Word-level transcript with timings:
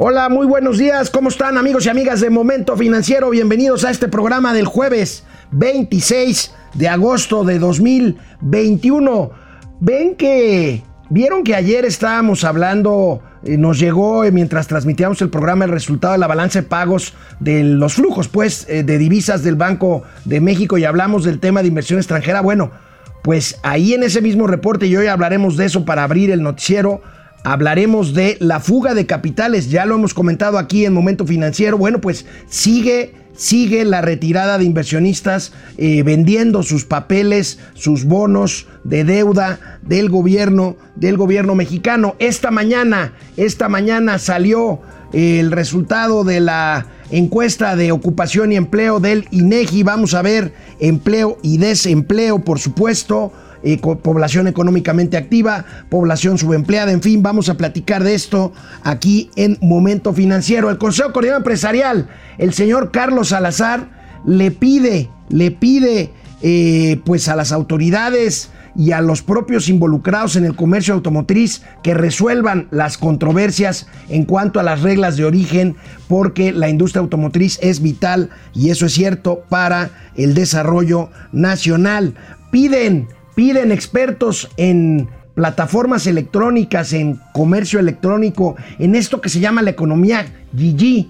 Hola, 0.00 0.28
muy 0.28 0.46
buenos 0.46 0.78
días. 0.78 1.10
¿Cómo 1.10 1.28
están 1.28 1.58
amigos 1.58 1.84
y 1.84 1.88
amigas 1.88 2.20
de 2.20 2.30
Momento 2.30 2.76
Financiero? 2.76 3.30
Bienvenidos 3.30 3.84
a 3.84 3.90
este 3.90 4.06
programa 4.06 4.54
del 4.54 4.66
jueves 4.66 5.24
26 5.50 6.54
de 6.74 6.86
agosto 6.86 7.42
de 7.42 7.58
2021. 7.58 9.30
Ven 9.80 10.14
que, 10.14 10.84
vieron 11.10 11.42
que 11.42 11.56
ayer 11.56 11.84
estábamos 11.84 12.44
hablando, 12.44 13.24
eh, 13.42 13.56
nos 13.56 13.80
llegó 13.80 14.22
eh, 14.22 14.30
mientras 14.30 14.68
transmitíamos 14.68 15.20
el 15.20 15.30
programa 15.30 15.64
el 15.64 15.72
resultado 15.72 16.12
de 16.12 16.20
la 16.20 16.28
balanza 16.28 16.60
de 16.60 16.68
pagos 16.68 17.14
de 17.40 17.64
los 17.64 17.94
flujos, 17.94 18.28
pues, 18.28 18.66
eh, 18.68 18.84
de 18.84 18.98
divisas 18.98 19.42
del 19.42 19.56
Banco 19.56 20.04
de 20.24 20.40
México 20.40 20.78
y 20.78 20.84
hablamos 20.84 21.24
del 21.24 21.40
tema 21.40 21.60
de 21.60 21.66
inversión 21.66 21.98
extranjera. 21.98 22.40
Bueno, 22.40 22.70
pues 23.24 23.58
ahí 23.64 23.94
en 23.94 24.04
ese 24.04 24.22
mismo 24.22 24.46
reporte, 24.46 24.86
y 24.86 24.94
hoy 24.94 25.08
hablaremos 25.08 25.56
de 25.56 25.64
eso 25.66 25.84
para 25.84 26.04
abrir 26.04 26.30
el 26.30 26.44
noticiero, 26.44 27.02
hablaremos 27.44 28.14
de 28.14 28.36
la 28.40 28.60
fuga 28.60 28.94
de 28.94 29.06
capitales, 29.06 29.70
ya 29.70 29.86
lo 29.86 29.94
hemos 29.94 30.14
comentado 30.14 30.58
aquí 30.58 30.84
en 30.84 30.92
Momento 30.92 31.26
Financiero, 31.26 31.78
bueno, 31.78 32.00
pues 32.00 32.26
sigue, 32.48 33.14
sigue 33.34 33.84
la 33.84 34.00
retirada 34.00 34.58
de 34.58 34.64
inversionistas 34.64 35.52
eh, 35.76 36.02
vendiendo 36.02 36.62
sus 36.62 36.84
papeles, 36.84 37.58
sus 37.74 38.04
bonos 38.04 38.66
de 38.84 39.04
deuda 39.04 39.78
del 39.82 40.08
gobierno, 40.08 40.76
del 40.96 41.16
gobierno 41.16 41.54
mexicano. 41.54 42.16
Esta 42.18 42.50
mañana, 42.50 43.14
esta 43.36 43.68
mañana 43.68 44.18
salió 44.18 44.80
eh, 45.12 45.40
el 45.40 45.52
resultado 45.52 46.24
de 46.24 46.40
la 46.40 46.86
encuesta 47.10 47.76
de 47.76 47.92
ocupación 47.92 48.52
y 48.52 48.56
empleo 48.56 49.00
del 49.00 49.26
INEGI. 49.30 49.82
Vamos 49.82 50.14
a 50.14 50.22
ver 50.22 50.52
empleo 50.80 51.38
y 51.42 51.58
desempleo, 51.58 52.40
por 52.40 52.58
supuesto 52.58 53.32
población 54.02 54.46
económicamente 54.48 55.16
activa, 55.16 55.64
población 55.88 56.38
subempleada, 56.38 56.92
en 56.92 57.02
fin, 57.02 57.22
vamos 57.22 57.48
a 57.48 57.56
platicar 57.56 58.04
de 58.04 58.14
esto 58.14 58.52
aquí 58.82 59.30
en 59.36 59.58
Momento 59.60 60.12
Financiero. 60.12 60.70
El 60.70 60.78
Consejo 60.78 61.12
Coordinador 61.12 61.40
Empresarial, 61.40 62.08
el 62.38 62.54
señor 62.54 62.90
Carlos 62.90 63.28
Salazar, 63.28 63.88
le 64.24 64.50
pide, 64.50 65.10
le 65.28 65.50
pide 65.50 66.10
eh, 66.42 67.00
pues 67.04 67.28
a 67.28 67.36
las 67.36 67.52
autoridades 67.52 68.50
y 68.76 68.92
a 68.92 69.00
los 69.00 69.22
propios 69.22 69.68
involucrados 69.68 70.36
en 70.36 70.44
el 70.44 70.54
comercio 70.54 70.94
automotriz 70.94 71.62
que 71.82 71.94
resuelvan 71.94 72.68
las 72.70 72.96
controversias 72.96 73.88
en 74.08 74.24
cuanto 74.24 74.60
a 74.60 74.62
las 74.62 74.82
reglas 74.82 75.16
de 75.16 75.24
origen, 75.24 75.74
porque 76.06 76.52
la 76.52 76.68
industria 76.68 77.00
automotriz 77.00 77.58
es 77.60 77.82
vital 77.82 78.30
y 78.54 78.70
eso 78.70 78.86
es 78.86 78.92
cierto 78.92 79.42
para 79.48 79.90
el 80.14 80.34
desarrollo 80.34 81.10
nacional. 81.32 82.14
Piden 82.52 83.08
Piden 83.38 83.70
expertos 83.70 84.50
en 84.56 85.08
plataformas 85.36 86.08
electrónicas, 86.08 86.92
en 86.92 87.20
comercio 87.32 87.78
electrónico, 87.78 88.56
en 88.80 88.96
esto 88.96 89.20
que 89.20 89.28
se 89.28 89.38
llama 89.38 89.62
la 89.62 89.70
economía 89.70 90.26
GG. 90.52 91.06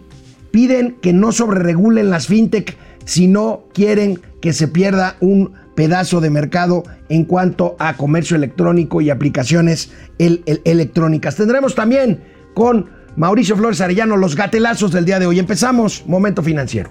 Piden 0.51 0.99
que 1.01 1.15
no 1.15 1.33
sobreregulen 1.33 2.11
las 2.11 2.27
fintech 2.27 2.77
si 3.07 3.29
no 3.29 3.65
quieren 3.73 4.21
que 4.43 4.53
se 4.53 4.69
pierda 4.69 5.17
un 5.21 5.55
pedazo 5.75 6.21
de 6.21 6.29
mercado 6.29 6.83
en 7.09 7.25
cuanto 7.25 7.77
a 7.79 7.97
comercio 7.97 8.37
electrónico 8.37 9.01
y 9.01 9.09
aplicaciones 9.09 9.91
electrónicas. 10.19 11.35
Tendremos 11.35 11.75
también 11.75 12.21
con 12.53 12.91
Mauricio 13.17 13.57
Flores 13.57 13.81
Arellano 13.81 14.19
los 14.19 14.37
gatelazos 14.37 14.93
del 14.93 15.07
día 15.07 15.19
de 15.19 15.25
hoy. 15.25 15.39
Empezamos, 15.39 16.05
momento 16.07 16.43
financiero. 16.43 16.91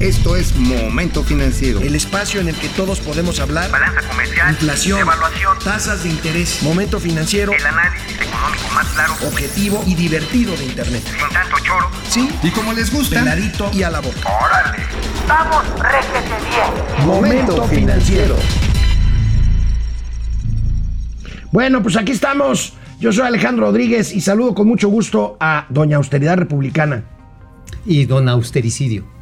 Esto 0.00 0.34
es 0.34 0.56
Momento 0.56 1.22
Financiero. 1.22 1.80
El 1.80 1.94
espacio 1.94 2.40
en 2.40 2.48
el 2.48 2.56
que 2.56 2.68
todos 2.70 3.00
podemos 3.00 3.38
hablar. 3.38 3.70
Balanza 3.70 4.00
comercial. 4.08 4.50
Inflación. 4.50 5.00
Evaluación. 5.00 5.58
Tasas 5.62 6.04
de 6.04 6.08
interés. 6.08 6.62
Momento 6.62 6.98
Financiero. 6.98 7.52
El 7.52 7.66
análisis 7.66 8.16
económico 8.18 8.68
más 8.74 8.86
claro. 8.88 9.12
Objetivo 9.26 9.84
y 9.86 9.94
divertido 9.94 10.56
de 10.56 10.64
Internet. 10.64 11.02
Sin 11.04 11.28
tanto 11.28 11.56
choro. 11.58 11.90
Sí. 12.08 12.30
Y 12.42 12.50
como 12.50 12.72
les 12.72 12.90
gusta. 12.90 13.18
Peladito 13.18 13.70
y 13.74 13.82
a 13.82 13.90
la 13.90 14.00
boca. 14.00 14.20
Órale. 14.42 14.78
Vamos, 15.28 15.64
réjete 15.78 16.34
bien. 16.48 17.06
Momento 17.06 17.64
Financiero. 17.68 18.36
Bueno, 21.52 21.82
pues 21.82 21.96
aquí 21.96 22.12
estamos. 22.12 22.74
Yo 23.00 23.12
soy 23.12 23.26
Alejandro 23.26 23.66
Rodríguez 23.66 24.12
y 24.12 24.20
saludo 24.20 24.54
con 24.54 24.66
mucho 24.66 24.88
gusto 24.88 25.36
a 25.40 25.66
Doña 25.68 25.98
Austeridad 25.98 26.36
Republicana. 26.36 27.04
Y 27.84 28.06
Don 28.06 28.28
Austericidio. 28.28 29.19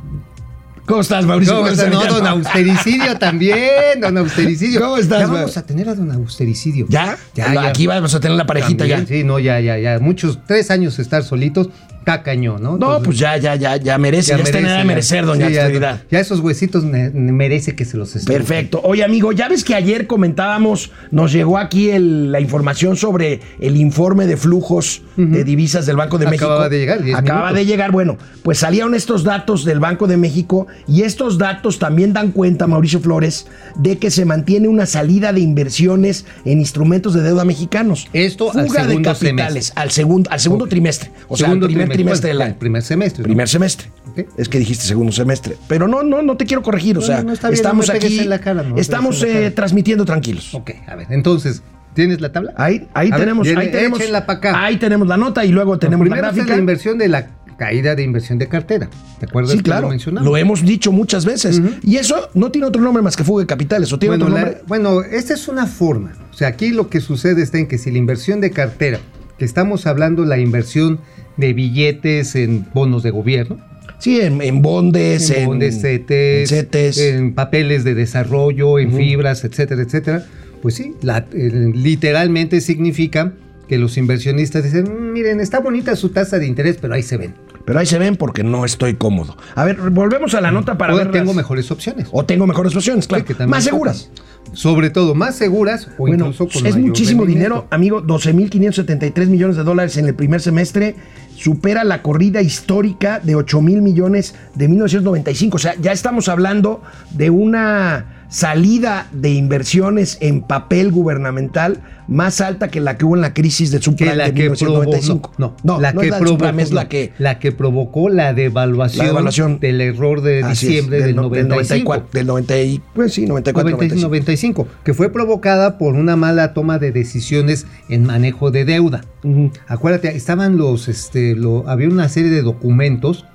¿Cómo 0.88 1.02
estás, 1.02 1.26
Mauricio? 1.26 1.54
¿Cómo 1.54 1.68
estás? 1.68 1.90
No, 1.90 2.02
don 2.06 2.26
Austericidio 2.26 3.18
también, 3.18 4.00
don 4.00 4.16
Austericidio. 4.16 4.80
¿Cómo 4.80 4.96
estás, 4.96 5.20
Ya 5.20 5.26
vamos 5.26 5.56
a 5.58 5.62
tener 5.62 5.86
a 5.86 5.94
don 5.94 6.10
Austericidio. 6.10 6.86
¿Ya? 6.88 7.18
Ya, 7.34 7.52
ya. 7.52 7.68
Aquí 7.68 7.86
vamos 7.86 8.14
a 8.14 8.20
tener 8.20 8.38
la 8.38 8.46
parejita 8.46 8.78
También, 8.78 9.00
ya. 9.00 9.06
Sí, 9.06 9.22
no, 9.22 9.38
ya, 9.38 9.60
ya, 9.60 9.78
ya. 9.78 9.98
Muchos, 9.98 10.38
tres 10.46 10.70
años 10.70 10.98
estar 10.98 11.22
solitos, 11.22 11.68
está 12.08 12.22
cañón, 12.22 12.62
¿no? 12.62 12.76
No, 12.78 13.02
pues 13.02 13.18
ya, 13.18 13.36
ya, 13.36 13.54
ya, 13.56 13.76
ya 13.76 13.98
merece. 13.98 14.30
Ya, 14.36 14.42
está 14.42 14.58
en 14.58 14.64
edad 14.66 14.74
de 14.74 14.78
ya. 14.80 14.84
merecer, 14.84 15.26
Doña 15.26 15.48
Sí, 15.48 15.54
ya. 15.54 16.02
Ya 16.10 16.20
esos 16.20 16.40
huesitos 16.40 16.84
me- 16.84 17.10
merece 17.10 17.74
que 17.74 17.84
se 17.84 17.96
los 17.96 18.14
estén. 18.16 18.34
Perfecto. 18.34 18.80
Oye, 18.84 19.04
amigo, 19.04 19.32
ya 19.32 19.48
ves 19.48 19.64
que 19.64 19.74
ayer 19.74 20.06
comentábamos, 20.06 20.90
nos 21.10 21.32
llegó 21.32 21.58
aquí 21.58 21.90
el- 21.90 22.32
la 22.32 22.40
información 22.40 22.96
sobre 22.96 23.40
el 23.60 23.76
informe 23.76 24.26
de 24.26 24.36
flujos 24.36 25.02
de 25.16 25.42
divisas 25.44 25.84
del 25.86 25.96
Banco 25.96 26.16
de 26.18 26.26
Acababa 26.28 26.60
México. 26.60 26.70
de 26.70 26.78
llegar, 26.78 27.02
10 27.02 27.16
Acababa 27.16 27.46
minutos. 27.48 27.58
de 27.66 27.66
llegar. 27.72 27.90
Bueno, 27.92 28.16
pues 28.42 28.58
salieron 28.58 28.94
estos 28.94 29.24
datos 29.24 29.64
del 29.64 29.80
Banco 29.80 30.06
de 30.06 30.16
México 30.16 30.66
y 30.86 31.02
estos 31.02 31.38
datos 31.38 31.78
también 31.78 32.12
dan 32.12 32.30
cuenta, 32.30 32.66
Mauricio 32.66 33.00
Flores, 33.00 33.46
de 33.76 33.98
que 33.98 34.10
se 34.10 34.24
mantiene 34.24 34.68
una 34.68 34.86
salida 34.86 35.32
de 35.32 35.40
inversiones 35.40 36.24
en 36.44 36.60
instrumentos 36.60 37.14
de 37.14 37.22
deuda 37.22 37.44
mexicanos. 37.44 38.06
Esto 38.12 38.52
al 38.56 38.66
Fuga 38.68 38.82
de 38.82 38.88
segundo 38.90 39.10
capitales 39.12 39.48
semestre. 39.66 39.72
al 39.82 39.90
segundo, 39.90 40.30
al 40.30 40.40
segundo 40.40 40.66
trimestre. 40.66 41.10
O 41.28 41.36
sea, 41.36 41.50
al 41.50 41.58
primer 41.98 42.18
trimestre, 42.18 42.28
del 42.28 42.36
bueno, 42.38 42.50
año. 42.50 42.58
Primer 42.58 42.82
semestre. 42.82 43.22
¿no? 43.22 43.24
Primer 43.24 43.48
semestre. 43.48 43.88
Es 44.36 44.48
que 44.48 44.58
dijiste 44.58 44.84
segundo 44.84 45.12
semestre. 45.12 45.56
Pero 45.68 45.86
no, 45.88 46.02
no, 46.02 46.22
no 46.22 46.36
te 46.36 46.44
quiero 46.46 46.62
corregir. 46.62 46.96
O 46.98 47.00
No, 47.00 47.06
sea, 47.06 47.18
no, 47.18 47.24
no, 47.24 47.32
está 47.32 47.48
bien, 47.48 47.56
estamos 47.56 47.90
aquí. 47.90 48.18
en 48.18 48.28
la 48.30 48.40
cara, 48.40 48.64
estamos 48.76 49.20
pegues 49.20 49.34
en 49.36 49.40
la 49.42 49.46
eh, 49.48 49.50
transmitiendo 49.52 50.04
tranquilos. 50.04 50.54
Ok, 50.54 50.70
a 50.86 50.96
ver, 50.96 51.06
entonces, 51.10 51.62
¿tienes 51.94 52.20
la 52.20 52.32
tabla? 52.32 52.52
Ahí, 52.56 52.88
ahí 52.94 53.10
ver, 53.10 53.20
tenemos, 53.20 53.46
ahí 53.46 53.70
tenemos. 53.70 54.00
acá. 54.26 54.64
Ahí 54.64 54.76
tenemos 54.78 55.06
la 55.06 55.16
nota 55.16 55.44
y 55.44 55.50
luego 55.52 55.78
tenemos 55.78 56.06
la 56.06 56.14
Primero 56.14 56.28
es 56.30 56.34
gráfica. 56.34 56.54
la 56.54 56.60
inversión 56.60 56.98
de 56.98 57.08
la 57.08 57.30
caída 57.58 57.96
de 57.96 58.04
inversión 58.04 58.38
de 58.38 58.46
cartera. 58.48 58.88
¿Te 59.18 59.26
acuerdas 59.26 59.50
Sí, 59.50 59.56
que 59.58 59.64
claro. 59.64 59.80
lo 59.82 59.86
Lo, 59.88 59.90
mencionamos? 59.90 60.38
hemos 60.38 60.62
dicho 60.64 60.92
muchas 60.92 61.24
veces. 61.24 61.60
Y 61.82 61.96
eso 61.96 62.28
no 62.34 62.50
tiene 62.52 62.68
otro 62.68 62.80
nombre 62.80 63.02
más 63.02 63.16
que 63.16 63.24
fuga 63.24 63.42
de 63.42 63.46
capitales. 63.48 63.92
¿O 63.92 63.98
tiene 63.98 64.12
Bueno, 64.16 64.26
otro 64.26 64.36
la- 64.36 64.44
nombre? 64.44 64.62
bueno, 64.68 65.02
esta 65.02 65.34
es 65.34 65.48
una 65.48 65.66
forma. 65.66 66.12
O 66.30 66.34
sea, 66.34 66.48
aquí 66.48 66.70
lo 66.70 66.88
que 66.88 67.00
sucede 67.00 67.42
está 67.42 67.58
en 67.58 67.66
que 67.66 67.76
si 67.78 67.90
la 67.90 67.98
inversión 67.98 68.40
de 68.40 68.52
cartera, 68.52 69.00
que 69.38 69.44
estamos 69.44 69.86
hablando 69.88 70.24
la 70.24 70.38
inversión 70.38 71.00
de 71.38 71.52
billetes 71.54 72.34
en 72.34 72.66
bonos 72.74 73.02
de 73.02 73.10
gobierno, 73.10 73.58
Sí, 74.00 74.20
en, 74.20 74.40
en 74.42 74.62
bondes, 74.62 75.28
en, 75.30 75.40
en 75.40 75.46
bondes, 75.48 75.82
en 75.82 76.46
CETES, 76.46 76.98
en 76.98 77.34
papeles 77.34 77.82
de 77.82 77.94
desarrollo, 77.96 78.78
en 78.78 78.92
fibras, 78.92 79.42
etcétera, 79.42 79.82
etcétera, 79.82 80.24
pues 80.62 80.76
sí, 80.76 80.94
la- 81.02 81.26
eh, 81.32 81.72
literalmente 81.74 82.60
significa 82.60 83.32
que 83.68 83.76
los 83.76 83.96
inversionistas 83.98 84.62
dicen, 84.62 84.84
"Mm, 84.84 85.12
miren, 85.14 85.40
está 85.40 85.58
bonita 85.58 85.96
su 85.96 86.10
tasa 86.10 86.38
de 86.38 86.46
interés, 86.46 86.78
pero 86.80 86.94
ahí 86.94 87.02
se 87.02 87.16
ven. 87.16 87.34
Pero 87.64 87.80
ahí 87.80 87.86
se 87.86 87.98
ven 87.98 88.14
porque 88.16 88.42
no 88.44 88.64
estoy 88.64 88.94
cómodo. 88.94 89.36
A 89.56 89.64
ver, 89.64 89.76
volvemos 89.90 90.32
a 90.34 90.40
la 90.40 90.50
nota 90.52 90.78
para 90.78 90.94
O 90.94 90.96
ver. 90.96 91.10
tengo 91.10 91.26
las- 91.26 91.36
mejores 91.36 91.70
opciones. 91.72 92.06
O 92.12 92.24
tengo 92.24 92.46
mejores 92.46 92.74
opciones, 92.76 93.06
claro. 93.08 93.24
Sí, 93.24 93.26
que 93.28 93.34
también 93.34 93.50
más 93.50 93.64
seguras. 93.64 94.10
Sobre 94.54 94.88
todo, 94.90 95.14
más 95.14 95.34
seguras 95.36 95.88
o 95.98 95.98
Bueno, 95.98 96.16
incluso 96.28 96.48
con 96.48 96.66
es 96.66 96.74
mayor 96.76 96.88
muchísimo 96.88 97.22
rendimiento. 97.24 97.54
dinero, 97.56 97.68
amigo. 97.70 98.00
12.573 98.00 99.28
millones 99.28 99.56
de 99.56 99.64
dólares 99.64 99.96
en 99.98 100.06
el 100.06 100.14
primer 100.14 100.40
semestre. 100.40 100.94
Supera 101.38 101.84
la 101.84 102.02
corrida 102.02 102.42
histórica 102.42 103.20
de 103.20 103.36
8 103.36 103.60
mil 103.62 103.80
millones 103.80 104.34
de 104.56 104.66
1995. 104.66 105.54
O 105.54 105.58
sea, 105.60 105.76
ya 105.80 105.92
estamos 105.92 106.28
hablando 106.28 106.82
de 107.10 107.30
una 107.30 108.17
salida 108.28 109.06
de 109.12 109.30
inversiones 109.30 110.18
en 110.20 110.42
papel 110.42 110.90
gubernamental 110.92 111.80
más 112.08 112.40
alta 112.40 112.68
que 112.68 112.80
la 112.80 112.96
que 112.96 113.04
hubo 113.04 113.14
en 113.16 113.20
la 113.20 113.34
crisis 113.34 113.70
de 113.70 113.82
subprime 113.82 114.16
la 114.16 114.24
de 114.26 114.34
que 114.34 114.42
1995. 114.44 115.32
provocó, 115.36 115.56
no, 115.62 115.74
no, 115.74 115.80
la 115.80 115.92
no 115.92 116.00
que 116.00 116.06
es 116.06 116.12
del 116.12 116.20
provocó, 116.20 116.44
subprime, 116.44 116.62
es 116.62 116.72
la 116.72 116.88
que 116.88 117.12
la 117.18 117.38
que 117.38 117.52
provocó 117.52 118.08
la 118.08 118.32
devaluación, 118.32 118.98
La 118.98 119.08
devaluación. 119.08 119.60
del 119.60 119.80
error 119.80 120.22
de 120.22 120.42
Así 120.42 120.66
es, 120.66 120.72
diciembre 120.72 121.02
del, 121.02 121.16
no- 121.16 121.22
95. 121.22 121.48
94, 121.54 122.08
del 122.12 122.26
90 122.26 122.60
y, 122.62 122.82
pues 122.94 123.12
sí, 123.12 123.26
94, 123.26 123.70
95, 123.70 124.08
95. 124.08 124.64
95, 124.66 124.82
que 124.84 124.94
fue 124.94 125.10
provocada 125.10 125.76
por 125.78 125.94
una 125.94 126.16
mala 126.16 126.54
toma 126.54 126.78
de 126.78 126.92
decisiones 126.92 127.66
en 127.88 128.04
manejo 128.04 128.50
de 128.50 128.64
deuda. 128.64 129.02
Ujú. 129.22 129.50
Acuérdate, 129.66 130.14
estaban 130.16 130.56
los, 130.56 130.88
este, 130.88 131.34
lo, 131.34 131.68
había 131.68 131.88
una 131.88 132.08
serie 132.08 132.30
de 132.30 132.42
documentos 132.42 133.26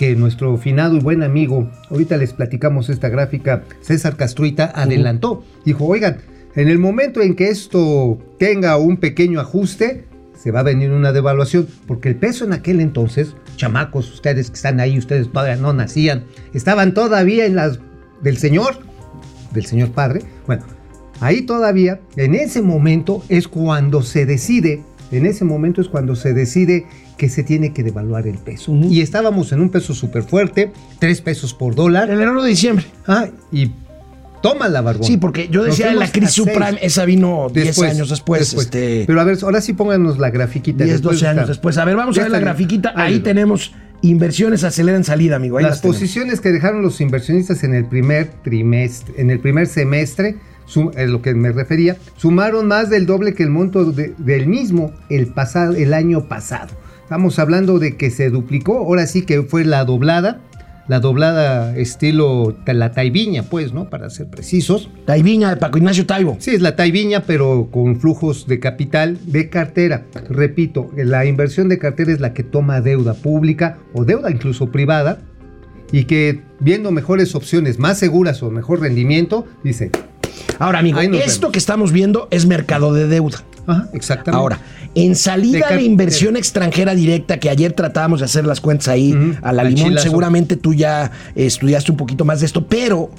que 0.00 0.16
nuestro 0.16 0.56
finado 0.56 0.96
y 0.96 1.00
buen 1.00 1.22
amigo, 1.22 1.70
ahorita 1.90 2.16
les 2.16 2.32
platicamos 2.32 2.88
esta 2.88 3.10
gráfica, 3.10 3.64
César 3.82 4.16
Castruita, 4.16 4.72
adelantó. 4.74 5.44
Dijo, 5.66 5.84
oigan, 5.84 6.16
en 6.54 6.68
el 6.68 6.78
momento 6.78 7.20
en 7.20 7.36
que 7.36 7.48
esto 7.50 8.18
tenga 8.38 8.78
un 8.78 8.96
pequeño 8.96 9.40
ajuste, 9.40 10.06
se 10.42 10.52
va 10.52 10.60
a 10.60 10.62
venir 10.62 10.90
una 10.90 11.12
devaluación, 11.12 11.68
porque 11.86 12.08
el 12.08 12.16
peso 12.16 12.46
en 12.46 12.54
aquel 12.54 12.80
entonces, 12.80 13.36
chamacos, 13.56 14.10
ustedes 14.10 14.48
que 14.48 14.56
están 14.56 14.80
ahí, 14.80 14.96
ustedes 14.96 15.30
todavía 15.30 15.56
no 15.56 15.74
nacían, 15.74 16.24
estaban 16.54 16.94
todavía 16.94 17.44
en 17.44 17.56
las 17.56 17.78
del 18.22 18.38
señor, 18.38 18.78
del 19.52 19.66
señor 19.66 19.90
padre. 19.90 20.22
Bueno, 20.46 20.64
ahí 21.20 21.42
todavía, 21.42 22.00
en 22.16 22.36
ese 22.36 22.62
momento 22.62 23.22
es 23.28 23.48
cuando 23.48 24.00
se 24.00 24.24
decide 24.24 24.82
En 25.12 25.26
ese 25.26 25.44
momento 25.44 25.80
es 25.80 25.88
cuando 25.88 26.14
se 26.14 26.32
decide 26.32 26.86
que 27.20 27.28
se 27.28 27.42
tiene 27.42 27.74
que 27.74 27.82
devaluar 27.82 28.26
el 28.26 28.38
peso. 28.38 28.72
Ujú. 28.72 28.90
Y 28.90 29.02
estábamos 29.02 29.52
en 29.52 29.60
un 29.60 29.68
peso 29.68 29.92
súper 29.92 30.22
fuerte, 30.22 30.72
3 31.00 31.20
pesos 31.20 31.52
por 31.52 31.74
dólar. 31.74 32.08
El 32.08 32.16
enero 32.22 32.42
de 32.42 32.48
diciembre. 32.48 32.86
Ah, 33.06 33.26
y 33.52 33.72
toma 34.40 34.70
la 34.70 34.80
barbón. 34.80 35.04
Sí, 35.04 35.18
porque 35.18 35.48
yo 35.50 35.62
decía 35.62 35.88
fuimos 35.88 36.06
la 36.06 36.10
crisis 36.12 36.32
subprime, 36.32 36.78
esa 36.80 37.04
vino 37.04 37.48
10 37.52 37.66
Después, 37.66 37.90
años 37.90 38.08
después. 38.08 38.40
después. 38.40 38.64
Este, 38.64 39.04
Pero 39.06 39.20
a 39.20 39.24
ver, 39.24 39.36
ahora 39.42 39.60
sí 39.60 39.74
pónganos 39.74 40.18
la 40.18 40.30
grafiquita. 40.30 40.82
10, 40.84 40.94
Después 40.96 41.16
12 41.16 41.26
años 41.26 41.42
está- 41.42 41.52
después. 41.52 41.76
A 41.76 41.84
ver, 41.84 41.96
vamos 41.96 42.16
Ya 42.16 42.22
a 42.22 42.24
ver 42.24 42.32
la 42.32 42.40
grafiquita. 42.40 42.94
Ahí 42.96 43.20
tenemos 43.20 43.72
inversiones 44.00 44.64
aceleran 44.64 45.04
salida, 45.04 45.36
amigo. 45.36 45.58
Ahí 45.58 45.64
Las 45.64 45.72
las 45.72 45.80
posiciones 45.82 46.40
que 46.40 46.52
dejaron 46.52 46.80
los 46.80 47.02
inversionistas 47.02 47.62
en 47.64 47.74
el 47.74 47.84
primer 47.84 48.28
trimestre, 48.42 49.12
en 49.18 49.28
el 49.28 49.40
primer 49.40 49.66
semestre, 49.66 50.36
sum- 50.64 50.90
es 50.96 51.10
lo 51.10 51.20
que 51.20 51.34
me 51.34 51.52
refería, 51.52 51.98
sumaron 52.16 52.66
más 52.66 52.88
del 52.88 53.04
doble 53.04 53.34
que 53.34 53.42
el 53.42 53.50
monto 53.50 53.92
de- 53.92 54.14
del 54.16 54.46
mismo 54.46 54.92
el 55.10 55.26
pasado, 55.26 55.74
el 55.74 55.92
año 55.92 56.28
pasado. 56.28 56.68
Estamos 57.10 57.40
hablando 57.40 57.80
de 57.80 57.96
que 57.96 58.08
se 58.08 58.30
duplicó, 58.30 58.78
ahora 58.78 59.04
sí 59.04 59.22
que 59.22 59.42
fue 59.42 59.64
la 59.64 59.84
doblada, 59.84 60.42
la 60.86 61.00
doblada 61.00 61.76
estilo 61.76 62.56
la 62.64 62.92
taiviña, 62.92 63.42
pues, 63.42 63.72
¿no? 63.72 63.90
Para 63.90 64.10
ser 64.10 64.28
precisos. 64.28 64.88
Taiviña 65.06 65.50
de 65.50 65.56
Paco 65.56 65.78
Ignacio 65.78 66.06
Taibo. 66.06 66.36
Sí, 66.38 66.52
es 66.52 66.60
la 66.60 66.76
taiviña, 66.76 67.24
pero 67.26 67.66
con 67.72 67.98
flujos 67.98 68.46
de 68.46 68.60
capital 68.60 69.18
de 69.26 69.48
cartera. 69.50 70.06
Repito, 70.28 70.92
la 70.96 71.26
inversión 71.26 71.68
de 71.68 71.80
cartera 71.80 72.12
es 72.12 72.20
la 72.20 72.32
que 72.32 72.44
toma 72.44 72.80
deuda 72.80 73.14
pública 73.14 73.78
o 73.92 74.04
deuda 74.04 74.30
incluso 74.30 74.70
privada 74.70 75.18
y 75.90 76.04
que 76.04 76.42
viendo 76.60 76.92
mejores 76.92 77.34
opciones 77.34 77.80
más 77.80 77.98
seguras 77.98 78.40
o 78.44 78.52
mejor 78.52 78.82
rendimiento, 78.82 79.46
dice, 79.64 79.90
Ahora, 80.58 80.78
amigo, 80.80 81.00
esto 81.00 81.12
vemos. 81.12 81.52
que 81.52 81.58
estamos 81.58 81.92
viendo 81.92 82.28
es 82.30 82.46
mercado 82.46 82.92
de 82.92 83.06
deuda. 83.06 83.42
ajá, 83.66 83.88
exactamente. 83.92 84.38
Ahora, 84.38 84.60
en 84.94 85.14
salida 85.14 85.68
de, 85.70 85.82
inversión 85.82 86.36
extranjera 86.36 86.94
directa, 86.94 87.38
que 87.38 87.48
ayer 87.48 87.72
tratábamos 87.72 88.20
de 88.20 88.26
hacer 88.26 88.44
las 88.44 88.60
cuentas 88.60 88.88
ahí 88.88 89.14
a 89.42 89.52
la 89.52 89.64
limón, 89.64 89.98
seguramente 89.98 90.56
tú 90.56 90.74
ya 90.74 91.10
estudiaste 91.34 91.92
un 91.92 91.96
poquito 91.96 92.24
más 92.24 92.40
de 92.40 92.46
esto, 92.46 92.66
pero 92.66 93.10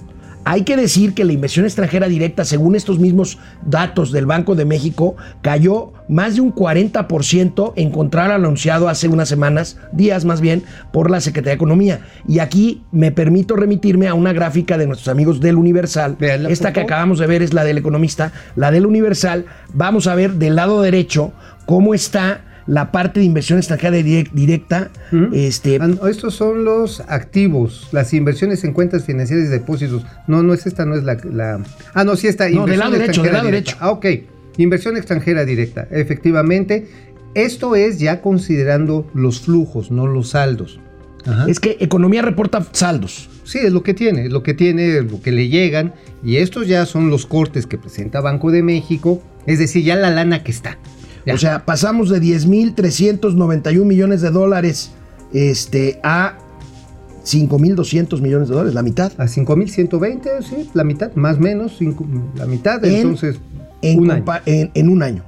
hay 0.44 0.64
que 0.64 0.76
decir 0.76 1.14
que 1.14 1.24
la 1.24 1.34
inversión 1.34 1.66
extranjera 1.66 2.08
directa, 2.08 2.46
según 2.46 2.76
estos 2.76 3.00
mismos 3.00 3.38
datos 3.66 4.12
del 4.12 4.26
Banco 4.26 4.56
de 4.56 4.66
México, 4.66 5.16
cayó 5.42 5.94
más 6.08 6.36
de 6.36 6.42
un 6.42 6.54
40% 6.54 7.74
en 7.76 7.92
contra 7.92 8.28
lo 8.28 8.34
anunciado 8.34 8.90
hace 8.90 9.08
unas 9.08 9.30
semanas, 9.30 9.78
días 9.92 10.26
más 10.26 10.42
bien, 10.42 10.64
por 10.92 11.10
la 11.10 11.22
Secretaría 11.22 11.52
de 11.52 11.56
Economía. 11.56 12.02
Y 12.28 12.40
aquí 12.40 12.84
me 12.92 13.12
permito 13.12 13.56
remitirme 13.56 14.08
a 14.08 14.14
una 14.14 14.34
gráfica 14.34 14.78
de 14.78 14.88
nuestros 14.88 15.08
amigos 15.08 15.40
del 15.40 15.56
Universal. 15.56 16.18
Esta 16.20 16.74
que 16.74 16.82
acabamos 16.82 17.20
de 17.20 17.28
ver 17.28 17.42
es 17.42 17.54
la 17.54 17.64
del 17.64 17.78
economista, 17.78 18.32
la 18.56 18.72
del 18.72 18.86
Universal. 18.86 19.46
Vamos 19.74 20.08
a 20.08 20.16
ver 20.16 20.34
del 20.34 20.56
lado 20.56 20.82
derecho 20.82 21.34
cómo 21.66 21.94
está 21.94 22.42
la 22.68 22.92
parte 22.92 23.20
de 23.20 23.26
inversión 23.26 23.58
extranjera 23.60 23.98
direc- 23.98 24.32
directa. 24.32 24.90
Este, 25.34 25.78
Ah, 25.82 25.90
Estos 26.10 26.36
son 26.36 26.64
los 26.64 27.02
activos, 27.08 27.88
las 27.92 28.14
inversiones 28.14 28.64
en 28.64 28.74
cuentas 28.74 29.04
financieras 29.06 29.46
y 29.46 29.50
depósitos. 29.50 30.04
No, 30.28 30.44
no 30.44 30.54
es 30.54 30.66
esta, 30.68 30.86
no 30.86 30.96
es 30.96 31.04
la... 31.04 31.18
la- 31.32 31.60
ah, 31.94 32.04
no, 32.04 32.16
sí 32.16 32.28
está. 32.28 32.50
No, 32.50 32.66
del 32.66 32.80
lado 32.80 32.92
derecho, 32.92 33.24
del 33.24 33.34
lado 33.34 33.46
directa. 33.46 33.72
derecho. 33.72 33.78
Ah, 33.82 33.92
ok. 33.92 34.06
Inversión 34.58 34.98
extranjera 34.98 35.46
directa, 35.46 35.88
efectivamente. 35.92 36.88
Esto 37.34 37.76
es 37.76 38.00
ya 38.00 38.22
considerando 38.22 39.10
los 39.14 39.40
flujos, 39.42 39.90
no 39.92 40.08
los 40.08 40.30
saldos. 40.32 40.80
Ajá. 41.26 41.46
es 41.48 41.60
que 41.60 41.78
economía 41.80 42.24
reporta 42.24 42.66
saldos. 42.72 43.30
Sí, 43.44 43.60
es 43.60 43.72
lo 43.72 43.84
que 43.84 43.94
tiene, 43.94 44.26
es 44.26 44.32
lo 44.32 44.42
que 44.42 44.56
tiene, 44.56 44.98
es 44.98 45.12
lo 45.12 45.22
que 45.22 45.32
le 45.32 45.50
llegan. 45.50 45.94
Y 46.24 46.38
estos 46.38 46.68
ya 46.68 46.86
son 46.88 47.10
los 47.12 47.26
cortes 47.28 47.68
que 47.68 47.78
presenta 47.78 48.22
Banco 48.22 48.50
de 48.52 48.64
México. 48.64 49.22
Es 49.46 49.60
decir, 49.60 49.84
ya 49.84 49.96
la 49.96 50.10
lana 50.10 50.44
que 50.44 50.52
está. 50.52 50.78
Ya. 51.26 51.34
O 51.36 51.38
sea, 51.38 51.66
pasamos 51.66 52.10
de 52.10 52.20
10.391 52.22 53.84
millones 53.86 54.22
de 54.22 54.32
dólares 54.32 54.92
este, 55.34 56.00
a 56.04 56.38
5.200 57.24 58.20
millones 58.22 58.50
de 58.50 58.56
dólares, 58.56 58.74
la 58.74 58.82
mitad. 58.82 59.12
a 59.18 59.26
5.120, 59.28 60.42
sí, 60.42 60.70
la 60.74 60.84
mitad, 60.84 61.14
más 61.16 61.38
o 61.38 61.42
menos, 61.42 61.76
cinco- 61.78 62.06
la 62.36 62.46
mitad. 62.46 62.84
En- 62.84 62.96
entonces, 62.96 63.40
En, 63.84 64.00
un 64.00 64.12
año. 64.12 64.24
en 64.46 64.90
un 64.90 65.04
año. 65.04 65.24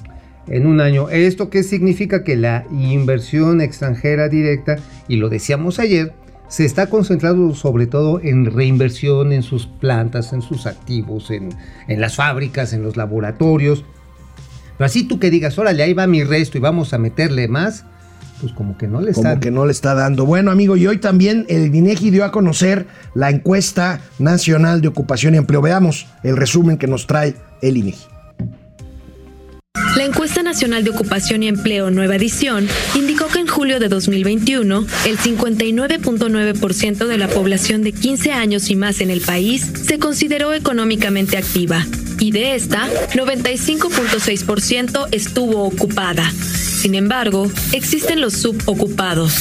En 0.47 0.65
un 0.67 0.81
año. 0.81 1.09
¿Esto 1.09 1.49
qué 1.49 1.63
significa? 1.63 2.23
Que 2.23 2.35
la 2.35 2.65
inversión 2.71 3.61
extranjera 3.61 4.27
directa, 4.29 4.75
y 5.07 5.15
lo 5.17 5.29
decíamos 5.29 5.79
ayer, 5.79 6.13
se 6.49 6.65
está 6.65 6.87
concentrando 6.87 7.55
sobre 7.55 7.87
todo 7.87 8.19
en 8.21 8.45
reinversión 8.45 9.31
en 9.31 9.41
sus 9.41 9.65
plantas, 9.67 10.33
en 10.33 10.41
sus 10.41 10.65
activos, 10.67 11.31
en, 11.31 11.49
en 11.87 12.01
las 12.01 12.15
fábricas, 12.17 12.73
en 12.73 12.83
los 12.83 12.97
laboratorios. 12.97 13.85
Pero 14.83 14.89
así 14.89 15.03
tú 15.03 15.17
que 15.17 15.29
digas, 15.29 15.57
órale, 15.57 15.81
ahí 15.81 15.93
va 15.93 16.07
mi 16.07 16.25
resto 16.25 16.57
y 16.57 16.59
vamos 16.59 16.93
a 16.93 16.97
meterle 16.97 17.47
más, 17.47 17.85
pues 18.41 18.51
como 18.51 18.77
que 18.77 18.85
no 18.85 18.99
le 18.99 19.11
está. 19.11 19.29
Como 19.29 19.39
que 19.39 19.49
no 19.49 19.65
le 19.65 19.71
está 19.71 19.93
dando. 19.93 20.25
Bueno, 20.25 20.51
amigo, 20.51 20.75
y 20.75 20.85
hoy 20.87 20.97
también 20.97 21.45
el 21.47 21.73
INEGI 21.73 22.09
dio 22.09 22.25
a 22.25 22.33
conocer 22.33 22.85
la 23.15 23.29
encuesta 23.29 24.01
nacional 24.19 24.81
de 24.81 24.89
ocupación 24.89 25.35
y 25.35 25.37
empleo. 25.37 25.61
Veamos 25.61 26.07
el 26.21 26.35
resumen 26.35 26.77
que 26.77 26.87
nos 26.87 27.07
trae 27.07 27.37
el 27.61 27.77
INEGI. 27.77 28.12
La 29.95 30.05
encuesta 30.05 30.41
nacional 30.41 30.83
de 30.83 30.89
ocupación 30.89 31.43
y 31.43 31.47
empleo 31.47 31.91
nueva 31.91 32.15
edición 32.15 32.67
indicó 32.95 33.27
que 33.27 33.39
en 33.39 33.47
julio 33.47 33.79
de 33.79 33.89
2021 33.89 34.87
el 35.05 35.17
59.9% 35.19 37.05
de 37.05 37.17
la 37.17 37.27
población 37.27 37.83
de 37.83 37.91
15 37.91 38.31
años 38.31 38.71
y 38.71 38.75
más 38.75 39.01
en 39.01 39.11
el 39.11 39.21
país 39.21 39.71
se 39.85 39.99
consideró 39.99 40.53
económicamente 40.53 41.37
activa 41.37 41.85
y 42.19 42.31
de 42.31 42.55
esta 42.55 42.89
95.6% 43.13 45.09
estuvo 45.11 45.63
ocupada. 45.63 46.27
Sin 46.31 46.95
embargo, 46.95 47.51
existen 47.71 48.19
los 48.19 48.33
subocupados, 48.33 49.33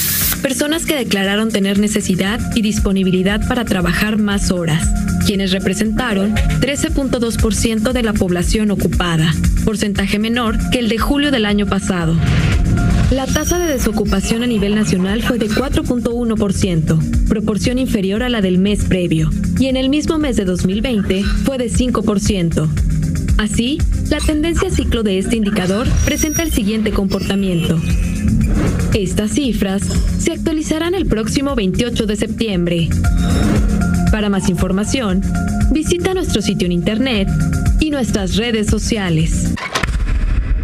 personas 0.43 0.85
que 0.85 0.97
declararon 0.97 1.51
tener 1.51 1.79
necesidad 1.79 2.41
y 2.55 2.61
disponibilidad 2.63 3.41
para 3.49 3.65
trabajar 3.65 4.19
más 4.19 4.51
horas, 4.51 4.87
quienes 5.25 5.53
representaron 5.53 6.35
13.2% 6.35 7.93
de 7.93 8.03
la 8.03 8.13
población 8.13 8.71
ocupada, 8.71 9.33
porcentaje 9.65 10.19
menor 10.19 10.59
que 10.71 10.79
el 10.79 10.89
de 10.89 10.99
julio 10.99 11.31
del 11.31 11.47
año 11.47 11.67
pasado. 11.67 12.15
La 13.11 13.27
tasa 13.27 13.59
de 13.59 13.67
desocupación 13.67 14.43
a 14.43 14.47
nivel 14.47 14.75
nacional 14.75 15.23
fue 15.23 15.39
de 15.39 15.49
4.1%, 15.49 17.29
proporción 17.29 17.79
inferior 17.79 18.23
a 18.23 18.29
la 18.29 18.41
del 18.41 18.59
mes 18.59 18.85
previo, 18.85 19.31
y 19.59 19.67
en 19.67 19.77
el 19.77 19.89
mismo 19.89 20.19
mes 20.19 20.37
de 20.37 20.45
2020 20.45 21.23
fue 21.45 21.59
de 21.59 21.71
5%. 21.71 22.69
Así, 23.39 23.79
la 24.09 24.19
tendencia 24.19 24.71
ciclo 24.71 25.03
de 25.03 25.19
este 25.19 25.37
indicador 25.37 25.87
presenta 26.05 26.43
el 26.43 26.53
siguiente 26.53 26.91
comportamiento. 26.91 27.81
Estas 28.95 29.33
cifras 29.33 29.83
se 30.19 30.33
actualizarán 30.33 30.95
el 30.95 31.07
próximo 31.07 31.55
28 31.55 32.07
de 32.07 32.17
septiembre. 32.17 32.89
Para 34.13 34.29
más 34.29 34.51
información, 34.51 35.23
visita 35.71 36.13
nuestro 36.13 36.43
sitio 36.43 36.67
en 36.67 36.73
internet 36.73 37.29
y 37.81 37.91
nuestras 37.91 38.37
redes 38.37 38.67
sociales. 38.67 39.55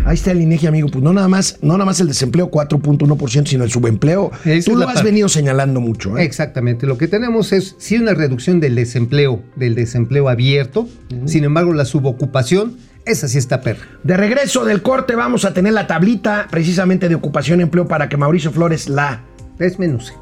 Ahí 0.04 0.14
está 0.16 0.32
el 0.32 0.42
INEGI, 0.42 0.66
amigo. 0.66 0.88
Pues 0.90 1.02
no 1.02 1.14
nada 1.14 1.28
más, 1.28 1.56
no 1.62 1.72
nada 1.72 1.86
más 1.86 1.98
el 2.00 2.08
desempleo 2.08 2.50
4.1%, 2.50 3.46
sino 3.46 3.64
el 3.64 3.70
subempleo. 3.70 4.30
Esa 4.44 4.70
Tú 4.70 4.76
lo 4.76 4.86
has 4.86 4.96
parte. 4.96 5.08
venido 5.08 5.30
señalando 5.30 5.80
mucho. 5.80 6.18
¿eh? 6.18 6.24
Exactamente, 6.24 6.86
lo 6.86 6.98
que 6.98 7.08
tenemos 7.08 7.52
es 7.54 7.74
sí 7.78 7.96
una 7.96 8.12
reducción 8.12 8.60
del 8.60 8.74
desempleo, 8.74 9.42
del 9.56 9.74
desempleo 9.74 10.28
abierto, 10.28 10.86
sin 11.24 11.44
embargo 11.44 11.72
la 11.72 11.86
subocupación, 11.86 12.76
esa 13.06 13.28
sí 13.28 13.38
está 13.38 13.62
perra. 13.62 13.86
De 14.04 14.18
regreso 14.18 14.66
del 14.66 14.82
corte 14.82 15.14
vamos 15.14 15.46
a 15.46 15.54
tener 15.54 15.72
la 15.72 15.86
tablita 15.86 16.48
precisamente 16.50 17.08
de 17.08 17.14
ocupación 17.14 17.60
y 17.60 17.62
empleo 17.62 17.88
para 17.88 18.10
que 18.10 18.18
Mauricio 18.18 18.52
Flores 18.52 18.90
la 18.90 19.22
Desmenuce. 19.58 20.12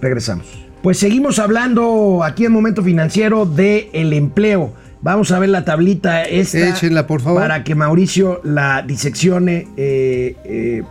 Regresamos. 0.00 0.69
Pues 0.82 0.98
seguimos 0.98 1.38
hablando 1.38 2.24
aquí 2.24 2.46
en 2.46 2.52
Momento 2.52 2.82
Financiero 2.82 3.44
de 3.44 3.90
el 3.92 4.14
empleo. 4.14 4.72
Vamos 5.02 5.30
a 5.30 5.38
ver 5.38 5.50
la 5.50 5.64
tablita 5.64 6.22
esta. 6.24 6.70
Échenla, 6.70 7.06
por 7.06 7.20
favor. 7.20 7.42
Para 7.42 7.64
que 7.64 7.74
Mauricio 7.74 8.40
la 8.44 8.82
diseccione 8.82 9.68
eh, 9.76 10.36
eh, 10.44 10.82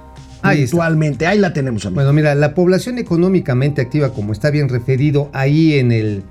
Ahí 0.44 0.62
puntualmente. 0.62 1.26
Ahí 1.26 1.40
la 1.40 1.54
tenemos, 1.54 1.86
amigo. 1.86 1.96
Bueno, 1.96 2.14
mira, 2.14 2.36
la 2.36 2.54
población 2.54 3.00
económicamente 3.00 3.82
activa, 3.82 4.14
como 4.14 4.32
está 4.32 4.52
bien 4.52 4.70
referido 4.70 5.32
ahí 5.34 5.74
en 5.80 5.92
el, 5.92 6.24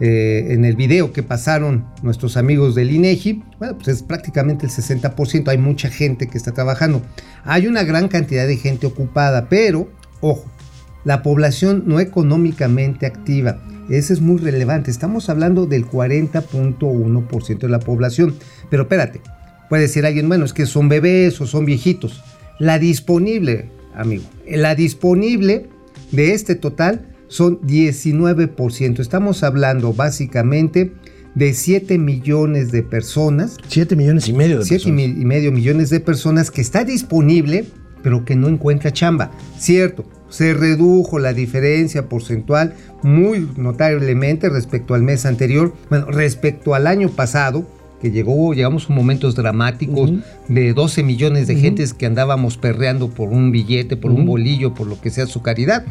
eh, 0.00 0.46
en 0.50 0.64
el 0.64 0.74
video 0.74 1.12
que 1.12 1.22
pasaron 1.22 1.84
nuestros 2.02 2.38
amigos 2.38 2.74
del 2.74 2.90
INEGI, 2.90 3.42
bueno, 3.58 3.76
pues 3.76 3.88
es 3.88 4.02
prácticamente 4.02 4.66
el 4.66 4.72
60%, 4.72 5.48
hay 5.48 5.58
mucha 5.58 5.90
gente 5.90 6.26
que 6.26 6.38
está 6.38 6.52
trabajando. 6.52 7.02
Hay 7.44 7.66
una 7.66 7.84
gran 7.84 8.08
cantidad 8.08 8.46
de 8.46 8.56
gente 8.56 8.86
ocupada, 8.86 9.48
pero, 9.48 9.88
ojo, 10.20 10.46
la 11.04 11.22
población 11.22 11.84
no 11.86 12.00
económicamente 12.00 13.06
activa, 13.06 13.58
ese 13.88 14.14
es 14.14 14.20
muy 14.20 14.38
relevante, 14.38 14.90
estamos 14.90 15.28
hablando 15.28 15.66
del 15.66 15.86
40.1% 15.86 17.58
de 17.58 17.68
la 17.68 17.80
población, 17.80 18.34
pero 18.70 18.84
espérate, 18.84 19.20
puede 19.68 19.82
decir 19.82 20.06
alguien, 20.06 20.28
bueno, 20.28 20.44
es 20.44 20.52
que 20.52 20.66
son 20.66 20.88
bebés 20.88 21.40
o 21.40 21.46
son 21.46 21.66
viejitos. 21.66 22.22
La 22.58 22.78
disponible, 22.78 23.68
amigo, 23.94 24.24
la 24.48 24.74
disponible 24.74 25.66
de 26.12 26.32
este 26.32 26.54
total 26.54 27.06
son 27.28 27.60
19%. 27.60 29.00
Estamos 29.00 29.42
hablando 29.42 29.92
básicamente 29.92 30.92
de 31.34 31.52
7 31.52 31.98
millones 31.98 32.70
de 32.72 32.82
personas, 32.82 33.58
7 33.68 33.96
millones 33.96 34.28
y 34.28 34.32
medio 34.32 34.60
de 34.60 34.64
7 34.64 34.84
personas. 34.84 35.18
y 35.20 35.24
medio 35.24 35.52
millones 35.52 35.90
de 35.90 36.00
personas 36.00 36.50
que 36.50 36.60
está 36.60 36.84
disponible 36.84 37.66
pero 38.04 38.24
que 38.26 38.36
no 38.36 38.48
encuentra 38.48 38.92
chamba. 38.92 39.32
Cierto, 39.58 40.04
se 40.34 40.52
redujo 40.52 41.20
la 41.20 41.32
diferencia 41.32 42.08
porcentual 42.08 42.74
muy 43.04 43.48
notablemente 43.56 44.48
respecto 44.48 44.94
al 44.94 45.02
mes 45.04 45.26
anterior, 45.26 45.72
bueno, 45.90 46.06
respecto 46.06 46.74
al 46.74 46.88
año 46.88 47.08
pasado, 47.08 47.64
que 48.02 48.10
llegó, 48.10 48.52
llegamos 48.52 48.90
a 48.90 48.94
momentos 48.94 49.36
dramáticos 49.36 50.12
de 50.48 50.74
12 50.74 51.04
millones 51.04 51.46
de 51.46 51.54
gentes 51.54 51.94
que 51.94 52.06
andábamos 52.06 52.56
perreando 52.56 53.10
por 53.10 53.28
un 53.28 53.52
billete, 53.52 53.96
por 53.96 54.10
un 54.10 54.26
bolillo, 54.26 54.74
por 54.74 54.88
lo 54.88 55.00
que 55.00 55.10
sea 55.10 55.26
su 55.26 55.40
caridad. 55.40 55.84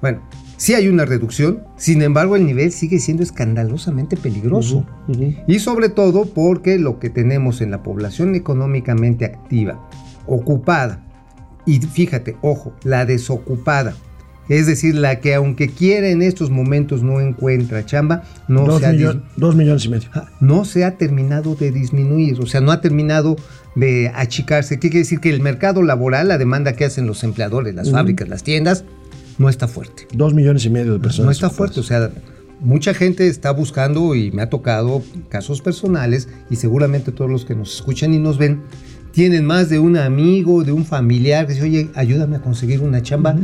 Bueno, 0.00 0.20
sí 0.56 0.74
hay 0.74 0.86
una 0.86 1.04
reducción, 1.04 1.64
sin 1.76 2.00
embargo 2.02 2.36
el 2.36 2.46
nivel 2.46 2.70
sigue 2.70 3.00
siendo 3.00 3.24
escandalosamente 3.24 4.16
peligroso. 4.16 4.86
Y 5.48 5.58
sobre 5.58 5.88
todo 5.88 6.26
porque 6.26 6.78
lo 6.78 7.00
que 7.00 7.10
tenemos 7.10 7.60
en 7.60 7.72
la 7.72 7.82
población 7.82 8.36
económicamente 8.36 9.24
activa, 9.24 9.90
ocupada, 10.24 11.02
y 11.68 11.80
fíjate, 11.80 12.36
ojo, 12.42 12.72
la 12.82 13.04
desocupada, 13.06 13.94
es 14.48 14.66
decir, 14.66 14.94
la 14.94 15.20
que 15.20 15.34
aunque 15.34 15.68
quiere 15.68 16.10
en 16.10 16.22
estos 16.22 16.50
momentos 16.50 17.02
no 17.02 17.20
encuentra 17.20 17.84
chamba, 17.84 18.22
no, 18.48 18.64
Dos, 18.64 18.80
se 18.80 18.86
ha, 18.86 18.92
millon- 18.92 19.22
dos 19.36 19.54
millones 19.54 19.84
y 19.84 19.88
medio. 19.90 20.08
dis- 20.10 20.28
no 20.40 20.64
se 20.64 20.84
ha 20.84 20.96
terminado 20.96 21.54
de 21.54 21.70
disminuir, 21.70 22.40
o 22.40 22.46
sea, 22.46 22.62
no 22.62 22.72
ha 22.72 22.80
terminado 22.80 23.36
de 23.74 24.10
achicarse. 24.14 24.76
¿Qué 24.80 24.88
quiere 24.88 25.00
decir? 25.00 25.20
Que 25.20 25.28
el 25.30 25.42
mercado 25.42 25.82
laboral, 25.82 26.28
la 26.28 26.38
demanda 26.38 26.72
que 26.72 26.86
hacen 26.86 27.06
los 27.06 27.22
empleadores, 27.24 27.74
las 27.74 27.90
fábricas, 27.90 28.28
las 28.28 28.42
tiendas, 28.42 28.84
no 29.36 29.48
está 29.50 29.68
fuerte. 29.68 30.08
Dos 30.14 30.32
millones 30.34 30.64
y 30.64 30.70
medio 30.70 30.94
de 30.94 30.98
personas. 30.98 31.26
No 31.26 31.30
está 31.32 31.50
fuerte, 31.50 31.78
o 31.80 31.82
sea, 31.82 32.10
mucha 32.60 32.94
gente 32.94 33.28
está 33.28 33.50
buscando 33.52 34.14
y 34.16 34.32
me 34.32 34.40
ha 34.42 34.48
tocado 34.48 35.02
casos 35.28 35.60
personales 35.60 36.28
y 36.50 36.56
seguramente 36.56 37.12
todos 37.12 37.30
los 37.30 37.44
que 37.44 37.54
nos 37.54 37.74
escuchan 37.74 38.14
y 38.14 38.18
nos 38.18 38.36
ven 38.38 38.62
tienen 39.18 39.44
más 39.44 39.68
de 39.68 39.80
un 39.80 39.96
amigo, 39.96 40.62
de 40.62 40.70
un 40.70 40.84
familiar 40.84 41.44
que 41.44 41.54
dice, 41.54 41.64
oye, 41.64 41.90
ayúdame 41.96 42.36
a 42.36 42.38
conseguir 42.40 42.80
una 42.82 43.02
chamba. 43.02 43.34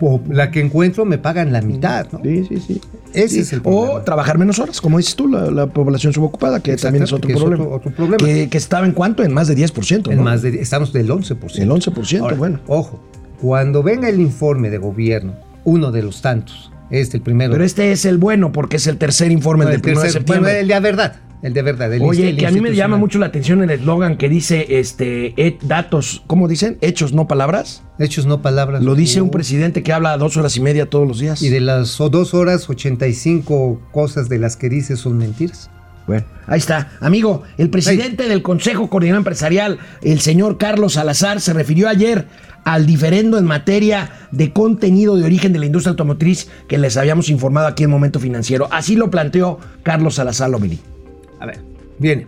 O 0.00 0.20
la 0.30 0.52
que 0.52 0.60
encuentro 0.60 1.04
me 1.04 1.18
pagan 1.18 1.52
la 1.52 1.60
mitad, 1.60 2.06
¿no? 2.12 2.20
Sí, 2.22 2.44
sí, 2.48 2.58
sí. 2.64 2.80
Ese 3.12 3.28
Sí, 3.34 3.40
es 3.40 3.52
el 3.52 3.58
O 3.60 3.62
problema. 3.62 4.04
trabajar 4.04 4.38
menos 4.38 4.60
horas, 4.60 4.80
como 4.80 4.98
dices 4.98 5.16
tú, 5.16 5.26
la, 5.26 5.50
la 5.50 5.66
población 5.66 6.12
subocupada, 6.12 6.60
que 6.60 6.76
también 6.76 7.02
es 7.02 7.12
otro 7.12 7.26
que 7.26 7.32
es 7.34 7.40
problema. 7.40 7.64
otro- 7.64 7.76
otro 7.76 7.90
problema. 7.92 8.16
Que, 8.18 8.48
que 8.48 8.58
estaba 8.58 8.86
en 8.86 8.92
cuánto? 8.92 9.24
En 9.24 9.32
más 9.32 9.48
de 9.48 9.56
10%. 9.56 10.10
En 10.12 10.16
¿no? 10.18 10.22
más 10.22 10.42
de, 10.42 10.60
estamos 10.60 10.92
del 10.92 11.08
11%. 11.10 11.58
El 11.58 11.70
11%, 11.70 12.20
Ahora, 12.20 12.36
bueno. 12.36 12.60
Ojo, 12.68 13.02
cuando 13.40 13.82
venga 13.82 14.08
el 14.08 14.20
informe 14.20 14.70
de 14.70 14.78
gobierno, 14.78 15.34
uno 15.64 15.90
de 15.90 16.02
los 16.02 16.22
tantos, 16.22 16.70
este 16.90 17.16
el 17.16 17.22
primero. 17.24 17.50
Pero 17.52 17.64
este 17.64 17.90
es 17.90 18.04
el 18.04 18.18
bueno 18.18 18.52
porque 18.52 18.76
es 18.76 18.86
el 18.86 18.98
tercer 18.98 19.32
informe 19.32 19.64
No, 19.64 19.70
del 19.72 19.80
el 19.84 19.92
1 19.92 20.00
de 20.00 20.10
septiembre. 20.10 20.52
bueno, 20.52 20.60
el 20.60 20.68
de 20.68 20.80
verdad, 20.80 21.16
el 21.44 21.52
de 21.52 21.60
verdad. 21.60 21.92
el 21.92 22.00
Oye, 22.00 22.34
que 22.36 22.46
a 22.46 22.50
mí 22.50 22.62
me 22.62 22.74
llama 22.74 22.96
mucho 22.96 23.18
la 23.18 23.26
atención 23.26 23.62
el 23.62 23.68
eslogan 23.68 24.16
que 24.16 24.30
dice 24.30 24.78
este 24.78 25.34
eh, 25.36 25.58
datos, 25.60 26.22
¿cómo 26.26 26.48
dicen? 26.48 26.78
Hechos, 26.80 27.12
no 27.12 27.28
palabras. 27.28 27.82
Hechos, 27.98 28.24
no 28.24 28.40
palabras. 28.40 28.82
Lo 28.82 28.94
dice 28.94 29.20
un 29.20 29.30
presidente 29.30 29.82
que 29.82 29.92
habla 29.92 30.16
dos 30.16 30.38
horas 30.38 30.56
y 30.56 30.60
media 30.60 30.88
todos 30.88 31.06
los 31.06 31.18
días. 31.18 31.42
Y 31.42 31.50
de 31.50 31.60
las 31.60 31.98
dos 31.98 32.32
horas, 32.32 32.70
85 32.70 33.78
cosas 33.92 34.30
de 34.30 34.38
las 34.38 34.56
que 34.56 34.70
dice 34.70 34.96
son 34.96 35.18
mentiras. 35.18 35.68
Bueno, 36.06 36.24
ahí 36.46 36.58
está. 36.58 36.92
Amigo, 37.00 37.42
el 37.58 37.68
presidente 37.68 38.26
del 38.26 38.40
Consejo 38.40 38.88
Coordinador 38.88 39.20
Empresarial, 39.20 39.78
el 40.00 40.20
señor 40.20 40.56
Carlos 40.56 40.94
Salazar, 40.94 41.42
se 41.42 41.52
refirió 41.52 41.90
ayer 41.90 42.26
al 42.64 42.86
diferendo 42.86 43.36
en 43.36 43.44
materia 43.44 44.10
de 44.30 44.50
contenido 44.54 45.16
de 45.16 45.24
origen 45.24 45.52
de 45.52 45.58
la 45.58 45.66
industria 45.66 45.90
automotriz 45.90 46.48
que 46.68 46.78
les 46.78 46.96
habíamos 46.96 47.28
informado 47.28 47.66
aquí 47.66 47.84
en 47.84 47.90
Momento 47.90 48.18
Financiero. 48.18 48.66
Así 48.70 48.96
lo 48.96 49.10
planteó 49.10 49.58
Carlos 49.82 50.14
Salazar 50.14 50.48
Lomelí. 50.48 50.80
A 51.44 51.46
ver, 51.46 51.58
viene. 51.98 52.26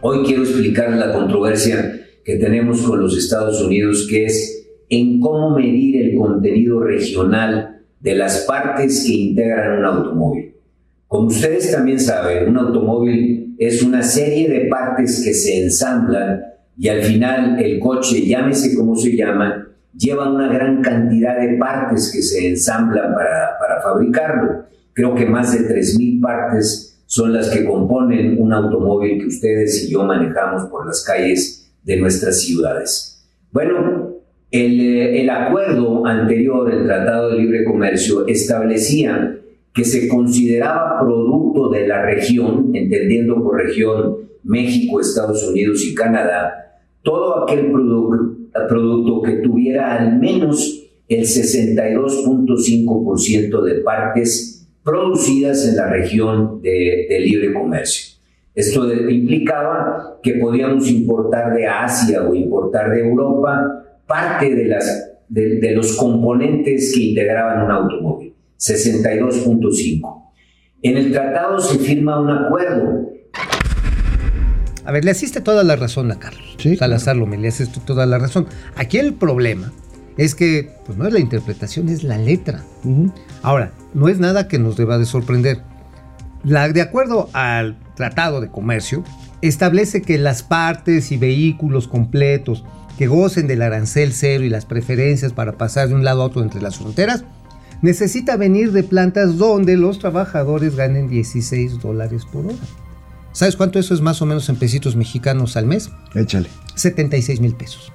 Hoy 0.00 0.24
quiero 0.24 0.44
explicar 0.44 0.92
la 0.92 1.12
controversia 1.12 2.06
que 2.24 2.36
tenemos 2.36 2.80
con 2.80 3.02
los 3.02 3.18
Estados 3.18 3.60
Unidos, 3.60 4.06
que 4.08 4.24
es 4.24 4.66
en 4.88 5.20
cómo 5.20 5.54
medir 5.54 6.02
el 6.02 6.16
contenido 6.16 6.80
regional 6.80 7.82
de 8.00 8.14
las 8.14 8.46
partes 8.46 9.04
que 9.06 9.12
integran 9.12 9.80
un 9.80 9.84
automóvil. 9.84 10.54
Como 11.06 11.28
ustedes 11.28 11.70
también 11.70 12.00
saben, 12.00 12.48
un 12.48 12.56
automóvil 12.56 13.54
es 13.58 13.82
una 13.82 14.02
serie 14.02 14.48
de 14.48 14.68
partes 14.70 15.22
que 15.22 15.34
se 15.34 15.62
ensamblan 15.62 16.44
y 16.78 16.88
al 16.88 17.02
final 17.02 17.62
el 17.62 17.78
coche, 17.78 18.24
llámese 18.24 18.74
como 18.74 18.96
se 18.96 19.14
llama, 19.14 19.68
lleva 19.94 20.32
una 20.32 20.50
gran 20.50 20.80
cantidad 20.80 21.38
de 21.38 21.58
partes 21.58 22.10
que 22.10 22.22
se 22.22 22.48
ensamblan 22.48 23.12
para, 23.12 23.58
para 23.60 23.82
fabricarlo. 23.82 24.64
Creo 24.94 25.14
que 25.14 25.26
más 25.26 25.52
de 25.52 25.68
3.000 25.68 26.22
partes 26.22 26.95
son 27.06 27.32
las 27.32 27.50
que 27.50 27.64
componen 27.64 28.36
un 28.40 28.52
automóvil 28.52 29.18
que 29.20 29.26
ustedes 29.26 29.84
y 29.84 29.90
yo 29.92 30.04
manejamos 30.04 30.64
por 30.70 30.86
las 30.86 31.04
calles 31.04 31.72
de 31.84 31.96
nuestras 31.98 32.40
ciudades. 32.40 33.12
Bueno, 33.52 34.10
el, 34.50 34.80
eh, 34.80 35.20
el 35.22 35.30
acuerdo 35.30 36.04
anterior, 36.06 36.68
el 36.72 36.84
Tratado 36.84 37.30
de 37.30 37.38
Libre 37.38 37.64
Comercio, 37.64 38.26
establecía 38.26 39.38
que 39.72 39.84
se 39.84 40.08
consideraba 40.08 40.98
producto 41.00 41.68
de 41.70 41.86
la 41.86 42.02
región, 42.04 42.70
entendiendo 42.74 43.40
por 43.42 43.56
región 43.62 44.16
México, 44.42 45.00
Estados 45.00 45.46
Unidos 45.48 45.84
y 45.84 45.94
Canadá, 45.94 46.80
todo 47.02 47.44
aquel 47.44 47.70
produ- 47.72 48.48
producto 48.68 49.22
que 49.22 49.34
tuviera 49.36 49.96
al 49.96 50.18
menos 50.18 50.82
el 51.08 51.24
62.5% 51.26 53.62
de 53.62 53.74
partes 53.82 54.55
producidas 54.86 55.66
en 55.66 55.76
la 55.76 55.88
región 55.88 56.62
de, 56.62 57.06
de 57.10 57.18
libre 57.20 57.52
comercio. 57.52 58.14
Esto 58.54 58.86
de- 58.86 59.12
implicaba 59.12 60.18
que 60.22 60.34
podíamos 60.34 60.88
importar 60.88 61.52
de 61.54 61.66
Asia 61.66 62.22
o 62.22 62.32
importar 62.34 62.90
de 62.92 63.00
Europa 63.00 63.82
parte 64.06 64.54
de, 64.54 64.64
las, 64.66 65.10
de, 65.28 65.58
de 65.58 65.72
los 65.72 65.96
componentes 65.96 66.92
que 66.94 67.02
integraban 67.02 67.64
un 67.64 67.70
automóvil, 67.72 68.32
62.5. 68.60 70.22
En 70.82 70.96
el 70.96 71.10
tratado 71.10 71.58
se 71.58 71.78
firma 71.80 72.20
un 72.20 72.30
acuerdo 72.30 73.08
A 74.84 74.92
ver, 74.92 75.04
le 75.04 75.10
asiste 75.10 75.40
toda 75.40 75.64
la 75.64 75.74
razón 75.74 76.12
a 76.12 76.18
Carlos. 76.20 76.54
Sí, 76.58 76.76
Salazar 76.76 77.16
Lomé, 77.16 77.38
le 77.38 77.48
asiste 77.48 77.80
toda 77.84 78.06
la 78.06 78.18
razón. 78.18 78.46
Aquí 78.76 78.98
el 78.98 79.14
problema 79.14 79.72
es 80.16 80.36
que 80.36 80.70
pues 80.86 80.96
no 80.96 81.06
es 81.08 81.12
la 81.12 81.18
interpretación, 81.18 81.88
es 81.88 82.04
la 82.04 82.18
letra. 82.18 82.62
Ahora, 83.42 83.72
no 83.96 84.08
es 84.08 84.20
nada 84.20 84.46
que 84.46 84.58
nos 84.58 84.76
deba 84.76 84.98
de 84.98 85.06
sorprender. 85.06 85.62
La, 86.44 86.68
de 86.68 86.82
acuerdo 86.82 87.30
al 87.32 87.78
Tratado 87.96 88.42
de 88.42 88.50
Comercio, 88.50 89.02
establece 89.40 90.02
que 90.02 90.18
las 90.18 90.42
partes 90.42 91.10
y 91.12 91.16
vehículos 91.16 91.88
completos 91.88 92.62
que 92.98 93.06
gocen 93.06 93.46
del 93.46 93.62
arancel 93.62 94.12
cero 94.12 94.44
y 94.44 94.50
las 94.50 94.66
preferencias 94.66 95.32
para 95.32 95.52
pasar 95.52 95.88
de 95.88 95.94
un 95.94 96.04
lado 96.04 96.22
a 96.22 96.26
otro 96.26 96.42
entre 96.42 96.60
las 96.60 96.76
fronteras, 96.76 97.24
necesita 97.80 98.36
venir 98.36 98.72
de 98.72 98.82
plantas 98.82 99.38
donde 99.38 99.78
los 99.78 99.98
trabajadores 99.98 100.76
ganen 100.76 101.08
16 101.08 101.80
dólares 101.80 102.26
por 102.30 102.46
hora. 102.46 102.54
¿Sabes 103.32 103.56
cuánto 103.56 103.78
eso 103.78 103.94
es 103.94 104.02
más 104.02 104.20
o 104.20 104.26
menos 104.26 104.48
en 104.50 104.56
pesitos 104.56 104.94
mexicanos 104.94 105.56
al 105.56 105.66
mes? 105.66 105.90
Échale. 106.14 106.48
76 106.74 107.40
mil 107.40 107.54
pesos. 107.54 107.92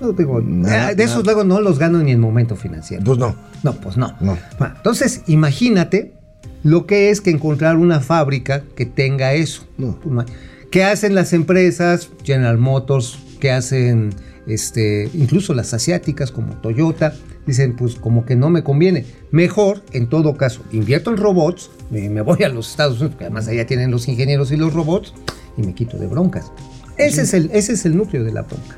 No, 0.00 0.12
digo, 0.12 0.40
Nada, 0.40 0.92
eh, 0.92 0.94
de 0.94 1.04
esos 1.04 1.18
nada. 1.24 1.32
luego 1.34 1.44
no 1.44 1.60
los 1.60 1.78
gano 1.78 1.98
ni 1.98 2.12
en 2.12 2.20
momento 2.20 2.56
financiero. 2.56 3.02
Pues 3.04 3.18
no. 3.18 3.34
No, 3.62 3.74
pues 3.74 3.96
no. 3.96 4.14
No. 4.20 4.38
Bueno, 4.58 4.74
entonces, 4.76 5.22
imagínate 5.26 6.14
lo 6.62 6.86
que 6.86 7.10
es 7.10 7.20
que 7.20 7.30
encontrar 7.30 7.76
una 7.76 8.00
fábrica 8.00 8.62
que 8.76 8.86
tenga 8.86 9.34
eso. 9.34 9.64
No. 9.76 9.98
¿Qué 10.70 10.84
hacen 10.84 11.14
las 11.14 11.32
empresas? 11.32 12.10
General 12.22 12.56
Motors, 12.58 13.18
¿qué 13.40 13.50
hacen 13.50 14.10
este, 14.46 15.10
incluso 15.14 15.52
las 15.52 15.74
asiáticas 15.74 16.30
como 16.30 16.54
Toyota? 16.56 17.14
Dicen, 17.46 17.74
pues 17.74 17.96
como 17.96 18.24
que 18.24 18.36
no 18.36 18.50
me 18.50 18.62
conviene. 18.62 19.04
Mejor, 19.32 19.82
en 19.92 20.08
todo 20.08 20.36
caso, 20.36 20.62
invierto 20.70 21.10
en 21.10 21.16
robots, 21.16 21.70
me, 21.90 22.08
me 22.08 22.20
voy 22.20 22.44
a 22.44 22.48
los 22.48 22.70
Estados 22.70 22.94
Unidos, 22.98 23.12
porque 23.12 23.24
además 23.24 23.48
allá 23.48 23.66
tienen 23.66 23.90
los 23.90 24.06
ingenieros 24.06 24.52
y 24.52 24.56
los 24.56 24.72
robots, 24.72 25.12
y 25.56 25.62
me 25.62 25.74
quito 25.74 25.96
de 25.98 26.06
broncas. 26.06 26.52
Ese, 26.98 27.22
es, 27.22 27.34
el, 27.34 27.50
ese 27.52 27.72
es 27.72 27.84
el 27.86 27.96
núcleo 27.96 28.22
de 28.22 28.32
la 28.32 28.42
bronca. 28.42 28.76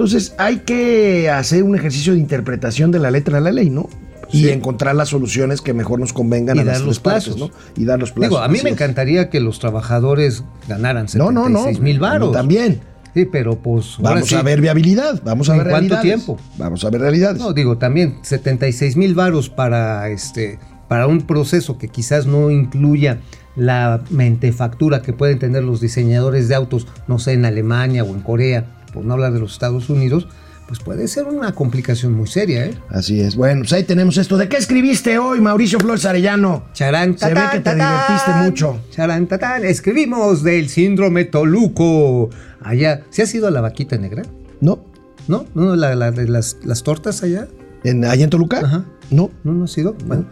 Entonces 0.00 0.34
hay 0.38 0.60
que 0.60 1.28
hacer 1.28 1.62
un 1.62 1.76
ejercicio 1.76 2.14
de 2.14 2.18
interpretación 2.20 2.90
de 2.90 2.98
la 3.00 3.10
letra 3.10 3.36
de 3.36 3.44
la 3.44 3.52
ley, 3.52 3.68
¿no? 3.68 3.86
Y 4.32 4.44
Sí. 4.44 4.48
encontrar 4.50 4.94
las 4.94 5.10
soluciones 5.10 5.60
que 5.60 5.74
mejor 5.74 6.00
nos 6.00 6.14
convengan 6.14 6.56
Y 6.56 6.60
a 6.60 6.64
dar 6.64 6.80
los 6.80 7.00
partes, 7.00 7.34
plazos. 7.34 7.38
¿no? 7.38 7.50
Y 7.76 7.84
dar 7.84 7.98
los 7.98 8.10
plazos. 8.12 8.30
Digo, 8.30 8.38
a 8.42 8.48
mí 8.48 8.60
me 8.62 8.70
es. 8.70 8.74
encantaría 8.76 9.28
que 9.28 9.40
los 9.40 9.58
trabajadores 9.58 10.42
ganaran 10.68 11.06
No, 11.16 11.30
no, 11.32 11.50
no. 11.50 11.58
76 11.64 11.80
mil 11.80 11.98
varos. 11.98 12.32
También. 12.32 12.80
Sí, 13.12 13.26
pero 13.26 13.58
pues 13.58 13.96
Vamos 13.98 14.28
sí. 14.28 14.36
a 14.36 14.42
ver 14.42 14.62
viabilidad. 14.62 15.20
Vamos 15.22 15.50
a 15.50 15.52
¿En 15.52 15.58
ver 15.58 15.68
cuánto 15.68 15.94
realidades. 15.96 16.24
tiempo? 16.24 16.40
Vamos 16.56 16.82
a 16.84 16.88
ver 16.90 17.00
realidades. 17.02 17.38
No, 17.38 17.52
digo, 17.52 17.76
también 17.76 18.20
76 18.22 18.96
mil 18.96 19.14
varos 19.14 19.50
para 19.50 20.08
este 20.08 20.58
para 20.88 21.06
un 21.08 21.20
proceso 21.22 21.76
que 21.76 21.88
quizás 21.88 22.26
no 22.26 22.50
incluya 22.50 23.18
la 23.54 24.00
mentefactura 24.10 25.02
que 25.02 25.12
pueden 25.12 25.38
tener 25.38 25.62
los 25.62 25.80
diseñadores 25.80 26.48
de 26.48 26.54
autos, 26.54 26.86
no 27.06 27.18
sé, 27.18 27.32
en 27.34 27.44
Alemania 27.44 28.02
o 28.04 28.08
en 28.14 28.22
Corea, 28.22 28.64
por 28.92 29.04
no 29.04 29.14
hablar 29.14 29.32
de 29.32 29.40
los 29.40 29.52
Estados 29.52 29.88
Unidos, 29.90 30.28
pues 30.66 30.78
puede 30.78 31.08
ser 31.08 31.24
una 31.24 31.52
complicación 31.52 32.12
muy 32.12 32.28
seria, 32.28 32.66
¿eh? 32.66 32.74
Así 32.90 33.20
es. 33.20 33.34
Bueno, 33.34 33.62
pues 33.62 33.72
ahí 33.72 33.82
tenemos 33.82 34.16
esto. 34.18 34.36
¿De 34.36 34.48
qué 34.48 34.56
escribiste 34.56 35.18
hoy, 35.18 35.40
Mauricio 35.40 35.80
Flores 35.80 36.04
Arellano? 36.04 36.64
Charán, 36.74 37.18
Se 37.18 37.34
ve 37.34 37.40
que 37.50 37.60
te 37.60 37.74
divertiste 37.74 38.30
mucho. 38.44 38.80
Charán. 38.90 39.28
Escribimos 39.64 40.44
del 40.44 40.68
síndrome 40.68 41.24
Toluco. 41.24 42.30
Allá, 42.62 43.02
¿se 43.10 43.22
has 43.22 43.34
ido 43.34 43.48
a 43.48 43.50
la 43.50 43.60
vaquita 43.60 43.96
negra? 43.96 44.22
No. 44.60 44.84
¿no? 45.26 45.46
¿No? 45.54 45.76
La, 45.76 45.94
la 45.94 46.10
las, 46.10 46.58
las 46.62 46.82
tortas 46.82 47.22
allá. 47.22 47.48
¿En, 47.84 48.04
¿Allá 48.04 48.24
en 48.24 48.30
Toluca? 48.30 48.60
Ajá. 48.60 48.84
No. 49.10 49.30
¿No, 49.44 49.52
no 49.52 49.64
has 49.64 49.76
ido? 49.78 49.94
Bueno, 50.06 50.26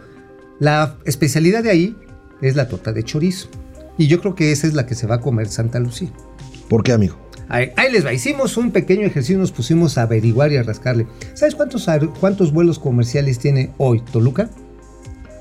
la 0.59 0.95
especialidad 1.05 1.63
de 1.63 1.71
ahí 1.71 1.97
es 2.41 2.55
la 2.55 2.67
torta 2.67 2.91
de 2.93 3.03
chorizo. 3.03 3.49
Y 3.97 4.07
yo 4.07 4.21
creo 4.21 4.35
que 4.35 4.51
esa 4.51 4.67
es 4.67 4.73
la 4.73 4.85
que 4.85 4.95
se 4.95 5.07
va 5.07 5.15
a 5.15 5.21
comer 5.21 5.47
Santa 5.49 5.79
Lucía. 5.79 6.09
¿Por 6.69 6.83
qué, 6.83 6.93
amigo? 6.93 7.17
Ahí, 7.49 7.71
ahí 7.75 7.91
les 7.91 8.05
va. 8.05 8.13
Hicimos 8.13 8.55
un 8.57 8.71
pequeño 8.71 9.07
ejercicio, 9.07 9.37
nos 9.39 9.51
pusimos 9.51 9.97
a 9.97 10.03
averiguar 10.03 10.51
y 10.51 10.57
a 10.57 10.63
rascarle. 10.63 11.07
¿Sabes 11.33 11.55
cuántos, 11.55 11.87
cuántos 12.19 12.53
vuelos 12.53 12.77
comerciales 12.79 13.39
tiene 13.39 13.71
hoy 13.77 14.01
Toluca? 14.01 14.49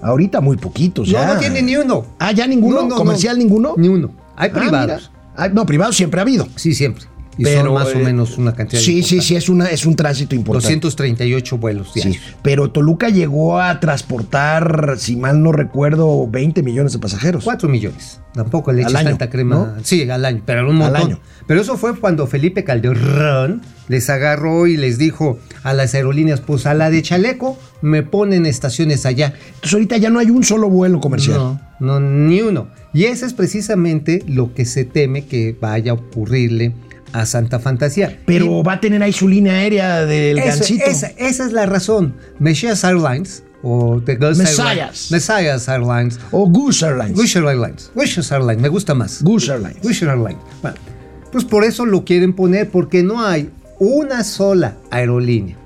Ahorita 0.00 0.40
muy 0.40 0.56
poquitos 0.56 1.08
No, 1.08 1.12
ya. 1.14 1.34
no 1.34 1.40
tiene 1.40 1.60
ni 1.62 1.76
uno. 1.76 2.06
Ah, 2.18 2.32
¿ya 2.32 2.46
ninguno? 2.46 2.82
No, 2.82 2.88
no, 2.88 2.96
¿Comercial 2.96 3.36
no. 3.36 3.42
ninguno? 3.44 3.74
Ni 3.76 3.88
uno. 3.88 4.10
Hay 4.36 4.50
Ah, 4.54 4.58
privados. 4.58 5.10
Ah, 5.36 5.48
no, 5.48 5.66
privados 5.66 5.96
siempre 5.96 6.20
ha 6.20 6.22
habido. 6.22 6.46
Sí, 6.56 6.74
siempre. 6.74 7.04
Y 7.38 7.44
Pero, 7.44 7.66
son 7.66 7.74
más 7.74 7.86
o 7.86 7.92
eh, 7.92 8.04
menos 8.04 8.36
una 8.36 8.52
cantidad 8.52 8.82
Sí, 8.82 9.02
sí, 9.04 9.20
sí, 9.20 9.36
es, 9.36 9.48
una, 9.48 9.66
es 9.66 9.86
un 9.86 9.94
tránsito 9.94 10.34
importante. 10.34 10.74
238 10.74 11.56
vuelos 11.58 11.88
Sí, 11.94 12.00
diarios. 12.00 12.22
pero 12.42 12.72
Toluca 12.72 13.08
llegó 13.10 13.60
a 13.60 13.78
transportar, 13.80 14.96
si 14.98 15.14
mal 15.16 15.42
no 15.42 15.52
recuerdo, 15.52 16.26
20 16.28 16.62
millones 16.64 16.92
de 16.92 16.98
pasajeros. 16.98 17.44
4 17.44 17.68
millones. 17.68 18.20
Tampoco 18.34 18.72
le 18.72 18.82
Al 18.82 18.88
echas 18.90 19.00
año, 19.00 19.10
tanta 19.10 19.30
crema. 19.30 19.54
¿no? 19.56 19.74
Sí, 19.84 20.08
al 20.10 20.24
año, 20.24 20.42
pero 20.44 20.62
un 20.68 20.70
Al 20.82 20.92
montón. 20.92 20.96
año. 21.02 21.20
Pero 21.46 21.60
eso 21.60 21.76
fue 21.76 21.96
cuando 21.98 22.26
Felipe 22.26 22.64
Calderón 22.64 23.62
les 23.88 24.10
agarró 24.10 24.66
y 24.66 24.76
les 24.76 24.98
dijo 24.98 25.38
a 25.62 25.72
las 25.74 25.94
aerolíneas, 25.94 26.40
pues 26.40 26.66
a 26.66 26.74
la 26.74 26.90
de 26.90 27.02
Chaleco 27.02 27.58
me 27.82 28.02
ponen 28.02 28.46
estaciones 28.46 29.06
allá. 29.06 29.34
Entonces 29.46 29.72
ahorita 29.74 29.96
ya 29.96 30.10
no 30.10 30.18
hay 30.18 30.30
un 30.30 30.44
solo 30.44 30.68
vuelo 30.68 31.00
comercial. 31.00 31.38
No, 31.38 31.60
no, 31.80 32.00
ni 32.00 32.40
uno. 32.42 32.68
Y 32.92 33.04
ese 33.04 33.26
es 33.26 33.32
precisamente 33.32 34.22
lo 34.26 34.52
que 34.54 34.64
se 34.64 34.84
teme 34.84 35.24
que 35.24 35.56
vaya 35.60 35.92
a 35.92 35.94
ocurrirle 35.94 36.74
a 37.12 37.26
Santa 37.26 37.58
Fantasía. 37.58 38.18
Pero 38.26 38.62
va 38.62 38.74
a 38.74 38.80
tener 38.80 39.02
ahí 39.02 39.12
su 39.12 39.28
línea 39.28 39.54
aérea 39.54 40.04
del 40.06 40.38
Eso- 40.38 40.58
gancito. 40.58 40.84
esa, 40.86 41.06
esa 41.16 41.46
es 41.46 41.52
la 41.52 41.66
razón. 41.66 42.14
Messias 42.38 42.84
Airlines 42.84 43.42
o 43.62 44.00
The 44.04 44.16
Ghost. 44.16 44.40
Airlines. 44.40 45.10
Messiahs 45.10 45.68
Airlines. 45.68 46.18
O 46.30 46.48
Goose 46.48 46.84
Airlines. 46.86 47.18
Wisher 47.18 47.44
Airlines. 47.44 47.90
Wisher 47.94 48.24
Airlines, 48.30 48.60
me 48.62 48.68
gusta 48.68 48.94
más. 48.94 49.22
Goose 49.22 49.50
Airlines. 49.52 49.78
Wisher 49.84 50.08
Airlines. 50.08 50.38
Bueno, 50.62 50.76
pues 51.32 51.44
por 51.44 51.64
eso 51.64 51.84
lo 51.86 52.04
quieren 52.04 52.32
poner, 52.34 52.70
porque 52.70 53.02
no 53.02 53.24
hay 53.24 53.50
una 53.80 54.22
sola 54.24 54.76
aerolínea, 54.90 55.56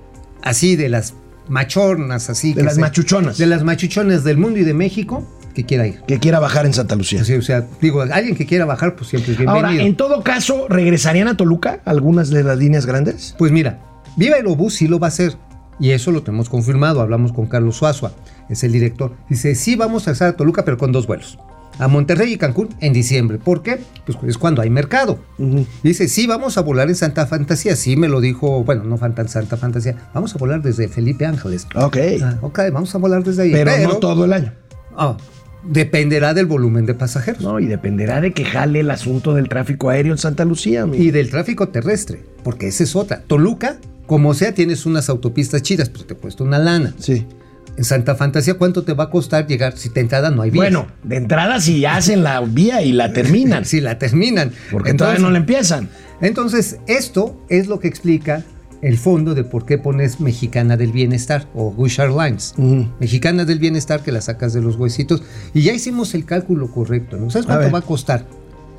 así 0.43 0.77
de 0.77 0.89
las 0.89 1.15
machornas, 1.49 2.31
así. 2.31 2.51
De 2.55 2.61
que 2.61 2.63
las 2.65 2.79
machuchonas. 2.79 3.39
De 3.39 3.47
las 3.47 3.63
machuchonas 3.63 4.25
del 4.25 4.39
mundo 4.39 4.59
y 4.59 4.65
de 4.65 4.75
México, 4.75 5.27
que 5.53 5.65
quiera 5.65 5.87
ir. 5.87 6.01
Que 6.07 6.19
quiera 6.19 6.39
bajar 6.41 6.67
en 6.67 6.73
Santa 6.75 6.95
Lucía. 6.97 7.23
Así, 7.23 7.35
o 7.35 7.43
sea, 7.43 7.67
digo, 7.81 8.03
alguien 8.03 8.35
que 8.37 8.47
quiera 8.47 8.65
bajar, 8.65 8.95
pues 8.97 9.09
siempre 9.11 9.33
es 9.33 9.39
bienvenido. 9.39 9.67
Ahora, 9.69 9.83
en 9.83 9.97
todo 9.97 10.23
caso, 10.23 10.67
¿regresarían 10.69 11.29
a 11.29 11.37
Toluca 11.37 11.81
algunas 11.85 12.31
de 12.31 12.43
las 12.45 12.59
líneas 12.59 12.87
grandes? 12.87 13.35
Pues 13.39 13.53
mira, 13.53 13.81
Viva 14.17 14.37
Aerobús 14.37 14.75
sí 14.75 14.89
lo 14.89 14.99
va 14.99 15.07
a 15.07 15.09
hacer. 15.09 15.37
Y 15.81 15.91
eso 15.91 16.13
lo 16.13 16.23
tenemos 16.23 16.49
confirmado. 16.49 17.01
Hablamos 17.01 17.33
con 17.33 17.47
Carlos 17.47 17.77
Suazua, 17.77 18.13
es 18.49 18.63
el 18.63 18.73
director. 18.73 19.15
Dice, 19.29 19.55
sí 19.55 19.75
vamos 19.75 20.07
a 20.07 20.13
estar 20.13 20.29
a 20.29 20.37
Toluca, 20.37 20.65
pero 20.65 20.77
con 20.79 20.93
dos 20.93 21.07
vuelos. 21.07 21.39
A 21.79 21.89
Monterrey 21.89 22.35
y 22.35 22.37
Cancún 22.37 22.69
en 22.81 22.93
diciembre. 22.93 23.39
¿Por 23.39 23.63
qué? 23.63 23.81
Pues 24.05 24.19
es 24.29 24.37
cuando 24.37 24.61
hay 24.61 24.69
mercado. 24.69 25.19
Dice, 25.83 26.07
sí, 26.07 26.27
vamos 26.27 26.59
a 26.59 26.61
volar 26.61 26.89
en 26.91 26.95
Santa 26.95 27.27
Fantasía. 27.27 27.75
Sí, 27.77 27.97
me 27.97 28.09
lo 28.09 28.21
dijo, 28.21 28.63
bueno, 28.63 28.85
no 28.85 28.99
Fanta- 28.99 29.27
Santa 29.27 29.57
Fantasía. 29.57 29.97
Vamos 30.13 30.35
a 30.35 30.39
volar 30.39 30.61
desde 30.61 30.87
Felipe 30.89 31.25
Ángeles. 31.25 31.67
Ok. 31.75 31.97
Ah, 32.23 32.37
ok, 32.43 32.61
vamos 32.73 32.95
a 32.95 32.99
volar 32.99 33.25
desde 33.25 33.45
ahí. 33.45 33.53
pero, 33.53 33.73
no 33.89 33.97
todo 33.97 34.27
el 34.27 34.35
año. 34.35 34.53
Ah, 34.97 35.17
dependerá 35.65 36.35
del 36.35 36.47
volumen 36.47 36.87
de 36.87 36.95
pasajeros. 36.95 37.43
No, 37.43 37.61
y 37.61 37.67
dependerá 37.67 38.21
de 38.21 38.33
que 38.33 38.45
jale 38.45 38.81
el 38.81 38.91
asunto 38.91 39.35
del 39.35 39.49
tráfico 39.49 39.91
aéreo 39.91 40.13
en 40.13 40.19
Santa 40.19 40.45
Lucía. 40.45 40.83
amigo. 40.83 41.03
Y 41.03 41.11
del 41.11 41.31
tráfico 41.31 41.69
terrestre, 41.69 42.21
porque 42.43 42.69
esa 42.69 42.85
es 42.85 42.97
otra. 42.97 43.23
Toluca, 43.27 43.77
como 44.07 44.35
sea, 44.35 44.53
tienes 44.55 44.87
unas 44.87 45.09
autopistas 45.09 45.63
chidas, 45.63 45.89
pero 45.89 46.05
te 46.05 46.15
cuesta 46.15 46.45
una 46.45 46.59
lana. 46.59 46.95
Sí. 46.99 47.27
En 47.77 47.85
Santa 47.85 48.15
Fantasía, 48.17 48.55
¿cuánto 48.55 48.83
te 48.85 48.93
va 48.93 49.05
a 49.05 49.11
costar 49.11 49.47
llegar 49.47 49.79
si 49.79 49.89
te 49.89 50.01
entrada 50.01 50.31
no 50.31 50.43
hay 50.43 50.51
vías? 50.51 50.63
Bueno, 50.65 50.89
de 51.05 51.17
entrada 51.17 51.59
si 51.59 51.87
hacen 51.87 52.23
la 52.23 52.39
vía 52.43 52.83
y 52.83 52.93
la 52.93 53.15
terminan. 53.15 53.65
si 53.65 53.81
la 53.81 53.99
terminan. 53.99 54.53
Porque 54.71 54.91
Entonces- 54.91 54.97
todavía 55.17 55.23
no 55.23 55.31
la 55.31 55.39
empiezan. 55.39 55.89
Entonces, 56.21 56.77
esto 56.87 57.41
es 57.49 57.69
lo 57.69 57.81
que 57.81 57.89
explica 57.89 58.45
el 58.83 58.99
fondo 58.99 59.35
de 59.35 59.45
por 59.45 59.65
qué 59.65 59.79
pones 59.79 60.21
Mexicana 60.21 60.77
del 60.77 60.93
Bienestar 60.93 61.47
o 61.55 61.71
Gush 61.71 62.01
Airlines. 62.01 62.55
Ujú. 62.59 62.89
Mexicana 63.01 63.45
del 63.45 63.59
Bienestar 63.61 64.03
que 64.03 64.13
la 64.13 64.21
sacas 64.21 64.53
de 64.53 64.61
los 64.61 64.77
huesitos. 64.77 65.23
Y 65.55 65.63
ya 65.63 65.73
hicimos 65.73 66.15
el 66.15 66.25
cálculo 66.25 66.71
correcto. 66.71 67.17
¿no? 67.17 67.31
¿Sabes 67.31 67.47
cuánto 67.47 67.71
va 67.71 67.79
a 67.79 67.83
costar? 67.83 68.27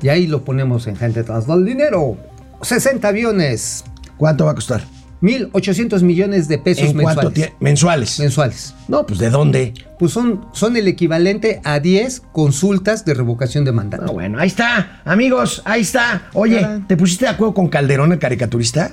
Y 0.02 0.08
ahí 0.08 0.26
lo 0.26 0.44
ponemos 0.44 0.86
en 0.86 0.96
gente 0.96 1.22
tras 1.24 1.46
del 1.46 1.64
dinero. 1.64 2.16
60 2.62 3.08
aviones. 3.08 3.82
¿Cuánto 4.18 4.44
va 4.44 4.52
a 4.52 4.54
costar? 4.54 4.84
1.800 5.22 6.02
millones 6.02 6.48
de 6.48 6.58
pesos 6.58 6.90
¿En 6.90 7.00
cuánto 7.00 7.22
mensuales. 7.30 7.50
tie- 7.50 7.54
mensuales? 7.60 8.18
mensuales. 8.20 8.74
No, 8.88 9.06
pues 9.06 9.18
¿de 9.18 9.30
dónde? 9.30 9.72
Pues 9.98 10.12
son, 10.12 10.44
son 10.52 10.76
el 10.76 10.86
equivalente 10.86 11.62
a 11.64 11.80
10 11.80 12.20
consultas 12.32 13.06
de 13.06 13.14
revocación 13.14 13.64
de 13.64 13.72
mandato. 13.72 14.04
No, 14.04 14.12
bueno, 14.12 14.38
ahí 14.38 14.48
está, 14.48 15.00
amigos, 15.06 15.62
ahí 15.64 15.80
está. 15.80 16.28
Oye. 16.34 16.66
¿te 16.86 16.96
pusiste 16.98 17.24
de 17.24 17.30
acuerdo 17.30 17.54
con 17.54 17.68
Calderón, 17.68 18.12
el 18.12 18.18
caricaturista? 18.18 18.90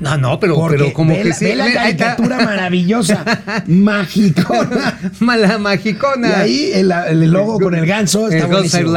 No, 0.00 0.18
no, 0.18 0.40
pero, 0.40 0.56
Porque 0.56 0.76
pero 0.76 0.92
como 0.92 1.14
ve 1.14 1.22
que 1.22 1.28
la, 1.28 1.34
sí. 1.34 1.44
ve 1.44 1.56
la 1.56 1.72
caricatura 1.72 2.36
maravillosa, 2.44 3.24
magicona. 3.66 4.98
Mala 5.20 5.56
Y 5.56 5.60
magicona. 5.60 6.40
ahí 6.40 6.70
el, 6.74 6.90
el 6.92 7.30
logo 7.30 7.60
con 7.60 7.74
el 7.74 7.86
ganso 7.86 8.28
está 8.28 8.44
el 8.46 8.50
buenísimo. 8.50 8.92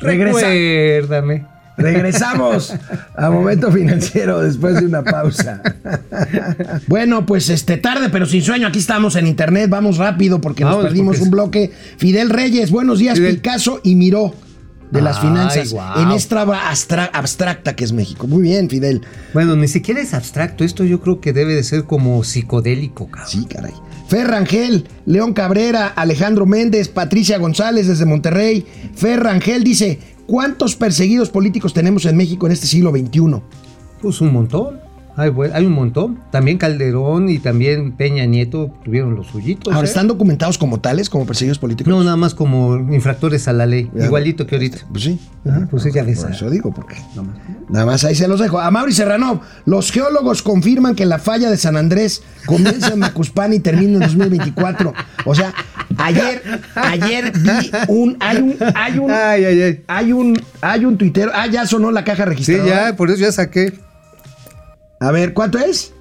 Regresa, 0.00 0.40
Recuérdame. 0.48 1.44
regresamos 1.76 2.74
a 3.16 3.30
Momento 3.30 3.72
Financiero 3.72 4.40
después 4.40 4.76
de 4.80 4.86
una 4.86 5.02
pausa. 5.02 5.62
Bueno, 6.86 7.26
pues 7.26 7.48
este 7.48 7.76
tarde 7.76 8.08
pero 8.10 8.24
sin 8.26 8.42
sueño, 8.42 8.68
aquí 8.68 8.78
estamos 8.78 9.16
en 9.16 9.26
internet, 9.26 9.68
vamos 9.68 9.96
rápido 9.98 10.40
porque 10.40 10.64
nos 10.64 10.76
perdimos 10.82 11.16
porque 11.16 11.24
un 11.24 11.30
bloque. 11.30 11.72
Fidel 11.98 12.30
Reyes, 12.30 12.70
buenos 12.70 12.98
días, 13.00 13.18
Fidel. 13.18 13.36
Picasso 13.36 13.80
y 13.82 13.94
Miró 13.96 14.34
de 14.90 15.00
las 15.02 15.16
Ay, 15.16 15.22
finanzas 15.28 15.74
en 15.96 16.10
esta 16.12 16.42
abstra- 16.70 17.10
abstracta 17.12 17.74
que 17.76 17.84
es 17.84 17.92
México. 17.92 18.26
Muy 18.26 18.42
bien, 18.42 18.68
Fidel. 18.70 19.02
Bueno, 19.34 19.56
ni 19.56 19.68
siquiera 19.68 20.00
es 20.00 20.14
abstracto. 20.14 20.64
Esto 20.64 20.84
yo 20.84 21.00
creo 21.00 21.20
que 21.20 21.32
debe 21.32 21.54
de 21.54 21.62
ser 21.62 21.84
como 21.84 22.22
psicodélico, 22.24 23.06
cabrón. 23.08 23.28
Sí, 23.30 23.44
caray. 23.46 23.72
Ferrangel, 24.08 24.88
León 25.04 25.32
Cabrera, 25.32 25.88
Alejandro 25.88 26.46
Méndez, 26.46 26.88
Patricia 26.88 27.38
González 27.38 27.88
desde 27.88 28.06
Monterrey. 28.06 28.64
Ferrangel 28.94 29.64
dice, 29.64 29.98
¿cuántos 30.26 30.76
perseguidos 30.76 31.30
políticos 31.30 31.74
tenemos 31.74 32.04
en 32.06 32.16
México 32.16 32.46
en 32.46 32.52
este 32.52 32.66
siglo 32.68 32.90
XXI? 32.92 33.42
Pues 34.00 34.20
un 34.20 34.32
montón. 34.32 34.85
Hay, 35.16 35.30
buen- 35.30 35.52
hay 35.54 35.64
un 35.64 35.72
montón. 35.72 36.20
También 36.30 36.58
Calderón 36.58 37.30
y 37.30 37.38
también 37.38 37.92
Peña 37.92 38.26
Nieto 38.26 38.70
tuvieron 38.84 39.14
los 39.16 39.28
suyitos. 39.28 39.72
Ahora, 39.72 39.86
¿eh? 39.86 39.88
¿están 39.88 40.08
documentados 40.08 40.58
como 40.58 40.80
tales, 40.80 41.08
como 41.08 41.24
perseguidos 41.26 41.58
políticos? 41.58 41.90
No, 41.90 42.04
nada 42.04 42.16
más 42.16 42.34
como 42.34 42.76
infractores 42.92 43.48
a 43.48 43.52
la 43.54 43.64
ley. 43.66 43.90
Ya. 43.94 44.04
Igualito 44.06 44.46
que 44.46 44.56
ahorita. 44.56 44.78
Pues 44.92 45.04
sí. 45.04 45.18
Ajá, 45.48 45.68
pues 45.70 45.84
ya 45.92 46.02
ves. 46.02 46.20
Por 46.22 46.32
eso 46.32 46.50
digo, 46.50 46.72
porque 46.74 46.96
nada 47.70 47.86
más 47.86 48.04
ahí 48.04 48.14
se 48.14 48.28
los 48.28 48.40
dejo. 48.40 48.58
A 48.58 48.70
Mauri 48.70 48.92
Serrano, 48.92 49.40
los 49.64 49.90
geólogos 49.90 50.42
confirman 50.42 50.94
que 50.94 51.06
la 51.06 51.18
falla 51.18 51.50
de 51.50 51.56
San 51.56 51.76
Andrés 51.76 52.22
comienza 52.44 52.92
en 52.92 52.98
Macuspana 52.98 53.54
y 53.54 53.60
termina 53.60 53.94
en 53.94 54.00
2024. 54.00 54.92
O 55.24 55.34
sea, 55.34 55.54
ayer, 55.96 56.42
ayer 56.74 57.32
vi 57.38 57.70
un, 57.88 58.16
hay 58.20 58.36
un, 58.42 58.56
hay 58.74 58.98
un, 58.98 59.10
Ay, 59.10 59.44
ay, 59.44 59.62
ay. 59.62 59.84
hay 59.86 60.12
un, 60.12 60.38
hay 60.60 60.84
un 60.84 60.98
tuitero. 60.98 61.30
Ah, 61.34 61.46
ya 61.46 61.66
sonó 61.66 61.90
la 61.90 62.04
caja 62.04 62.24
Sí, 62.24 62.28
registradora. 62.30 62.90
ya, 62.90 62.96
por 62.96 63.10
eso 63.10 63.20
ya 63.20 63.32
saqué. 63.32 63.72
A 65.00 65.10
ver, 65.10 65.34
¿cuánto 65.34 65.58
es? 65.58 65.92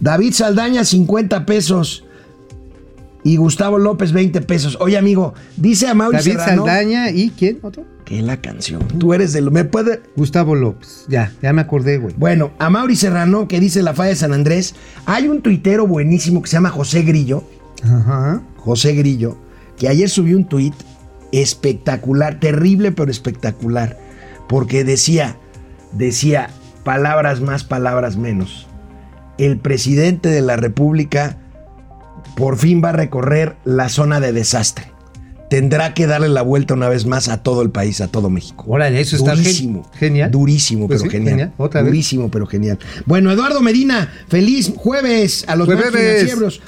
David 0.00 0.32
Saldaña, 0.32 0.84
50 0.84 1.46
pesos. 1.46 2.04
Y 3.24 3.36
Gustavo 3.36 3.78
López, 3.78 4.12
20 4.12 4.40
pesos. 4.42 4.78
Oye, 4.80 4.96
amigo, 4.96 5.34
dice 5.56 5.88
a 5.88 5.94
Mauri 5.94 6.18
David 6.18 6.30
Serrano 6.32 6.64
Saldaña 6.64 7.10
y 7.10 7.30
¿quién? 7.30 7.58
¿Otro? 7.62 7.84
que 8.08 8.22
la 8.22 8.40
canción. 8.40 8.88
Tú 8.98 9.12
eres 9.12 9.34
de 9.34 9.42
lo. 9.42 9.50
¿Me 9.50 9.64
puede.? 9.66 10.00
Gustavo 10.16 10.54
López. 10.54 11.04
Ya, 11.08 11.30
ya 11.42 11.52
me 11.52 11.60
acordé, 11.60 11.98
güey. 11.98 12.14
Bueno, 12.16 12.52
a 12.58 12.70
Mauri 12.70 12.96
Serrano, 12.96 13.46
que 13.48 13.60
dice 13.60 13.82
la 13.82 13.92
falla 13.92 14.08
de 14.10 14.16
San 14.16 14.32
Andrés, 14.32 14.74
hay 15.04 15.28
un 15.28 15.42
tuitero 15.42 15.86
buenísimo 15.86 16.40
que 16.40 16.48
se 16.48 16.56
llama 16.56 16.70
José 16.70 17.02
Grillo. 17.02 17.44
Ajá. 17.82 18.42
José 18.56 18.94
Grillo, 18.94 19.36
que 19.76 19.88
ayer 19.88 20.08
subió 20.08 20.38
un 20.38 20.48
tuit 20.48 20.72
espectacular, 21.32 22.40
terrible 22.40 22.92
pero 22.92 23.10
espectacular, 23.10 23.98
porque 24.48 24.84
decía, 24.84 25.36
decía, 25.92 26.50
palabras 26.84 27.40
más, 27.40 27.64
palabras 27.64 28.16
menos. 28.16 28.66
El 29.38 29.58
presidente 29.58 30.28
de 30.28 30.42
la 30.42 30.56
República 30.56 31.36
por 32.36 32.56
fin 32.56 32.82
va 32.84 32.90
a 32.90 32.92
recorrer 32.92 33.56
la 33.64 33.88
zona 33.88 34.20
de 34.20 34.32
desastre. 34.32 34.86
Tendrá 35.50 35.94
que 35.94 36.06
darle 36.06 36.28
la 36.28 36.42
vuelta 36.42 36.74
una 36.74 36.88
vez 36.90 37.06
más 37.06 37.28
a 37.28 37.42
todo 37.42 37.62
el 37.62 37.70
país, 37.70 38.00
a 38.02 38.08
todo 38.08 38.28
México. 38.28 38.64
Órale, 38.68 39.00
eso 39.00 39.16
está 39.16 39.34
gen- 39.34 39.44
durísimo. 39.44 39.90
genial. 39.94 40.30
Durísimo, 40.30 40.86
Pues 40.88 41.00
pero 41.00 41.10
sí, 41.10 41.16
genial. 41.16 41.30
genial. 41.32 41.52
Otra 41.56 41.80
vez. 41.80 41.90
Durísimo, 41.90 42.30
pero 42.30 42.46
genial. 42.46 42.78
Bueno, 43.06 43.30
Eduardo 43.32 43.62
Medina, 43.62 44.12
feliz 44.28 44.72
jueves 44.76 45.44
a 45.48 45.56
los 45.56 45.66
financieros. 45.66 46.60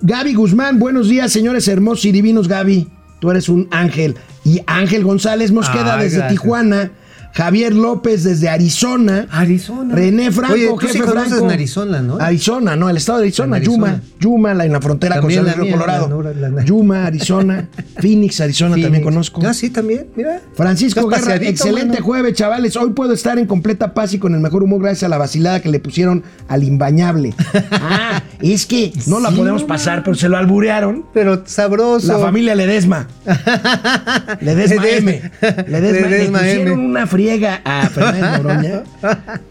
Gaby 0.00 0.34
Guzmán, 0.34 0.78
buenos 0.78 1.08
días, 1.08 1.30
señores 1.30 1.68
hermosos 1.68 2.06
y 2.06 2.12
divinos, 2.12 2.48
Gaby. 2.48 2.88
Tú 3.20 3.30
eres 3.30 3.48
un 3.50 3.68
ángel. 3.70 4.16
Y 4.44 4.62
Ángel 4.66 5.04
González 5.04 5.52
Mosqueda 5.52 5.96
Ay, 5.96 6.04
desde 6.04 6.18
gracias. 6.18 6.40
Tijuana. 6.40 6.90
Javier 7.34 7.74
López 7.74 8.24
desde 8.24 8.48
Arizona. 8.48 9.26
Arizona. 9.30 9.94
René 9.94 10.30
Franco, 10.30 10.54
Oye, 10.54 10.66
tú 10.68 10.80
sí 10.80 10.86
jefe 10.88 10.98
conoces 11.00 11.28
Franco. 11.30 11.44
en 11.46 11.50
Arizona, 11.52 12.02
¿no? 12.02 12.16
Arizona, 12.20 12.76
no, 12.76 12.90
el 12.90 12.96
estado 12.98 13.18
de 13.20 13.24
Arizona. 13.24 13.58
Yuma, 13.58 14.00
Yuma, 14.20 14.54
la, 14.54 14.66
en 14.66 14.72
la 14.72 14.80
frontera 14.80 15.16
También 15.16 15.40
con 15.44 15.50
San 15.52 15.60
Río 15.62 15.72
Colorado. 15.72 16.08
la 16.08 16.14
Nora, 16.14 16.50
la- 16.50 16.64
Yuma, 16.64 17.06
Arizona, 17.06 17.68
Phoenix, 18.00 18.40
Arizona 18.40 18.76
también 18.80 19.02
conozco. 19.02 19.40
Ah, 19.46 19.54
sí, 19.54 19.70
también, 19.70 20.08
mira. 20.14 20.40
Francisco 20.54 21.06
Guerra, 21.08 21.36
excelente 21.36 21.94
mano. 21.94 22.04
jueves, 22.04 22.34
chavales. 22.34 22.76
Hoy 22.76 22.90
puedo 22.90 23.12
estar 23.14 23.38
en 23.38 23.46
completa 23.46 23.94
paz 23.94 24.12
y 24.14 24.18
con 24.18 24.34
el 24.34 24.40
mejor 24.40 24.62
humor 24.62 24.82
gracias 24.82 25.04
a 25.04 25.08
la 25.08 25.18
vacilada 25.18 25.60
que 25.60 25.70
le 25.70 25.80
pusieron 25.80 26.22
al 26.48 26.64
imbañable. 26.64 27.34
ah, 27.72 28.22
es 28.40 28.66
que 28.66 28.92
no 29.06 29.20
la 29.20 29.30
Sí, 29.30 29.36
podemos 29.36 29.64
pasar, 29.64 30.02
pero 30.04 30.16
se 30.16 30.28
lo 30.28 30.36
alburearon. 30.36 31.06
Pero 31.14 31.42
sabroso. 31.46 32.08
La 32.08 32.18
familia 32.18 32.54
Ledesma. 32.54 33.08
Ledesma 34.40 34.82
Ledesma. 34.82 35.10
M. 35.12 35.30
Ledesma, 35.68 36.08
Ledesma 36.08 36.42
le 36.42 36.48
pusieron 36.48 36.72
M. 36.80 36.86
una 36.86 37.06
friega 37.22 37.60
a 37.64 37.88
Fernández 37.88 38.42
Noroña. 38.42 38.82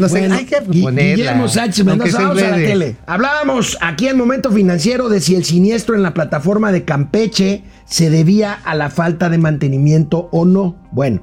No 0.00 0.08
sé, 0.08 0.20
Bueno, 0.20 0.36
hay 0.36 0.46
que 0.46 0.56
Gui- 0.64 0.82
ponerla. 0.82 1.16
Guillermo 1.16 1.46
Sánchez 1.48 1.84
Mendoza, 1.84 2.18
vamos 2.22 2.42
a 2.42 2.48
la 2.48 2.56
tele. 2.56 2.96
Hablábamos 3.06 3.76
aquí 3.82 4.08
en 4.08 4.16
Momento 4.16 4.50
Financiero 4.50 5.10
de 5.10 5.20
si 5.20 5.34
el 5.36 5.44
siniestro 5.44 5.94
en 5.94 6.02
la 6.02 6.14
plataforma 6.14 6.72
de 6.72 6.86
Campeche 6.86 7.62
se 7.84 8.08
debía 8.08 8.54
a 8.64 8.74
la 8.74 8.88
falta 8.88 9.28
de 9.28 9.36
mantenimiento 9.36 10.30
o 10.32 10.46
no. 10.46 10.76
Bueno, 10.92 11.20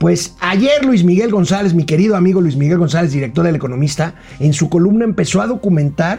pues 0.00 0.34
ayer 0.40 0.84
Luis 0.84 1.04
Miguel 1.04 1.30
González, 1.30 1.72
mi 1.72 1.84
querido 1.84 2.16
amigo 2.16 2.40
Luis 2.40 2.56
Miguel 2.56 2.78
González, 2.78 3.12
director 3.12 3.44
del 3.46 3.54
Economista, 3.54 4.14
en 4.40 4.54
su 4.54 4.68
columna 4.68 5.04
empezó 5.04 5.40
a 5.40 5.46
documentar 5.46 6.18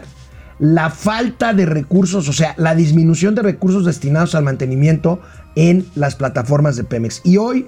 la 0.58 0.88
falta 0.88 1.52
de 1.52 1.66
recursos, 1.66 2.26
o 2.26 2.32
sea, 2.32 2.54
la 2.56 2.74
disminución 2.74 3.34
de 3.34 3.42
recursos 3.42 3.84
destinados 3.84 4.34
al 4.34 4.44
mantenimiento 4.44 5.20
en 5.56 5.84
las 5.94 6.14
plataformas 6.16 6.76
de 6.76 6.84
Pemex. 6.84 7.20
Y 7.22 7.36
hoy 7.36 7.66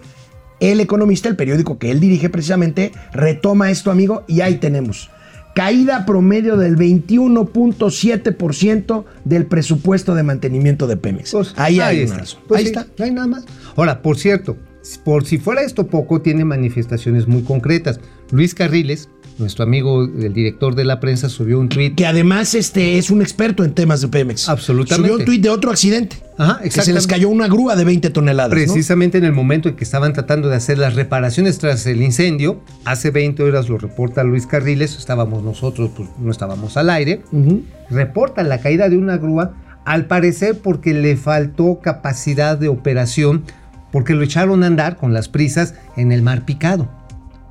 el 0.63 0.81
Economista, 0.81 1.29
el 1.29 1.37
periódico 1.37 1.79
que 1.79 1.91
él 1.91 2.01
dirige 2.01 2.31
precisamente, 2.31 2.93
retoma 3.13 3.71
esto, 3.71 3.91
amigo, 3.91 4.25
y 4.29 4.43
ahí 4.43 4.57
tenemos. 4.57 5.11
Caída 5.55 6.05
promedio 6.07 6.57
del 6.57 6.77
21.7% 6.77 9.05
del 9.25 9.45
presupuesto 9.47 10.15
de 10.15 10.23
mantenimiento 10.23 10.87
de 10.87 10.97
Pemex. 10.97 11.33
Pues, 11.33 11.53
ahí 11.57 11.81
hay 11.81 12.03
está. 12.03 12.19
razón. 12.19 12.41
Pues 12.49 12.61
ahí 12.61 12.67
sí, 12.67 12.71
está. 12.71 12.87
No 12.97 13.05
hay 13.05 13.11
nada 13.11 13.27
más. 13.27 13.45
Ahora, 13.77 14.01
por 14.01 14.17
cierto, 14.19 14.57
por 15.05 15.27
si 15.27 15.37
fuera 15.39 15.63
esto 15.63 15.89
poco, 15.89 16.23
tiene 16.23 16.45
manifestaciones 16.45 17.27
muy 17.29 17.43
concretas. 17.43 18.01
Luis 18.31 18.55
Carriles, 18.55 19.09
nuestro 19.39 19.65
amigo, 19.65 20.05
el 20.05 20.33
director 20.33 20.75
de 20.75 20.85
la 20.85 21.01
prensa, 21.01 21.29
subió 21.29 21.59
un 21.59 21.69
tuit. 21.69 21.95
Que 21.95 22.07
además 22.07 22.55
este, 22.55 22.99
es 22.99 23.11
un 23.11 23.23
experto 23.23 23.65
en 23.65 23.73
temas 23.73 24.01
de 24.01 24.09
Pemex. 24.09 24.49
Absolutamente. 24.49 25.09
Subió 25.09 25.19
un 25.19 25.25
tuit 25.25 25.43
de 25.43 25.51
otro 25.51 25.71
accidente. 25.71 26.17
Ajá, 26.39 26.61
Que 26.63 26.71
se 26.71 26.93
les 26.93 27.07
cayó 27.07 27.29
una 27.29 27.47
grúa 27.49 27.77
de 27.77 27.85
20 27.85 28.11
toneladas. 28.11 28.51
¿no? 28.51 28.55
Precisamente 28.55 29.19
en 29.19 29.25
el 29.25 29.33
momento 29.33 29.69
en 29.69 29.77
que 29.77 29.85
estaban 29.85 30.13
tratando 30.13 30.49
de 30.49 30.57
hacer 30.57 30.79
las 30.79 30.95
reparaciones 30.95 31.59
tras 31.59 31.87
el 31.87 32.03
incendio, 32.03 32.61
hace 32.85 33.11
20 33.11 33.43
horas 33.43 33.69
lo 33.69 33.79
reporta 33.79 34.25
Luis 34.25 34.47
Carriles, 34.47 34.97
estábamos 34.97 35.43
nosotros, 35.43 35.91
pues 35.97 36.09
no 36.19 36.31
estábamos 36.31 36.77
al 36.77 36.91
aire, 36.91 37.23
Ujú. 37.33 37.63
reporta 37.91 38.43
la 38.43 38.61
caída 38.61 38.89
de 38.89 38.97
una 38.97 39.19
grúa, 39.19 39.55
al 39.85 40.07
parecer 40.07 40.59
porque 40.63 40.95
le 40.95 41.17
faltó 41.17 41.81
capacidad 41.81 42.57
de 42.57 42.69
operación, 42.69 43.43
porque 43.91 44.15
lo 44.15 44.23
echaron 44.23 44.63
a 44.63 44.69
andar 44.69 44.97
con 44.97 45.13
las 45.13 45.29
prisas 45.29 45.75
en 45.97 46.13
el 46.13 46.23
mar 46.23 46.45
picado 46.45 46.89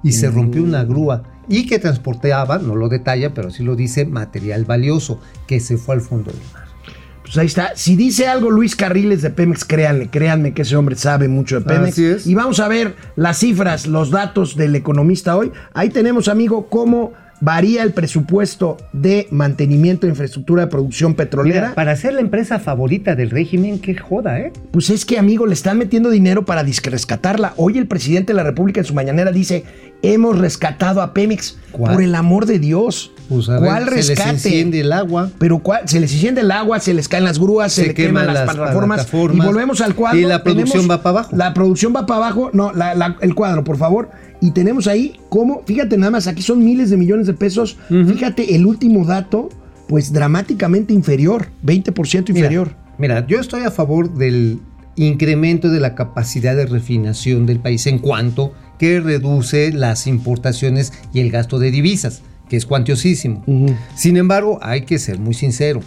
y 0.04 0.14
se 0.14 0.32
rompió 0.32 0.64
una 0.64 0.84
grúa 0.84 1.24
y 1.52 1.68
que 1.68 1.78
transportaba, 1.80 2.58
no 2.58 2.76
lo 2.76 2.88
detalla, 2.88 3.34
pero 3.34 3.52
sí 3.52 3.62
lo 3.64 3.76
dice, 3.76 4.06
material 4.06 4.66
valioso 4.66 5.20
que 5.48 5.60
se 5.60 5.78
fue 5.78 5.96
al 5.96 6.02
fondo 6.02 6.32
del 6.32 6.42
mar. 6.54 6.64
Pues 7.22 7.38
ahí 7.38 7.46
está. 7.46 7.76
Si 7.76 7.96
dice 7.96 8.28
algo 8.28 8.50
Luis 8.50 8.76
Carriles 8.76 9.22
de 9.22 9.30
Pemex, 9.30 9.64
créanle, 9.66 10.10
créanme 10.10 10.54
que 10.54 10.64
ese 10.64 10.76
hombre 10.76 10.96
sabe 10.96 11.28
mucho 11.28 11.60
de 11.60 11.66
Pemex. 11.66 11.94
Así 11.94 12.06
es. 12.06 12.28
Y 12.28 12.36
vamos 12.36 12.60
a 12.60 12.68
ver 12.68 12.96
las 13.16 13.38
cifras, 13.40 13.86
los 13.86 14.12
datos 14.12 14.56
del 14.56 14.76
economista 14.76 15.36
hoy. 15.36 15.52
Ahí 15.74 15.90
tenemos, 15.90 16.30
amigo, 16.30 16.68
cómo 16.68 17.14
varía 17.42 17.84
el 17.84 17.92
presupuesto 17.92 18.78
de 18.94 19.28
mantenimiento 19.32 20.08
de 20.08 20.12
infraestructura 20.12 20.66
de 20.66 20.72
producción 20.72 21.16
petrolera. 21.16 21.62
Mira, 21.62 21.76
para 21.76 21.96
ser 21.96 22.14
la 22.14 22.22
empresa 22.22 22.60
favorita 22.60 23.16
del 23.16 23.32
régimen, 23.32 23.80
qué 23.80 23.96
joda, 23.96 24.40
¿eh? 24.40 24.54
Pues 24.72 24.90
es 24.90 25.06
que, 25.06 25.18
amigo, 25.18 25.46
le 25.48 25.54
están 25.54 25.78
metiendo 25.78 26.10
dinero 26.10 26.46
para 26.46 26.64
rescatarla. 26.64 27.54
Hoy 27.58 27.78
el 27.78 27.88
presidente 27.88 28.32
de 28.32 28.38
la 28.38 28.44
República 28.44 28.80
en 28.80 28.86
su 28.86 28.94
mañanera 28.94 29.32
dice, 29.32 29.66
hemos 30.02 30.38
rescatado 30.38 31.02
a 31.02 31.14
Pemex. 31.14 31.58
¿Cuál? 31.72 31.94
Por 31.94 32.04
el 32.04 32.16
amor 32.16 32.46
de 32.46 32.60
Dios. 32.60 33.12
Pues 33.34 33.48
a 33.50 33.60
¿Cuál 33.60 33.86
ver, 33.86 34.04
se 34.04 34.10
rescate? 34.14 34.34
les 34.34 34.46
enciende 34.46 34.80
el 34.82 34.92
agua. 34.92 35.30
Pero 35.38 35.60
¿cuál? 35.60 35.88
se 35.88 36.00
les 36.02 36.12
enciende 36.14 36.42
el 36.42 36.52
agua, 36.52 36.80
se 36.82 36.94
les 36.94 37.08
caen 37.08 37.24
las 37.24 37.40
grúas, 37.40 37.72
se, 37.72 37.82
Se 37.84 37.88
le 37.88 37.94
queman, 37.94 38.24
queman 38.24 38.28
las, 38.36 38.46
las 38.46 38.56
plataformas, 38.56 38.98
plataformas, 38.98 39.46
y 39.46 39.48
volvemos 39.48 39.82
al 39.82 39.96
cuadro. 39.96 40.20
y 40.20 40.24
la 40.26 40.44
producción 40.44 40.82
Tenemos- 40.84 40.92
va 40.98 41.02
para 41.04 41.20
abajo. 41.20 41.36
La 41.38 41.54
producción 41.54 41.94
va 41.96 42.06
para 42.06 42.18
abajo. 42.26 42.50
No, 42.54 42.74
la- 42.74 42.94
la- 42.96 43.16
el 43.22 43.34
cuadro, 43.34 43.64
por 43.64 43.78
favor. 43.78 44.10
Y 44.42 44.52
tenemos 44.52 44.88
ahí 44.88 45.20
cómo, 45.30 45.62
fíjate 45.66 45.98
nada 45.98 46.12
más, 46.12 46.28
aquí 46.28 46.42
son 46.42 46.64
miles 46.64 46.90
de 46.90 46.98
millones 46.98 47.28
de 47.28 47.34
pesos. 47.34 47.78
Fíjate 47.90 48.56
el 48.56 48.66
último 48.66 49.06
dato, 49.06 49.48
pues 49.88 50.12
dramáticamente 50.12 50.94
inferior, 50.94 51.48
20% 51.64 52.34
Mira, 52.34 52.48
inferior. 52.48 52.72
Mira, 52.98 53.26
yo 53.28 53.40
estoy 53.40 53.64
a 53.64 53.72
favor 53.72 54.14
del 54.14 54.60
incremento 54.96 55.70
de 55.70 55.80
la 55.80 55.96
capacidad 55.96 56.56
de 56.56 56.66
refinación 56.66 57.46
del 57.46 57.60
país 57.60 57.88
en 57.88 58.00
cuanto 58.00 58.54
que 58.78 59.00
reduce 59.00 59.72
las 59.72 60.06
importaciones 60.08 60.92
y 61.14 61.20
el 61.22 61.32
gasto 61.32 61.60
de 61.60 61.72
divisas, 61.72 62.22
que 62.52 62.58
es 62.58 62.66
cuantiosísimo. 62.66 63.46
Sin 63.96 64.18
embargo, 64.18 64.60
hay 64.62 64.82
que 64.82 65.00
ser 65.00 65.20
muy 65.20 65.34
sincero. 65.34 65.80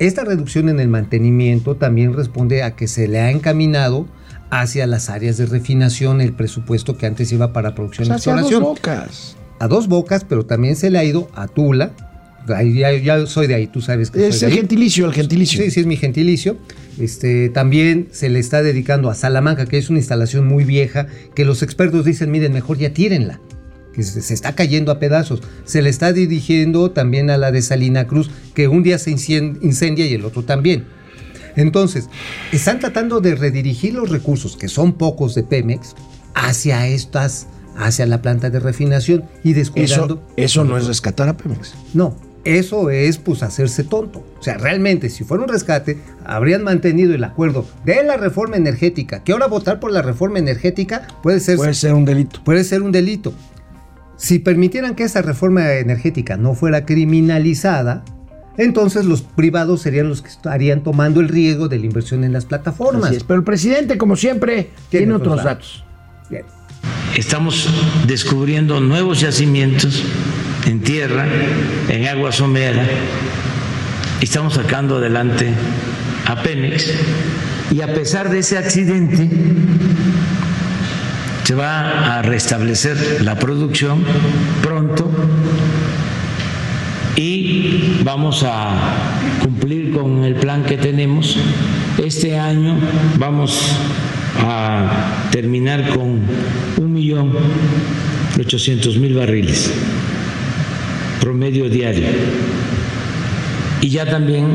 Esta 0.00 0.24
reducción 0.24 0.68
en 0.68 0.80
el 0.80 0.88
mantenimiento 0.88 1.76
también 1.76 2.12
responde 2.12 2.64
a 2.64 2.74
que 2.74 2.88
se 2.88 3.06
le 3.06 3.20
ha 3.20 3.30
encaminado 3.30 4.08
hacia 4.50 4.88
las 4.88 5.10
áreas 5.10 5.36
de 5.36 5.46
refinación 5.46 6.20
el 6.20 6.32
presupuesto 6.32 6.98
que 6.98 7.06
antes 7.06 7.30
iba 7.30 7.52
para 7.52 7.76
producción 7.76 8.10
O 8.10 8.16
y 8.16 8.18
sea, 8.18 8.32
hacia 8.32 8.32
dos 8.32 8.50
exploración 8.50 8.62
bocas. 8.74 9.36
a 9.60 9.68
dos 9.68 9.86
bocas, 9.86 10.24
pero 10.24 10.44
también 10.44 10.74
se 10.74 10.90
le 10.90 10.98
ha 10.98 11.04
ido 11.04 11.30
a 11.36 11.46
Tula. 11.46 11.92
Ya, 12.48 12.90
ya 12.92 13.24
soy 13.26 13.46
de 13.46 13.54
ahí, 13.54 13.68
tú 13.68 13.80
sabes 13.80 14.10
que 14.10 14.26
Es 14.26 14.40
soy 14.40 14.40
de 14.40 14.46
el 14.46 14.52
ahí. 14.54 14.58
gentilicio, 14.58 15.06
el 15.06 15.12
gentilicio. 15.12 15.62
Sí, 15.62 15.70
sí, 15.70 15.78
es 15.80 15.86
mi 15.86 15.96
gentilicio. 15.96 16.56
Este, 16.98 17.48
también 17.48 18.08
se 18.10 18.28
le 18.28 18.40
está 18.40 18.60
dedicando 18.62 19.08
a 19.08 19.14
Salamanca, 19.14 19.66
que 19.66 19.78
es 19.78 19.88
una 19.88 20.00
instalación 20.00 20.48
muy 20.48 20.64
vieja, 20.64 21.06
que 21.36 21.44
los 21.44 21.62
expertos 21.62 22.04
dicen, 22.04 22.32
miren, 22.32 22.52
mejor 22.52 22.76
ya 22.78 22.92
tírenla, 22.92 23.38
que 23.98 24.04
se, 24.04 24.32
está 24.32 24.54
cayendo 24.54 24.92
a 24.92 25.00
pedazos. 25.00 25.42
Se 25.64 25.82
le 25.82 25.90
está 25.90 26.12
dirigiendo 26.12 26.92
también 26.92 27.30
a 27.30 27.36
la 27.36 27.50
de 27.50 27.62
Salina 27.62 28.06
Cruz, 28.06 28.30
que 28.54 28.68
un 28.68 28.84
día 28.84 28.98
se 28.98 29.10
incendia 29.10 30.06
y 30.06 30.14
el 30.14 30.24
otro 30.24 30.44
también. 30.44 30.86
Entonces, 31.56 32.08
están 32.52 32.78
tratando 32.78 33.20
de 33.20 33.34
redirigir 33.34 33.94
los 33.94 34.10
recursos, 34.10 34.56
que 34.56 34.68
son 34.68 34.92
pocos 34.92 35.34
de 35.34 35.42
Pemex, 35.42 35.96
hacia 36.34 36.86
estas, 36.86 37.48
hacia 37.76 38.06
la 38.06 38.22
planta 38.22 38.50
de 38.50 38.60
refinación 38.60 39.24
y 39.42 39.54
descuidando. 39.54 40.22
Eso, 40.36 40.62
eso 40.62 40.64
no 40.64 40.78
es 40.78 40.86
rescatar 40.86 41.28
a 41.28 41.36
Pemex. 41.36 41.74
No, 41.92 42.16
eso 42.44 42.90
es 42.90 43.18
pues 43.18 43.42
hacerse 43.42 43.82
tonto. 43.82 44.24
O 44.38 44.42
sea, 44.42 44.56
realmente, 44.56 45.10
si 45.10 45.24
fuera 45.24 45.42
un 45.42 45.48
rescate, 45.48 45.98
habrían 46.24 46.62
mantenido 46.62 47.14
el 47.14 47.24
acuerdo 47.24 47.66
de 47.84 48.04
la 48.04 48.16
reforma 48.16 48.56
energética, 48.56 49.24
que 49.24 49.32
ahora 49.32 49.48
votar 49.48 49.80
por 49.80 49.90
la 49.90 50.02
reforma 50.02 50.38
energética 50.38 51.08
puede 51.22 51.40
ser, 51.40 51.56
Puede 51.56 51.74
ser 51.74 51.94
un 51.94 52.04
delito. 52.04 52.42
puede 52.44 52.62
ser 52.62 52.82
un 52.82 52.92
delito. 52.92 53.34
Si 54.18 54.40
permitieran 54.40 54.96
que 54.96 55.04
esa 55.04 55.22
reforma 55.22 55.72
energética 55.74 56.36
no 56.36 56.54
fuera 56.54 56.84
criminalizada, 56.84 58.04
entonces 58.56 59.06
los 59.06 59.22
privados 59.22 59.80
serían 59.80 60.08
los 60.08 60.20
que 60.20 60.28
estarían 60.28 60.82
tomando 60.82 61.20
el 61.20 61.28
riesgo 61.28 61.68
de 61.68 61.78
la 61.78 61.86
inversión 61.86 62.24
en 62.24 62.32
las 62.32 62.44
plataformas. 62.44 63.06
Así 63.06 63.16
es. 63.16 63.24
Pero 63.24 63.38
el 63.38 63.44
presidente, 63.44 63.96
como 63.96 64.16
siempre, 64.16 64.70
tiene, 64.90 65.06
Tiene 65.06 65.14
otros 65.14 65.32
otros 65.34 65.44
datos. 65.44 65.84
Bien. 66.28 66.42
Estamos 67.16 67.68
descubriendo 68.08 68.80
nuevos 68.80 69.20
yacimientos 69.20 70.02
en 70.66 70.80
tierra, 70.80 71.24
en 71.88 72.06
agua 72.08 72.32
somera. 72.32 72.84
Estamos 74.20 74.54
sacando 74.54 74.96
adelante 74.96 75.54
a 76.26 76.42
Pemex. 76.42 76.92
Y 77.70 77.82
a 77.82 77.94
pesar 77.94 78.30
de 78.30 78.40
ese 78.40 78.58
accidente, 78.58 79.28
se 81.48 81.54
va 81.54 82.18
a 82.18 82.20
restablecer 82.20 83.22
la 83.22 83.38
producción 83.38 84.04
pronto 84.62 85.10
y 87.16 88.02
vamos 88.04 88.44
a 88.46 88.76
cumplir 89.42 89.92
con 89.92 90.24
el 90.24 90.34
plan 90.34 90.64
que 90.64 90.76
tenemos. 90.76 91.38
Este 92.04 92.38
año 92.38 92.76
vamos 93.16 93.74
a 94.40 95.30
terminar 95.30 95.88
con 95.88 96.20
un 96.76 96.92
millón 96.92 97.32
ochocientos 98.38 98.98
mil 98.98 99.14
barriles 99.14 99.72
promedio 101.18 101.70
diario. 101.70 102.08
Y 103.80 103.88
ya 103.88 104.04
también 104.04 104.48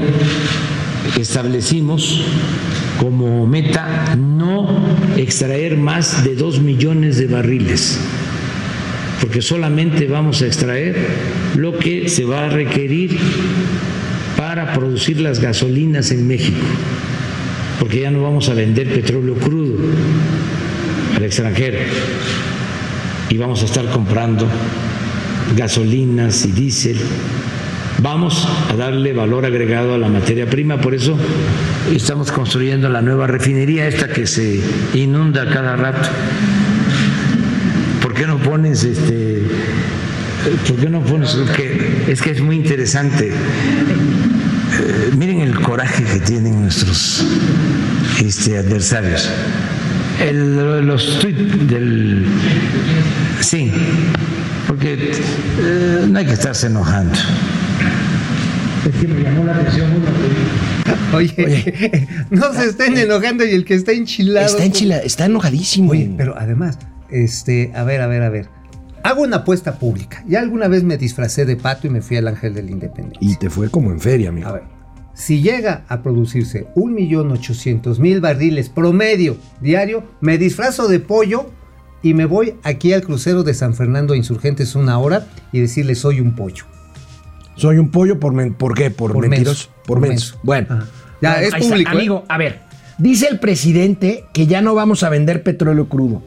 establecimos 1.20 2.22
como 3.00 3.46
meta 3.48 4.16
no 4.16 4.68
extraer 5.18 5.78
más 5.78 6.24
de 6.24 6.36
dos 6.36 6.60
millones 6.60 7.18
de 7.18 7.28
barriles 7.28 8.00
porque 9.24 9.42
solamente 9.42 10.06
vamos 10.08 10.42
a 10.42 10.48
extraer 10.48 10.98
lo 11.56 11.80
que 11.80 12.10
se 12.10 12.26
va 12.26 12.44
a 12.44 12.50
requerir 12.50 13.18
para 14.36 14.74
producir 14.74 15.22
las 15.22 15.40
gasolinas 15.40 16.12
en 16.12 16.28
México, 16.28 16.60
porque 17.80 18.02
ya 18.02 18.12
no 18.12 18.22
vamos 18.22 18.50
a 18.50 18.54
vender 18.54 18.94
petróleo 18.94 19.36
crudo 19.36 19.76
al 21.16 21.24
extranjero. 21.24 21.78
y 23.30 23.38
vamos 23.38 23.62
a 23.62 23.66
estar 23.66 23.86
comprando 23.86 24.46
gasolinas 25.56 26.46
y 26.46 26.52
diésel. 26.52 26.98
Vamos 28.02 28.46
a 28.70 28.76
darle 28.76 29.14
valor 29.14 29.46
agregado 29.46 29.94
a 29.94 29.98
la 29.98 30.10
materia 30.10 30.50
prima, 30.50 30.82
por 30.82 30.94
eso 30.94 31.18
estamos 31.94 32.32
construyendo 32.32 32.90
la 32.90 33.02
nueva 33.02 33.28
refinería, 33.28 33.88
esta 33.88 34.10
que 34.10 34.28
se 34.28 34.60
inunda 34.94 35.50
cada 35.50 35.76
rato. 35.76 36.10
¿Por 38.02 38.14
qué 38.14 38.28
no 38.28 38.38
pones 38.40 38.84
este 38.84 39.44
¿Por 40.68 40.76
qué 40.78 40.90
no 40.90 41.00
pones? 41.02 41.38
Es 42.08 42.22
que 42.22 42.32
es 42.32 42.42
muy 42.42 42.58
interesante. 42.58 43.30
Eh, 43.30 45.12
miren 45.18 45.40
el 45.40 45.58
coraje 45.62 46.04
que 46.04 46.20
tienen 46.20 46.62
nuestros 46.64 47.24
este, 48.22 48.58
adversarios. 48.58 49.30
El- 50.22 50.86
los 50.86 51.20
tweets 51.20 51.68
del. 51.70 52.26
Sí, 53.40 53.72
porque 54.68 55.12
eh, 55.60 56.06
no 56.10 56.20
hay 56.20 56.26
que 56.26 56.34
estarse 56.34 56.68
enojando. 56.68 57.18
Es 58.88 58.96
que 59.00 59.08
me 59.08 59.22
llamó 59.24 59.44
la 59.46 59.56
atención 59.56 59.92
uno 59.92 60.06
que- 60.06 61.16
Oye, 61.16 62.08
no 62.32 62.54
se 62.54 62.66
estén 62.66 62.98
enojando 62.98 63.46
y 63.46 63.52
el 63.52 63.66
que 63.66 63.76
está 63.76 63.92
enchilado. 63.92 64.48
Está, 64.48 64.66
enchila- 64.66 65.02
está 65.04 65.26
enojadísimo. 65.26 65.92
Oye, 65.92 66.12
pero 66.18 66.36
además, 66.38 66.80
este, 67.10 67.72
a 67.76 67.84
ver, 67.84 68.02
a 68.02 68.08
ver, 68.08 68.24
a 68.24 68.30
ver. 68.30 68.50
Hago 69.04 69.22
una 69.24 69.38
apuesta 69.38 69.78
pública. 69.80 70.24
Ya 70.28 70.40
alguna 70.40 70.68
vez 70.68 70.84
me 70.84 70.98
disfracé 70.98 71.46
de 71.46 71.56
pato 71.56 71.88
y 71.88 71.90
me 71.92 72.02
fui 72.02 72.18
al 72.18 72.28
Ángel 72.28 72.54
de 72.56 72.64
la 72.64 72.72
Independencia. 72.72 73.20
Y 73.22 73.36
te 73.38 73.50
fue 73.50 73.70
como 73.70 73.92
en 73.92 74.00
feria, 74.00 74.30
amigo. 74.30 74.48
A 74.48 74.54
ver, 74.54 74.64
si 75.14 75.42
llega 75.42 75.86
a 75.88 76.02
producirse 76.02 76.68
1.800.000 76.76 78.20
barriles 78.22 78.70
promedio 78.70 79.38
diario, 79.62 80.04
me 80.22 80.38
disfrazo 80.38 80.88
de 80.88 81.00
pollo 81.00 81.52
y 82.02 82.14
me 82.14 82.26
voy 82.26 82.56
aquí 82.64 82.94
al 82.94 83.04
crucero 83.04 83.44
de 83.44 83.54
San 83.54 83.74
Fernando 83.76 84.16
Insurgentes 84.16 84.76
una 84.76 84.98
hora 84.98 85.28
y 85.52 85.60
decirle 85.60 85.96
soy 85.96 86.20
un 86.20 86.36
pollo. 86.36 86.66
Soy 87.56 87.78
un 87.78 87.90
pollo 87.92 88.20
por, 88.20 88.34
men- 88.34 88.54
¿por 88.54 88.74
qué? 88.74 88.90
Por, 88.92 89.14
Por 89.14 89.28
menso. 89.28 89.70
Por 89.86 90.00
Por 90.00 90.00
menso. 90.00 90.34
menso. 90.36 90.40
Bueno. 90.44 90.68
Ajá. 90.70 90.86
Ya, 91.22 91.34
Bueno, 91.40 91.48
es 91.58 91.64
público, 91.66 91.92
¿eh? 91.92 91.96
Amigo, 91.96 92.24
a 92.28 92.38
ver. 92.38 92.60
Dice 92.98 93.28
el 93.30 93.40
presidente 93.40 94.26
que 94.34 94.46
ya 94.48 94.62
no 94.62 94.76
vamos 94.76 95.04
a 95.04 95.10
vender 95.10 95.42
petróleo 95.44 95.88
crudo. 95.88 96.22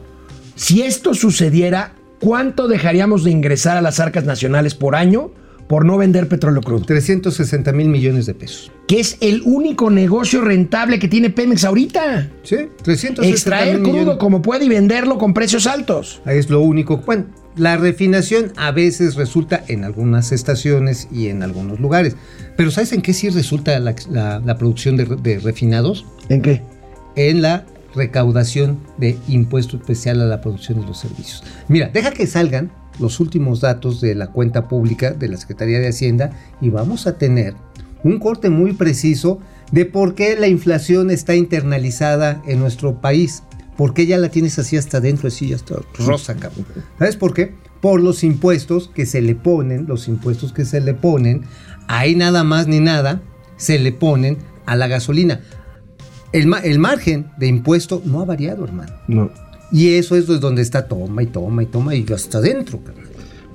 Si 0.55 0.81
esto 0.81 1.13
sucediera, 1.13 1.93
¿cuánto 2.19 2.67
dejaríamos 2.67 3.23
de 3.23 3.31
ingresar 3.31 3.77
a 3.77 3.81
las 3.81 3.99
arcas 3.99 4.25
nacionales 4.25 4.73
por 4.73 4.95
año 4.95 5.29
por 5.67 5.85
no 5.85 5.97
vender 5.97 6.27
petróleo 6.27 6.61
crudo? 6.61 6.83
360 6.85 7.71
mil 7.73 7.89
millones 7.89 8.25
de 8.25 8.33
pesos. 8.33 8.71
Que 8.87 8.99
es 8.99 9.17
el 9.21 9.43
único 9.45 9.89
negocio 9.91 10.41
rentable 10.41 10.97
que 10.97 11.07
tiene 11.07 11.29
Pemex 11.29 11.63
ahorita. 11.63 12.29
Sí, 12.43 12.55
360 12.83 13.27
Extraer 13.27 13.75
mil 13.75 13.83
crudo 13.83 13.97
millones. 13.99 14.17
como 14.19 14.41
puede 14.41 14.65
y 14.65 14.69
venderlo 14.69 15.17
con 15.19 15.33
precios 15.33 15.67
altos. 15.67 16.21
Es 16.25 16.49
lo 16.49 16.61
único. 16.61 16.97
Bueno, 16.97 17.25
la 17.57 17.75
refinación 17.77 18.53
a 18.55 18.71
veces 18.71 19.15
resulta 19.15 19.63
en 19.67 19.83
algunas 19.83 20.31
estaciones 20.31 21.07
y 21.11 21.27
en 21.27 21.43
algunos 21.43 21.79
lugares. 21.79 22.15
Pero 22.55 22.71
¿sabes 22.71 22.93
en 22.93 23.01
qué 23.01 23.13
sí 23.13 23.29
resulta 23.29 23.79
la, 23.79 23.95
la- 24.09 24.39
la 24.39 24.57
producción 24.57 24.95
de, 24.97 25.05
de 25.05 25.39
refinados? 25.39 26.05
¿En 26.29 26.41
qué? 26.41 26.61
En 27.15 27.41
la 27.41 27.65
recaudación 27.95 28.79
de 28.97 29.17
impuesto 29.27 29.77
especial 29.77 30.21
a 30.21 30.25
la 30.25 30.41
producción 30.41 30.79
de 30.81 30.87
los 30.87 30.99
servicios. 30.99 31.43
Mira, 31.67 31.89
deja 31.91 32.11
que 32.11 32.27
salgan 32.27 32.71
los 32.99 33.19
últimos 33.19 33.61
datos 33.61 34.01
de 34.01 34.13
la 34.15 34.27
cuenta 34.27 34.67
pública 34.67 35.11
de 35.11 35.27
la 35.27 35.37
Secretaría 35.37 35.79
de 35.79 35.87
Hacienda 35.89 36.31
y 36.61 36.69
vamos 36.69 37.07
a 37.07 37.17
tener 37.17 37.55
un 38.03 38.19
corte 38.19 38.49
muy 38.49 38.73
preciso 38.73 39.39
de 39.71 39.85
por 39.85 40.15
qué 40.15 40.35
la 40.39 40.47
inflación 40.47 41.09
está 41.11 41.35
internalizada 41.35 42.41
en 42.47 42.59
nuestro 42.59 43.01
país. 43.01 43.43
¿Por 43.77 43.93
qué 43.93 44.07
ya 44.07 44.17
la 44.17 44.29
tienes 44.29 44.57
así 44.57 44.75
hasta 44.75 44.97
adentro, 44.97 45.27
así 45.27 45.49
ya 45.49 45.55
está 45.55 45.75
rosa, 45.99 46.35
cabrón? 46.35 46.65
¿Sabes 46.97 47.15
por 47.15 47.33
qué? 47.33 47.53
Por 47.79 48.01
los 48.01 48.23
impuestos 48.23 48.89
que 48.93 49.05
se 49.05 49.21
le 49.21 49.35
ponen, 49.35 49.85
los 49.87 50.07
impuestos 50.07 50.51
que 50.51 50.65
se 50.65 50.81
le 50.81 50.95
ponen, 50.95 51.43
ahí 51.87 52.15
nada 52.15 52.43
más 52.43 52.67
ni 52.67 52.79
nada, 52.79 53.21
se 53.55 53.77
le 53.77 53.91
ponen 53.91 54.39
a 54.65 54.75
la 54.75 54.87
gasolina. 54.87 55.41
El, 56.33 56.51
el 56.63 56.79
margen 56.79 57.31
de 57.37 57.47
impuesto 57.47 58.01
no 58.03 58.21
ha 58.21 58.25
variado, 58.25 58.65
hermano. 58.65 58.93
No. 59.07 59.29
Y 59.71 59.93
eso 59.93 60.15
es 60.15 60.25
donde 60.27 60.61
está 60.61 60.87
toma 60.87 61.23
y 61.23 61.27
toma 61.27 61.63
y 61.63 61.65
toma 61.67 61.95
y 61.95 62.05
hasta 62.13 62.39
adentro. 62.39 62.79
cabrón. 62.83 63.06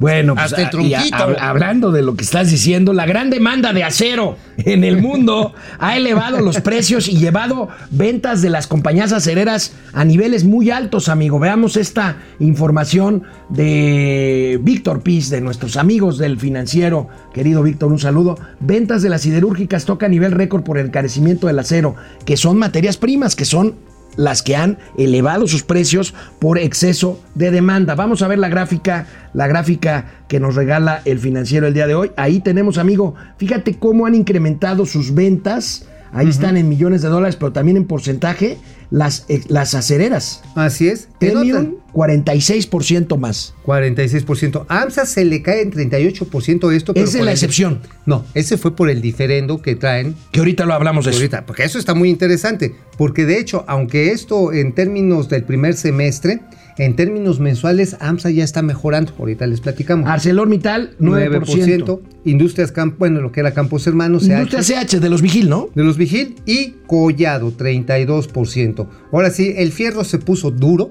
Bueno, 0.03 0.35
pues, 0.35 0.47
Hasta 0.53 0.63
el 0.63 0.95
a- 0.95 0.99
a- 0.99 1.03
hab- 1.05 1.37
hablando 1.41 1.93
de 1.93 2.03
lo 2.03 2.17
que 2.17 2.25
estás 2.25 2.51
diciendo, 2.51 2.93
la 2.93 3.07
gran 3.07 3.31
demanda 3.31 3.73
de 3.73 3.85
acero 3.85 4.37
en 4.59 4.83
el 4.85 5.01
mundo 5.01 5.55
ha 5.79 5.97
elevado 5.97 6.41
los 6.41 6.61
precios 6.61 7.07
y 7.09 7.17
llevado 7.17 7.69
ventas 7.91 8.43
de 8.43 8.51
las 8.51 8.67
compañías 8.67 9.13
acereras 9.13 9.73
a 9.93 10.05
niveles 10.05 10.45
muy 10.45 10.71
altos, 10.71 11.09
amigo. 11.09 11.39
Veamos 11.39 11.77
esta 11.77 12.17
información 12.41 13.23
de 13.49 14.59
Víctor 14.63 15.03
Piz, 15.03 15.31
de 15.31 15.41
nuestros 15.41 15.77
amigos 15.77 16.19
del 16.19 16.39
financiero. 16.39 17.09
Querido 17.33 17.63
Víctor, 17.63 17.93
un 17.93 17.99
saludo. 17.99 18.37
Ventas 18.61 19.03
de 19.03 19.09
las 19.09 19.23
siderúrgicas 19.23 19.85
toca 19.85 20.09
nivel 20.09 20.33
récord 20.33 20.65
por 20.65 20.79
el 20.79 20.87
encarecimiento 20.87 21.47
del 21.47 21.59
acero, 21.61 21.95
que 22.27 22.37
son 22.37 22.59
materias 22.59 22.97
primas, 22.97 23.37
que 23.37 23.45
son 23.45 23.77
las 24.17 24.43
que 24.43 24.57
han 24.57 24.79
elevado 24.99 25.47
sus 25.47 25.63
precios 25.63 26.15
por 26.39 26.59
exceso 26.59 27.21
de 27.35 27.51
demanda. 27.51 27.95
Vamos 27.95 28.23
a 28.23 28.29
ver 28.29 28.39
la 28.39 28.49
gráfica, 28.49 29.07
la 29.33 29.47
gráfica 29.47 30.07
que 30.29 30.41
nos 30.41 30.55
regala 30.55 31.03
el 31.05 31.19
financiero 31.19 31.67
el 31.67 31.75
día 31.75 31.87
de 31.87 31.95
hoy. 31.95 32.13
Ahí 32.17 32.41
tenemos, 32.41 32.79
amigo, 32.79 33.15
fíjate 33.39 33.79
cómo 33.79 34.07
han 34.07 34.15
incrementado 34.15 34.87
sus 34.87 35.15
ventas. 35.15 35.87
Ahí 36.13 36.29
están 36.29 36.57
en 36.59 36.69
millones 36.69 37.01
de 37.03 37.09
dólares, 37.09 37.37
pero 37.37 37.53
también 37.53 37.77
en 37.79 37.87
porcentaje 37.87 38.59
las, 38.91 39.25
eh, 39.29 39.41
las 39.49 39.75
acereras. 39.75 40.43
Así 40.55 40.87
es. 40.89 41.09
¿Qué 41.19 41.31
Temion, 41.31 41.49
notan? 41.49 41.77
46% 41.95 43.17
más. 43.17 43.55
46%. 43.65 44.67
A 44.69 44.83
AMSA 44.83 45.07
se 45.07 45.25
le 45.25 45.43
cae 45.43 45.63
en 45.63 45.71
38% 45.73 46.71
esto. 46.73 46.93
pero 46.95 47.07
Esa 47.07 47.19
es 47.19 47.25
la 47.25 47.31
el- 47.31 47.37
excepción. 47.37 47.81
No, 48.07 48.25
ese 48.35 48.59
fue 48.59 48.77
por 48.77 48.91
el 48.91 49.01
diferendo 49.01 49.63
que 49.63 49.75
traen 49.75 50.15
Que 50.33 50.41
ahorita 50.41 50.65
lo 50.67 50.75
hablamos 50.75 51.05
de 51.05 51.13
eso. 51.13 51.21
ahorita, 51.21 51.47
porque 51.47 51.65
eso 51.65 51.79
está 51.79 51.95
muy 51.95 52.11
interesante, 52.11 52.75
porque 52.99 53.25
de 53.25 53.39
hecho, 53.39 53.65
aunque 53.67 54.11
esto 54.13 54.53
en 54.53 54.73
términos 54.75 55.29
del 55.29 55.45
primer 55.45 55.75
semestre, 55.75 56.41
en 56.79 56.97
términos 56.97 57.39
mensuales, 57.41 57.97
AMSA 58.01 58.31
ya 58.31 58.45
está 58.45 58.63
mejorando, 58.63 59.13
ahorita 59.19 59.47
les 59.47 59.61
platicamos. 59.61 60.09
ArcelorMittal, 60.09 60.97
9%. 60.99 62.01
Industrias 62.25 62.73
Camp, 62.73 62.99
bueno, 62.99 63.21
lo 63.21 63.31
que 63.33 63.41
era 63.41 63.53
Campos 63.53 63.87
Hermanos, 63.87 64.25
CH, 64.25 64.31
Industria 64.33 64.63
CH 64.63 65.01
de 65.01 65.09
los 65.11 65.21
Vigil, 65.23 65.49
¿no? 65.49 65.69
de 65.75 65.85
los 65.85 65.97
Vigil 65.99 66.37
y 66.47 66.75
Collado, 66.87 67.53
32%. 67.57 68.87
Ahora 69.13 69.31
sí, 69.31 69.55
el 69.57 69.73
fierro 69.73 70.05
se 70.05 70.19
puso 70.19 70.51
duro 70.51 70.91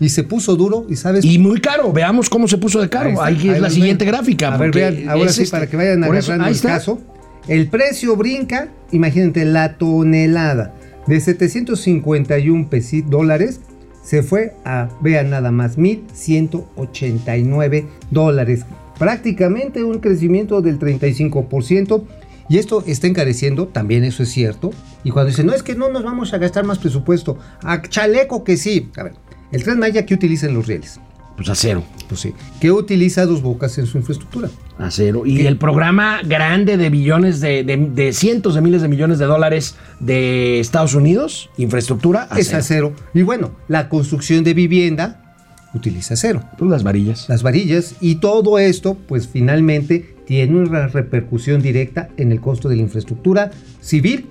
y 0.00 0.08
se 0.08 0.24
puso 0.24 0.56
duro 0.56 0.86
y 0.88 0.96
sabes 0.96 1.24
Y 1.24 1.38
muy 1.38 1.60
caro. 1.60 1.92
Veamos 1.92 2.28
cómo 2.28 2.48
se 2.48 2.58
puso 2.58 2.80
de 2.80 2.88
caro. 2.88 3.22
Ahí 3.22 3.48
es 3.48 3.60
la 3.60 3.70
siguiente 3.70 4.04
gráfica. 4.04 4.52
A 4.54 4.58
ver, 4.58 4.72
vean, 4.72 5.08
ahora 5.08 5.30
es 5.30 5.36
sí, 5.36 5.42
este. 5.42 5.52
para 5.56 5.68
que 5.68 5.76
vayan 5.76 6.02
eso, 6.04 6.32
agarrando 6.32 6.48
el 6.48 6.60
caso. 6.60 7.00
El 7.48 7.68
precio 7.68 8.16
brinca, 8.16 8.68
imagínate, 8.92 9.44
la 9.44 9.76
tonelada 9.78 10.74
de 11.06 11.20
751 11.20 12.68
pesi- 12.70 13.04
dólares 13.04 13.60
se 14.02 14.22
fue 14.22 14.54
a, 14.64 14.90
vean 15.00 15.30
nada 15.30 15.50
más, 15.50 15.78
1.189 15.78 17.86
dólares. 18.10 18.66
Prácticamente 18.98 19.82
un 19.84 20.00
crecimiento 20.00 20.60
del 20.60 20.78
35%. 20.78 22.02
Y 22.48 22.58
esto 22.58 22.82
está 22.86 23.06
encareciendo, 23.06 23.68
también 23.68 24.04
eso 24.04 24.24
es 24.24 24.28
cierto. 24.28 24.72
Y 25.04 25.10
cuando 25.10 25.30
dicen, 25.30 25.46
no 25.46 25.54
es 25.54 25.62
que 25.62 25.74
no 25.74 25.88
nos 25.88 26.02
vamos 26.02 26.34
a 26.34 26.38
gastar 26.38 26.64
más 26.64 26.78
presupuesto, 26.78 27.38
a 27.62 27.80
chaleco 27.80 28.44
que 28.44 28.56
sí. 28.56 28.90
A 28.96 29.04
ver, 29.04 29.12
el 29.52 29.62
Tren 29.62 29.78
Maya, 29.78 30.04
¿qué 30.04 30.14
utilizan 30.14 30.52
los 30.52 30.66
rieles? 30.66 31.00
Pues 31.46 31.58
acero. 31.58 31.82
Pues 32.08 32.20
sí. 32.20 32.32
¿Qué 32.60 32.70
utiliza 32.70 33.26
Dos 33.26 33.42
Bocas 33.42 33.76
en 33.78 33.86
su 33.86 33.98
infraestructura? 33.98 34.48
Acero. 34.78 35.26
Y 35.26 35.46
el 35.46 35.56
programa 35.58 36.20
grande 36.24 36.76
de 36.76 36.88
billones 36.90 37.40
de, 37.40 37.64
de- 37.64 37.76
de 37.76 38.12
cientos 38.12 38.54
de 38.54 38.60
miles 38.60 38.82
de 38.82 38.88
millones 38.88 39.18
de 39.18 39.24
dólares 39.26 39.76
de 40.00 40.60
Estados 40.60 40.94
Unidos, 40.94 41.50
infraestructura, 41.56 42.22
acero. 42.24 42.40
Es 42.40 42.54
acero. 42.54 42.92
Y 43.14 43.22
bueno, 43.22 43.52
la 43.68 43.88
construcción 43.88 44.44
de 44.44 44.54
vivienda 44.54 45.34
utiliza 45.74 46.14
acero. 46.14 46.42
Pues 46.58 46.70
las 46.70 46.82
varillas. 46.82 47.28
Las 47.28 47.42
varillas 47.42 47.94
y 48.00 48.16
todo 48.16 48.58
esto, 48.58 48.94
pues 49.08 49.26
finalmente 49.28 50.14
tiene 50.26 50.56
una 50.58 50.86
repercusión 50.88 51.62
directa 51.62 52.08
en 52.16 52.30
el 52.32 52.40
costo 52.40 52.68
de 52.68 52.76
la 52.76 52.82
infraestructura 52.82 53.50
civil 53.80 54.26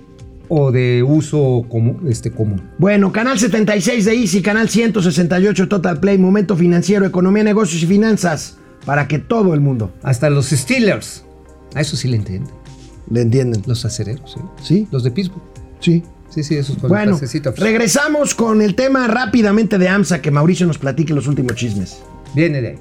o 0.48 0.70
de 0.72 1.02
uso 1.02 1.64
común, 1.68 2.06
este, 2.08 2.30
común. 2.30 2.62
Bueno, 2.78 3.12
canal 3.12 3.38
76 3.38 4.04
de 4.04 4.14
Easy, 4.14 4.42
canal 4.42 4.68
168 4.68 5.68
Total 5.68 6.00
Play, 6.00 6.18
Momento 6.18 6.56
Financiero, 6.56 7.06
Economía, 7.06 7.44
Negocios 7.44 7.82
y 7.82 7.86
Finanzas, 7.86 8.58
para 8.84 9.08
que 9.08 9.18
todo 9.18 9.54
el 9.54 9.60
mundo 9.60 9.92
Hasta 10.02 10.28
los 10.28 10.50
Steelers, 10.50 11.24
a 11.74 11.80
eso 11.80 11.96
sí 11.96 12.08
le 12.08 12.16
entienden, 12.16 12.54
le 13.10 13.22
entiendan. 13.22 13.62
los 13.66 13.84
acereros, 13.84 14.32
¿sí? 14.32 14.40
¿Sí? 14.62 14.88
los 14.90 15.04
de 15.04 15.10
Pittsburgh. 15.10 15.42
Sí. 15.80 16.02
Sí, 16.28 16.42
sí, 16.42 16.56
esos 16.56 16.78
con 16.78 16.88
Bueno, 16.88 17.20
regresamos 17.58 18.34
con 18.34 18.62
el 18.62 18.74
tema 18.74 19.06
rápidamente 19.06 19.76
de 19.76 19.88
AMSA, 19.90 20.22
que 20.22 20.30
Mauricio 20.30 20.66
nos 20.66 20.78
platique 20.78 21.12
los 21.12 21.26
últimos 21.26 21.56
chismes. 21.56 21.98
Viene 22.34 22.62
de 22.62 22.68
ahí. 22.68 22.78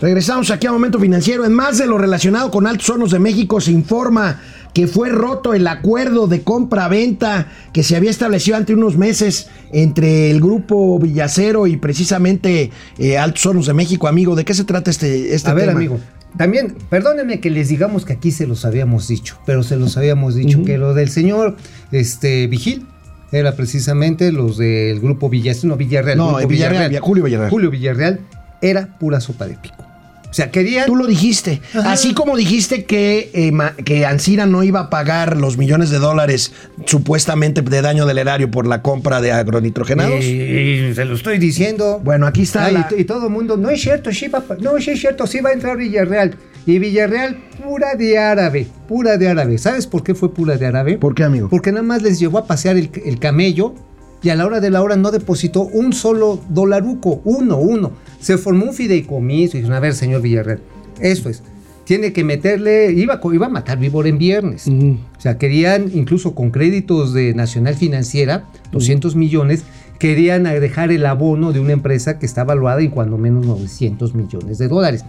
Regresamos 0.00 0.50
aquí 0.50 0.66
a 0.66 0.72
Momento 0.72 0.98
Financiero. 0.98 1.44
En 1.44 1.52
más 1.52 1.76
de 1.76 1.86
lo 1.86 1.98
relacionado 1.98 2.50
con 2.50 2.66
Altos 2.66 2.88
Hornos 2.88 3.10
de 3.10 3.18
México, 3.18 3.60
se 3.60 3.70
informa 3.70 4.40
que 4.72 4.86
fue 4.86 5.08
roto 5.08 5.54
el 5.54 5.66
acuerdo 5.66 6.26
de 6.26 6.42
compra-venta 6.42 7.48
que 7.72 7.82
se 7.82 7.96
había 7.96 8.10
establecido 8.10 8.56
ante 8.56 8.74
unos 8.74 8.96
meses 8.96 9.48
entre 9.72 10.30
el 10.30 10.40
grupo 10.40 10.98
Villacero 10.98 11.66
y 11.66 11.76
precisamente 11.76 12.70
eh, 12.98 13.18
Altos 13.18 13.46
Hornos 13.46 13.66
de 13.66 13.74
México, 13.74 14.08
amigo. 14.08 14.36
¿De 14.36 14.44
qué 14.44 14.54
se 14.54 14.64
trata 14.64 14.90
este, 14.90 15.34
este 15.34 15.50
A 15.50 15.54
ver, 15.54 15.66
tema? 15.66 15.78
amigo. 15.78 15.98
También, 16.36 16.76
perdónenme 16.88 17.40
que 17.40 17.50
les 17.50 17.68
digamos 17.68 18.04
que 18.04 18.12
aquí 18.12 18.30
se 18.30 18.46
los 18.46 18.64
habíamos 18.64 19.08
dicho, 19.08 19.38
pero 19.46 19.64
se 19.64 19.76
los 19.76 19.96
habíamos 19.96 20.36
dicho 20.36 20.62
que 20.62 20.78
lo 20.78 20.94
del 20.94 21.10
señor 21.10 21.56
este, 21.90 22.46
Vigil 22.46 22.86
era 23.32 23.56
precisamente 23.56 24.30
los 24.30 24.56
del 24.56 25.00
grupo 25.00 25.28
Villas, 25.28 25.64
no, 25.64 25.76
Villarreal. 25.76 26.18
No, 26.18 26.36
Villarreal, 26.46 26.96
Julio 27.00 27.24
Villarreal. 27.24 27.50
Julio 27.50 27.70
Villarreal 27.70 28.20
era 28.62 28.98
pura 28.98 29.20
sopa 29.20 29.46
de 29.46 29.56
pico. 29.56 29.89
O 30.30 30.32
sea, 30.32 30.50
querían. 30.52 30.86
Tú 30.86 30.94
lo 30.94 31.06
dijiste. 31.08 31.60
Así 31.84 32.14
como 32.14 32.36
dijiste 32.36 32.84
que, 32.84 33.30
eh, 33.34 33.50
ma- 33.50 33.74
que 33.84 34.06
Ancira 34.06 34.46
no 34.46 34.62
iba 34.62 34.78
a 34.80 34.88
pagar 34.90 35.36
los 35.36 35.58
millones 35.58 35.90
de 35.90 35.98
dólares 35.98 36.52
supuestamente 36.86 37.62
de 37.62 37.82
daño 37.82 38.06
del 38.06 38.18
erario 38.18 38.50
por 38.50 38.66
la 38.66 38.82
compra 38.82 39.20
de 39.20 39.32
agronitrogenados. 39.32 40.20
Eh, 40.22 40.92
se 40.94 41.04
lo 41.04 41.14
estoy 41.14 41.38
diciendo. 41.38 42.00
Bueno, 42.04 42.26
aquí 42.26 42.42
está 42.42 42.70
la- 42.70 42.88
y, 42.96 43.00
y 43.00 43.04
todo 43.04 43.26
el 43.26 43.32
mundo, 43.32 43.56
no 43.56 43.70
es 43.70 43.80
cierto, 43.80 44.12
sí 44.12 44.28
va, 44.28 44.44
no, 44.60 44.78
sí 44.80 44.90
es 44.92 45.00
cierto, 45.00 45.26
sí 45.26 45.40
va 45.40 45.50
a 45.50 45.52
entrar 45.52 45.76
Villarreal. 45.76 46.36
Y 46.66 46.78
Villarreal, 46.78 47.38
pura 47.64 47.94
de 47.94 48.18
árabe, 48.18 48.66
pura 48.86 49.16
de 49.16 49.28
árabe. 49.28 49.56
¿Sabes 49.58 49.86
por 49.86 50.02
qué 50.02 50.14
fue 50.14 50.32
pura 50.34 50.56
de 50.56 50.66
árabe? 50.66 50.98
¿Por 50.98 51.14
qué, 51.14 51.24
amigo? 51.24 51.48
Porque 51.48 51.72
nada 51.72 51.82
más 51.82 52.02
les 52.02 52.18
llevó 52.20 52.38
a 52.38 52.46
pasear 52.46 52.76
el, 52.76 52.90
el 53.04 53.18
camello 53.18 53.74
y 54.22 54.28
a 54.28 54.36
la 54.36 54.44
hora 54.44 54.60
de 54.60 54.68
la 54.68 54.82
hora 54.82 54.96
no 54.96 55.10
depositó 55.10 55.62
un 55.62 55.94
solo 55.94 56.40
dolaruco, 56.50 57.22
uno, 57.24 57.56
uno. 57.56 57.92
Se 58.20 58.38
formó 58.38 58.66
un 58.66 58.74
fideicomiso 58.74 59.56
y 59.56 59.60
dijeron, 59.60 59.76
a 59.76 59.80
ver, 59.80 59.94
señor 59.94 60.22
Villarreal, 60.22 60.60
esto 61.00 61.28
es, 61.28 61.42
tiene 61.84 62.12
que 62.12 62.22
meterle, 62.22 62.92
iba, 62.92 63.20
iba 63.32 63.46
a 63.46 63.48
matar 63.50 63.78
víbora 63.78 64.08
en 64.08 64.18
viernes. 64.18 64.68
O 64.68 65.20
sea, 65.20 65.38
querían, 65.38 65.90
incluso 65.92 66.36
con 66.36 66.50
créditos 66.50 67.12
de 67.12 67.34
Nacional 67.34 67.74
Financiera, 67.74 68.44
200 68.70 69.16
millones, 69.16 69.64
querían 69.98 70.44
dejar 70.44 70.92
el 70.92 71.04
abono 71.04 71.52
de 71.52 71.60
una 71.60 71.72
empresa 71.72 72.18
que 72.18 72.26
está 72.26 72.44
valuada 72.44 72.80
en 72.80 72.90
cuando 72.90 73.18
menos 73.18 73.44
900 73.44 74.14
millones 74.14 74.58
de 74.58 74.68
dólares. 74.68 75.04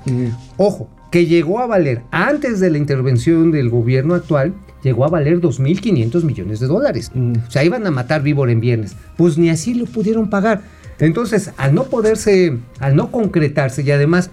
Ojo, 0.58 0.89
que 1.12 1.28
llegó 1.28 1.60
a 1.60 1.67
valer, 1.67 2.02
antes 2.10 2.60
de 2.60 2.71
la 2.71 2.78
intervención 2.78 3.52
del 3.52 3.69
gobierno 3.69 4.15
actual, 4.15 4.56
llegó 4.84 5.06
a 5.06 5.10
valer 5.10 5.39
2.500 5.39 6.24
millones 6.24 6.60
de 6.60 6.67
dólares. 6.67 7.12
O 7.15 7.52
sea, 7.52 7.63
iban 7.63 7.86
a 7.86 7.91
matar 7.91 8.24
víbora 8.24 8.52
en 8.52 8.60
viernes. 8.60 8.95
Pues 9.17 9.38
ni 9.38 9.50
así 9.50 9.76
lo 9.76 9.86
pudieron 9.86 10.30
pagar. 10.30 10.62
Entonces, 11.01 11.51
al 11.57 11.75
no 11.75 11.85
poderse, 11.85 12.57
al 12.79 12.95
no 12.95 13.11
concretarse 13.11 13.81
y 13.83 13.91
además 13.91 14.31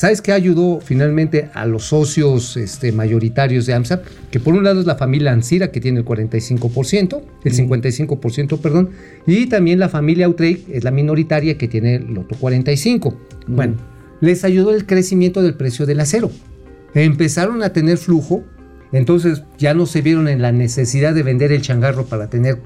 ¿Sabes 0.00 0.22
qué 0.22 0.32
ayudó 0.32 0.80
finalmente 0.80 1.50
a 1.52 1.66
los 1.66 1.84
socios 1.84 2.56
este, 2.56 2.90
mayoritarios 2.90 3.66
de 3.66 3.74
AMSA? 3.74 4.00
Que 4.30 4.40
por 4.40 4.54
un 4.54 4.64
lado 4.64 4.80
es 4.80 4.86
la 4.86 4.96
familia 4.96 5.30
Ancira, 5.30 5.70
que 5.70 5.78
tiene 5.78 5.98
el 5.98 6.06
45%, 6.06 7.20
el 7.44 7.52
55%, 7.52 8.58
perdón, 8.60 8.92
y 9.26 9.44
también 9.46 9.78
la 9.78 9.90
familia 9.90 10.24
Outrake, 10.24 10.64
es 10.72 10.84
la 10.84 10.90
minoritaria, 10.90 11.58
que 11.58 11.68
tiene 11.68 11.96
el 11.96 12.16
otro 12.16 12.38
45%. 12.38 13.14
Bueno, 13.48 13.74
les 14.22 14.42
ayudó 14.44 14.70
el 14.70 14.86
crecimiento 14.86 15.42
del 15.42 15.52
precio 15.52 15.84
del 15.84 16.00
acero. 16.00 16.30
Empezaron 16.94 17.62
a 17.62 17.74
tener 17.74 17.98
flujo, 17.98 18.42
entonces 18.92 19.42
ya 19.58 19.74
no 19.74 19.84
se 19.84 20.00
vieron 20.00 20.28
en 20.28 20.40
la 20.40 20.50
necesidad 20.50 21.14
de 21.14 21.24
vender 21.24 21.52
el 21.52 21.60
changarro 21.60 22.06
para, 22.06 22.30
tener, 22.30 22.58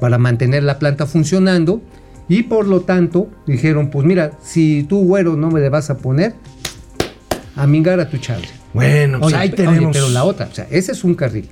para 0.00 0.18
mantener 0.18 0.62
la 0.64 0.78
planta 0.78 1.06
funcionando, 1.06 1.80
y 2.28 2.44
por 2.44 2.66
lo 2.66 2.80
tanto 2.82 3.28
dijeron, 3.46 3.90
pues 3.90 4.06
mira, 4.06 4.32
si 4.42 4.84
tú 4.88 5.04
güero 5.04 5.36
no 5.36 5.50
me 5.50 5.60
le 5.60 5.68
vas 5.68 5.90
a 5.90 5.98
poner, 5.98 6.34
a 7.56 7.66
mingar 7.66 8.00
a 8.00 8.08
tu 8.08 8.18
chable. 8.18 8.48
Bueno, 8.72 9.20
pues 9.20 9.32
Oye, 9.32 9.42
ahí 9.42 9.50
tenemos. 9.50 9.78
oye, 9.78 9.88
pero 9.92 10.08
la 10.08 10.24
otra, 10.24 10.48
o 10.50 10.54
sea, 10.54 10.66
ese 10.70 10.92
es 10.92 11.04
un 11.04 11.14
carril. 11.14 11.48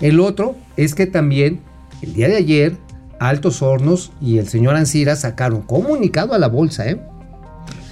El 0.00 0.20
otro 0.20 0.56
es 0.76 0.94
que 0.94 1.06
también 1.06 1.60
el 2.02 2.12
día 2.14 2.28
de 2.28 2.36
ayer 2.36 2.76
Altos 3.20 3.62
Hornos 3.62 4.12
y 4.20 4.38
el 4.38 4.48
señor 4.48 4.74
Ancira 4.74 5.14
sacaron 5.16 5.62
comunicado 5.62 6.34
a 6.34 6.38
la 6.38 6.48
bolsa, 6.48 6.88
¿eh? 6.90 7.00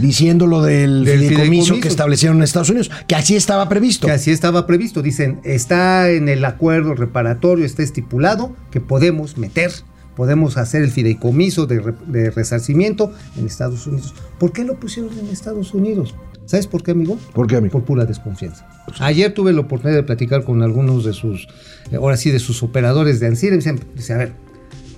Diciendo 0.01 0.46
lo 0.46 0.62
del, 0.62 1.05
Del 1.05 1.20
fideicomiso, 1.20 1.44
fideicomiso. 1.44 1.81
que 1.81 1.88
establecieron 1.88 2.38
en 2.38 2.42
Estados 2.42 2.70
Unidos, 2.70 2.90
que 3.07 3.14
así 3.14 3.37
estaba 3.37 3.68
previsto. 3.68 4.07
Que 4.07 4.12
así 4.12 4.31
estaba 4.31 4.66
previsto. 4.66 5.03
Dicen, 5.03 5.40
está 5.44 6.11
en 6.11 6.29
el 6.29 6.44
acuerdo 6.44 6.94
reparatorio, 6.94 7.64
está 7.64 7.83
estipulado 7.83 8.57
que 8.70 8.81
podemos 8.81 9.37
meter, 9.38 9.70
podemos 10.16 10.57
hacer 10.57 10.83
el 10.83 10.90
fideicomiso 10.90 11.66
de, 11.66 11.81
re- 11.81 11.94
de 12.07 12.31
resarcimiento 12.31 13.12
en 13.37 13.46
Estados 13.46 13.87
Unidos. 13.87 14.14
¿Por 14.38 14.53
qué 14.53 14.64
lo 14.64 14.79
pusieron 14.79 15.16
en 15.18 15.29
Estados 15.29 15.75
Unidos? 15.75 16.14
¿Sabes 16.46 16.66
por 16.66 16.83
qué, 16.83 16.90
amigo? 16.90 17.16
¿Por 17.33 17.46
qué, 17.46 17.57
amigo? 17.57 17.73
Por 17.73 17.85
pura 17.85 18.05
desconfianza. 18.07 18.68
Ayer 18.99 19.33
tuve 19.33 19.53
la 19.53 19.61
oportunidad 19.61 19.99
de 19.99 20.03
platicar 20.03 20.42
con 20.44 20.62
algunos 20.62 21.05
de 21.05 21.12
sus, 21.12 21.46
eh, 21.92 21.96
ahora 21.96 22.16
sí, 22.16 22.31
de 22.33 22.40
sus 22.40 22.62
operadores 22.64 23.20
de 23.20 23.29
Ansira. 23.29 23.55
y 23.55 23.59
Dicen, 23.59 23.79
dice, 23.94 24.14
a 24.14 24.16
ver, 24.18 24.33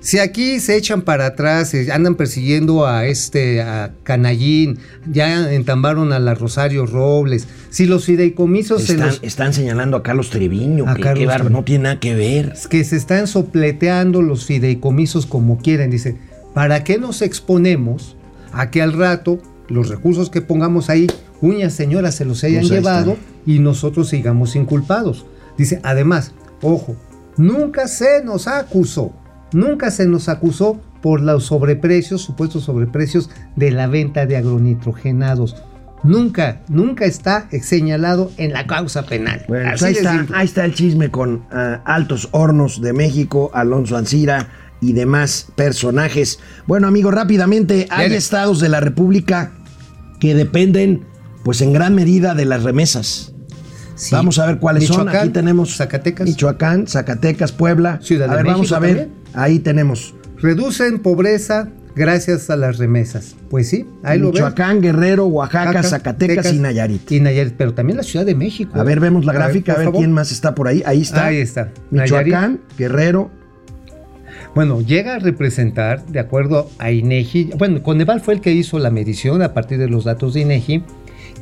si 0.03 0.19
aquí 0.19 0.61
se 0.61 0.77
echan 0.77 1.03
para 1.03 1.27
atrás, 1.27 1.73
eh, 1.75 1.91
andan 1.93 2.17
persiguiendo 2.17 2.87
a 2.87 3.07
este, 3.07 3.63
a 3.63 3.93
Canallín, 4.03 4.79
ya 5.11 5.53
entambaron 5.55 6.13
a 6.13 6.19
la 6.19 6.35
Rosario 6.35 6.85
Robles, 6.87 7.47
si 7.71 7.87
los 7.87 8.05
fideicomisos 8.05 8.83
se 8.83 8.93
Están, 8.95 9.07
los- 9.09 9.21
están 9.23 9.55
señalando 9.55 9.97
a 9.97 10.03
Carlos 10.03 10.29
Treviño, 10.31 10.85
A 10.89 10.95
que, 10.97 11.03
Carlos 11.03 11.51
no 11.51 11.63
tiene 11.65 11.85
nada 11.85 12.01
que 12.01 12.15
ver. 12.15 12.53
que 12.69 12.85
se 12.85 12.97
están 12.97 13.27
sopleteando 13.29 14.21
los 14.23 14.45
fideicomisos 14.45 15.25
como 15.27 15.59
quieren. 15.59 15.91
Dice, 15.91 16.17
¿para 16.53 16.85
qué 16.85 16.99
nos 16.99 17.23
exponemos 17.23 18.17
a 18.53 18.71
que 18.71 18.83
al 18.83 18.93
rato 18.93 19.39
los 19.69 19.89
recursos 19.89 20.29
que 20.31 20.43
pongamos 20.43 20.91
ahí, 20.91 21.07
uñas 21.41 21.73
señoras 21.73 22.15
se 22.17 22.25
los 22.25 22.43
hayan 22.45 22.63
Pues 22.63 22.73
llevado 22.73 23.13
está. 23.13 23.25
y 23.47 23.59
nosotros 23.61 24.09
sigamos 24.09 24.57
inculpados? 24.57 25.25
Dice, 25.57 25.81
además, 25.83 26.33
ojo, 26.61 26.97
nunca 27.37 27.87
se 27.89 28.23
nos 28.25 28.49
acusó, 28.49 29.13
nunca 29.55 29.91
se 29.91 30.07
nos 30.07 30.29
acusó 30.29 30.81
por 31.01 31.21
los 31.21 31.45
sobreprecios, 31.45 32.23
supuestos 32.23 32.65
sobreprecios 32.65 33.31
de 33.57 33.71
la 33.71 33.87
venta 33.87 34.27
de 34.27 34.37
agronitrogenados. 34.37 35.57
Nunca, 36.05 36.63
nunca 36.69 37.05
está 37.05 37.49
señalado 37.63 38.33
en 38.37 38.53
la 38.53 38.67
causa 38.67 39.05
penal. 39.05 39.45
Bueno, 39.47 39.71
pues 39.71 39.83
Así 39.83 39.85
ahí, 39.85 39.95
está, 39.95 40.13
simple. 40.13 40.37
ahí 40.37 40.47
está 40.47 40.65
el 40.65 40.75
chisme 40.75 41.11
con 41.11 41.45
ah, 41.53 41.81
Altos 41.85 42.29
Hornos 42.33 42.81
de 42.81 42.93
México, 42.93 43.51
Alonso 43.55 43.97
Ancira 43.97 44.49
y 44.81 44.95
demás 44.95 45.47
personajes. 45.55 46.41
Bueno, 46.67 46.89
amigos, 46.89 47.15
rápidamente, 47.15 47.87
hay 47.91 48.13
estados 48.15 48.59
de 48.59 48.69
la 48.69 48.81
República 48.81 49.53
que 50.19 50.35
dependen, 50.35 51.05
pues 51.45 51.61
en 51.61 51.73
gran 51.73 51.95
medida, 51.95 52.35
de 52.35 52.47
las 52.47 52.65
remesas. 52.65 53.32
Sí. 53.95 54.15
Vamos 54.15 54.39
a 54.39 54.47
ver 54.47 54.59
cuáles 54.59 54.87
son. 54.87 54.99
Michoacán, 54.99 55.23
Aquí 55.23 55.31
tenemos 55.31 55.77
Zacatecas. 55.77 56.27
Michoacán, 56.27 56.87
Zacatecas, 56.87 57.53
Puebla. 57.53 57.99
Ciudad 58.03 58.29
a 58.29 58.37
de 58.37 58.43
ver, 58.43 58.47
vamos 58.53 58.73
a 58.73 58.79
ver. 58.79 58.97
también. 58.97 59.23
Ahí 59.35 59.59
tenemos 59.59 60.15
Reducen 60.43 60.99
pobreza 60.99 61.69
gracias 61.95 62.51
a 62.51 62.57
las 62.57 62.79
remesas. 62.79 63.37
Pues 63.49 63.69
sí, 63.69 63.87
ahí 64.03 64.19
lo 64.19 64.33
ves. 64.33 64.41
Michoacán, 64.41 64.81
Guerrero, 64.81 65.27
Oaxaca, 65.27 65.67
Oaxaca, 65.67 65.83
Zacatecas 65.89 66.53
y 66.53 66.59
Nayarit. 66.59 67.13
Y 67.13 67.21
Nayarit, 67.21 67.55
pero 67.57 67.75
también 67.75 67.97
la 67.97 68.03
Ciudad 68.03 68.27
de 68.27 68.35
México. 68.35 68.81
A 68.81 68.83
ver, 68.83 68.99
vemos 68.99 69.25
la 69.25 69.33
gráfica, 69.33 69.75
a 69.75 69.79
ver, 69.79 69.93
quién 69.93 70.11
más 70.11 70.33
está 70.33 70.55
por 70.57 70.67
ahí. 70.67 70.83
Ahí 70.85 71.03
está. 71.03 71.27
Ahí 71.27 71.37
está. 71.37 71.71
Michoacán, 71.93 72.61
Guerrero. 72.77 73.31
Bueno, 74.55 74.81
llega 74.81 75.15
a 75.15 75.19
representar, 75.21 76.05
de 76.07 76.19
acuerdo 76.19 76.69
a 76.79 76.91
INEGI, 76.91 77.53
bueno, 77.57 77.83
Coneval 77.83 78.21
fue 78.21 78.35
el 78.35 78.41
que 78.41 78.53
hizo 78.53 78.79
la 78.79 78.91
medición 78.91 79.41
a 79.43 79.55
partir 79.55 79.79
de 79.79 79.89
los 79.89 80.05
datos 80.05 80.35
de 80.35 80.41
INEGI, 80.41 80.83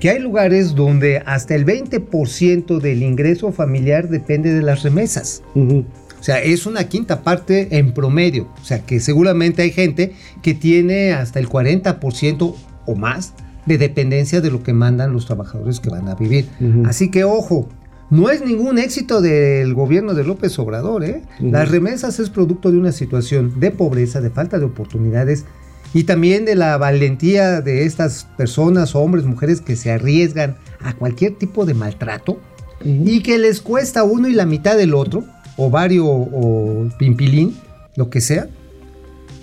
que 0.01 0.11
hay 0.11 0.19
lugares 0.19 0.75
donde 0.75 1.23
hasta 1.27 1.55
el 1.55 1.67
20% 1.67 2.81
del 2.81 3.03
ingreso 3.03 3.53
familiar 3.53 4.09
depende 4.09 4.53
de 4.53 4.63
las 4.63 4.83
remesas. 4.83 5.43
O 5.55 6.23
sea, 6.23 6.43
es 6.43 6.67
una 6.67 6.85
quinta 6.85 7.23
parte 7.23 7.79
en 7.79 7.93
promedio. 7.93 8.49
O 8.61 8.65
sea, 8.65 8.81
que 8.81 8.99
seguramente 8.99 9.63
hay 9.63 9.71
gente 9.71 10.15
que 10.43 10.55
tiene 10.55 11.13
hasta 11.13 11.39
el 11.39 11.49
40% 11.49 12.55
o 12.87 12.95
más 12.95 13.35
de 13.67 13.79
dependencia 13.79 14.41
de 14.41 14.51
lo 14.51 14.63
que 14.63 14.73
mandan 14.73 15.13
los 15.13 15.27
trabajadores 15.27 15.81
que 15.81 15.91
van 15.91 16.09
a 16.09 16.15
vivir. 16.15 16.49
Así 16.87 17.11
que 17.11 17.25
ojo, 17.25 17.69
no 18.11 18.31
es 18.31 18.45
ningún 18.45 18.79
éxito 18.79 19.21
del 19.21 19.75
gobierno 19.75 20.15
de 20.15 20.25
López 20.25 20.59
Obrador. 20.59 21.05
¿eh? 21.05 21.23
Las 21.39 21.71
remesas 21.71 22.19
es 22.19 22.31
producto 22.31 22.73
de 22.73 22.79
una 22.79 22.93
situación 22.93 23.61
de 23.61 23.71
pobreza, 23.71 24.21
de 24.21 24.31
falta 24.31 24.59
de 24.59 24.65
oportunidades 24.65 25.45
y 25.93 26.05
también 26.05 26.45
de 26.45 26.55
la 26.55 26.77
valentía 26.77 27.61
de 27.61 27.85
estas 27.85 28.29
personas, 28.37 28.95
hombres, 28.95 29.25
mujeres 29.25 29.61
que 29.61 29.77
se 29.77 29.91
arriesgan 29.91 30.57
a 30.81 30.95
cualquier 30.95 31.37
tipo 31.37 31.67
de 31.67 31.75
maltrato 31.75 32.41
y 32.85 33.23
que 33.23 33.39
les 33.39 33.61
cuesta 33.61 34.05
uno 34.05 34.29
y 34.29 34.33
la 34.33 34.47
mitad 34.47 34.77
del 34.77 34.95
otro, 34.95 35.25
ovario 35.57 36.07
o 36.07 36.89
pimpilín, 36.99 37.57
lo 37.97 38.09
que 38.09 38.21
sea, 38.21 38.49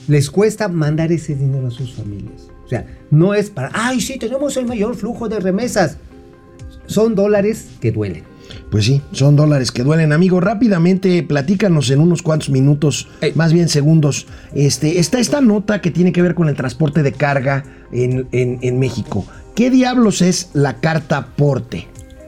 les 0.08 0.30
cuesta 0.30 0.68
mandar 0.70 1.12
ese 1.12 1.36
dinero 1.36 1.68
a 1.68 1.72
sus 1.72 1.94
familias. 1.94 2.48
O 2.66 2.70
sea, 2.70 2.86
no 3.12 3.34
es 3.34 3.50
para, 3.50 3.72
ay, 3.74 4.02
sí, 4.02 4.18
tenemos 4.18 4.58
el 4.58 4.66
mayor 4.66 4.96
flujo 4.96 5.30
de 5.30 5.40
remesas. 5.40 5.98
Son 6.86 7.16
dólares 7.16 7.68
que 7.82 7.92
duelen. 7.92 8.24
Pues 8.70 8.86
sí, 8.86 9.02
son 9.12 9.36
dólares 9.36 9.72
que 9.72 9.84
duelen, 9.84 10.12
amigo. 10.12 10.40
Rápidamente, 10.40 11.24
platícanos 11.24 11.90
en 11.90 12.00
unos 12.00 12.22
cuantos 12.22 12.50
minutos, 12.50 13.08
Ey. 13.22 13.32
más 13.36 13.54
bien 13.54 13.70
segundos. 13.70 14.28
Este, 14.54 15.00
está 15.00 15.20
esta 15.20 15.42
nota 15.42 15.82
que 15.82 15.92
tiene 15.92 16.12
que 16.12 16.22
ver 16.22 16.36
con 16.36 16.50
el 16.50 16.56
transporte 16.56 17.04
de 17.04 17.12
carga 17.14 17.64
en, 17.92 18.28
en- 18.32 18.60
en 18.62 18.80
México. 18.80 19.26
¿Qué 19.56 19.70
diablos 19.72 20.22
es 20.22 20.50
la 20.54 20.76
carta 20.76 21.28
porte? 21.36 21.88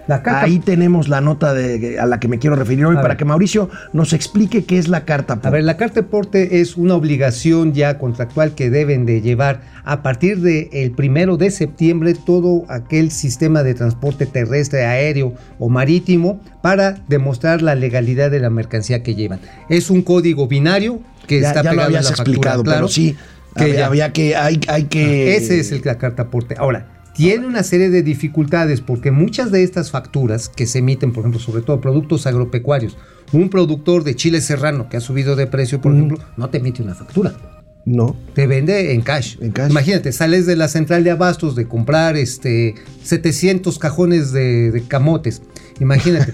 La 0.09 0.23
carta- 0.23 0.45
Ahí 0.45 0.57
tenemos 0.59 1.07
la 1.07 1.21
nota 1.21 1.53
de, 1.53 1.99
a 1.99 2.05
la 2.07 2.19
que 2.19 2.27
me 2.27 2.39
quiero 2.39 2.55
referir 2.55 2.83
hoy 2.85 2.95
A 2.95 3.01
para 3.01 3.09
ver. 3.09 3.17
que 3.17 3.25
Mauricio 3.25 3.69
nos 3.93 4.11
explique 4.13 4.65
qué 4.65 4.79
es 4.79 4.87
la 4.87 5.05
carta. 5.05 5.33
A 5.33 5.37
aporte. 5.37 5.53
ver, 5.55 5.63
la 5.63 5.77
carta 5.77 6.01
de 6.01 6.07
porte 6.07 6.61
es 6.61 6.77
una 6.77 6.95
obligación 6.95 7.73
ya 7.73 7.97
contractual 7.99 8.55
que 8.55 8.69
deben 8.71 9.05
de 9.05 9.21
llevar 9.21 9.61
a 9.85 10.01
partir 10.01 10.39
del 10.41 10.91
primero 10.91 11.37
de 11.37 11.51
septiembre 11.51 12.15
todo 12.15 12.63
aquel 12.69 13.11
sistema 13.11 13.61
de 13.63 13.75
transporte 13.75 14.25
terrestre, 14.25 14.83
aéreo 14.85 15.33
o 15.59 15.69
marítimo 15.69 16.41
para 16.63 16.97
demostrar 17.07 17.61
la 17.61 17.75
legalidad 17.75 18.31
de 18.31 18.39
la 18.39 18.49
mercancía 18.49 19.03
que 19.03 19.13
llevan. 19.15 19.39
Es 19.69 19.89
un 19.91 20.01
código 20.01 20.47
binario 20.47 21.01
que 21.27 21.39
ya, 21.41 21.49
está 21.49 21.61
ya 21.61 21.69
lo 21.69 21.75
pegado 21.75 21.87
habías 21.87 22.05
en 22.05 22.11
la 22.11 22.17
factura, 22.17 22.31
explicado, 22.35 22.63
claro, 22.63 22.77
pero 22.79 22.87
sí, 22.87 23.15
que 23.55 23.63
había, 23.63 23.75
ya- 23.77 23.85
había 23.85 24.11
que, 24.13 24.35
hay, 24.35 24.59
hay 24.67 24.83
que... 24.85 25.35
ese 25.35 25.59
es 25.59 25.71
el, 25.71 25.81
la 25.85 25.99
carta 25.99 26.23
aporte. 26.23 26.55
Ahora, 26.57 26.87
tiene 27.19 27.45
una 27.45 27.63
serie 27.63 27.89
de 27.89 28.01
dificultades 28.01 28.79
porque 28.79 29.11
muchas 29.11 29.51
de 29.51 29.63
estas 29.63 29.91
facturas 29.91 30.47
que 30.47 30.65
se 30.65 30.79
emiten, 30.79 31.11
por 31.11 31.23
ejemplo, 31.23 31.41
sobre 31.41 31.61
todo 31.61 31.81
productos 31.81 32.25
agropecuarios, 32.25 32.95
un 33.33 33.49
productor 33.49 34.05
de 34.05 34.15
chile 34.15 34.39
serrano 34.39 34.87
que 34.87 34.95
ha 34.95 35.01
subido 35.01 35.35
de 35.35 35.45
precio, 35.45 35.81
por 35.81 35.93
ejemplo, 35.93 36.17
no 36.37 36.49
te 36.49 36.59
emite 36.59 36.81
una 36.81 36.95
factura. 36.95 37.35
No. 37.83 38.15
Te 38.33 38.47
vende 38.47 38.93
en 38.93 39.01
cash. 39.01 39.35
En 39.41 39.51
cash. 39.51 39.69
Imagínate, 39.69 40.13
sales 40.13 40.45
de 40.45 40.55
la 40.55 40.69
central 40.69 41.03
de 41.03 41.11
abastos 41.11 41.57
de 41.57 41.67
comprar 41.67 42.15
este 42.15 42.75
700 43.03 43.77
cajones 43.79 44.31
de, 44.31 44.71
de 44.71 44.81
camotes. 44.83 45.41
Imagínate. 45.81 46.33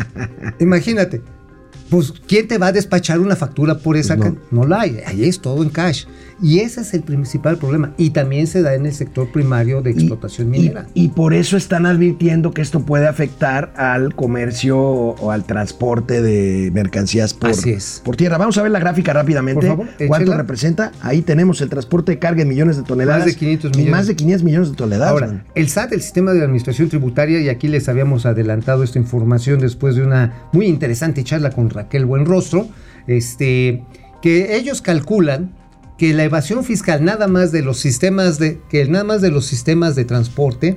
Imagínate. 0.60 1.22
Pues, 1.90 2.12
¿quién 2.26 2.46
te 2.48 2.56
va 2.58 2.68
a 2.68 2.72
despachar 2.72 3.18
una 3.20 3.36
factura 3.36 3.78
por 3.78 3.96
esa? 3.96 4.16
No. 4.16 4.36
no. 4.50 4.66
la 4.66 4.82
hay. 4.82 4.98
Ahí 5.06 5.24
es 5.24 5.40
todo 5.40 5.62
en 5.62 5.70
cash. 5.70 6.04
Y 6.42 6.60
ese 6.60 6.80
es 6.80 6.94
el 6.94 7.02
principal 7.02 7.58
problema. 7.58 7.92
Y 7.98 8.10
también 8.10 8.46
se 8.46 8.62
da 8.62 8.74
en 8.74 8.86
el 8.86 8.94
sector 8.94 9.30
primario 9.30 9.82
de 9.82 9.90
Y- 9.90 9.94
explotación 9.94 10.54
y, 10.54 10.58
minera. 10.60 10.86
y 10.94 11.08
por 11.08 11.34
eso 11.34 11.56
están 11.58 11.84
advirtiendo 11.84 12.52
que 12.52 12.62
esto 12.62 12.80
puede 12.86 13.06
afectar 13.06 13.74
al 13.76 14.14
comercio 14.14 14.78
o 14.78 15.30
al 15.32 15.44
transporte 15.44 16.22
de 16.22 16.70
mercancías 16.72 17.34
por, 17.34 17.50
Así 17.50 17.70
es. 17.70 18.00
por 18.04 18.16
tierra. 18.16 18.38
Vamos 18.38 18.56
a 18.56 18.62
ver 18.62 18.70
la 18.70 18.78
gráfica 18.80 19.12
rápidamente. 19.12 19.66
Por 19.66 19.76
favor, 19.76 19.88
¿Cuánto 20.08 20.24
échela. 20.24 20.36
representa? 20.38 20.92
Ahí 21.02 21.20
tenemos 21.20 21.60
el 21.60 21.68
transporte 21.68 22.12
de 22.12 22.18
carga 22.18 22.40
en 22.42 22.48
millones 22.48 22.76
de 22.78 22.84
toneladas. 22.84 23.20
Más 23.26 23.26
de 23.26 23.34
500 23.36 23.70
Y 23.74 23.76
millones. 23.78 23.90
Más 23.98 24.06
de 24.06 24.16
500 24.16 24.44
millones 24.44 24.70
de 24.70 24.76
toneladas. 24.76 25.10
Ahora, 25.12 25.26
man. 25.26 25.44
el 25.54 25.68
SAT, 25.68 25.92
el 25.92 26.00
Sistema 26.00 26.32
de 26.32 26.42
Administración 26.42 26.88
Tributaria, 26.88 27.40
y 27.40 27.48
aquí 27.50 27.68
les 27.68 27.88
habíamos 27.88 28.24
adelantado 28.24 28.82
esta 28.82 28.98
información 28.98 29.58
después 29.60 29.94
de 29.96 30.02
una 30.04 30.48
muy 30.52 30.66
interesante 30.66 31.22
charla 31.24 31.50
con 31.50 31.68
Raquel 31.82 32.04
Buenrostro, 32.04 32.68
este, 33.06 33.82
que 34.22 34.56
ellos 34.56 34.82
calculan 34.82 35.54
que 35.98 36.14
la 36.14 36.24
evasión 36.24 36.64
fiscal 36.64 37.04
nada 37.04 37.26
más 37.26 37.52
de 37.52 37.62
los 37.62 37.78
sistemas 37.78 38.38
de 38.38 38.58
que 38.70 38.86
nada 38.86 39.04
más 39.04 39.20
de 39.20 39.30
los 39.30 39.46
sistemas 39.46 39.94
de 39.96 40.04
transporte 40.04 40.76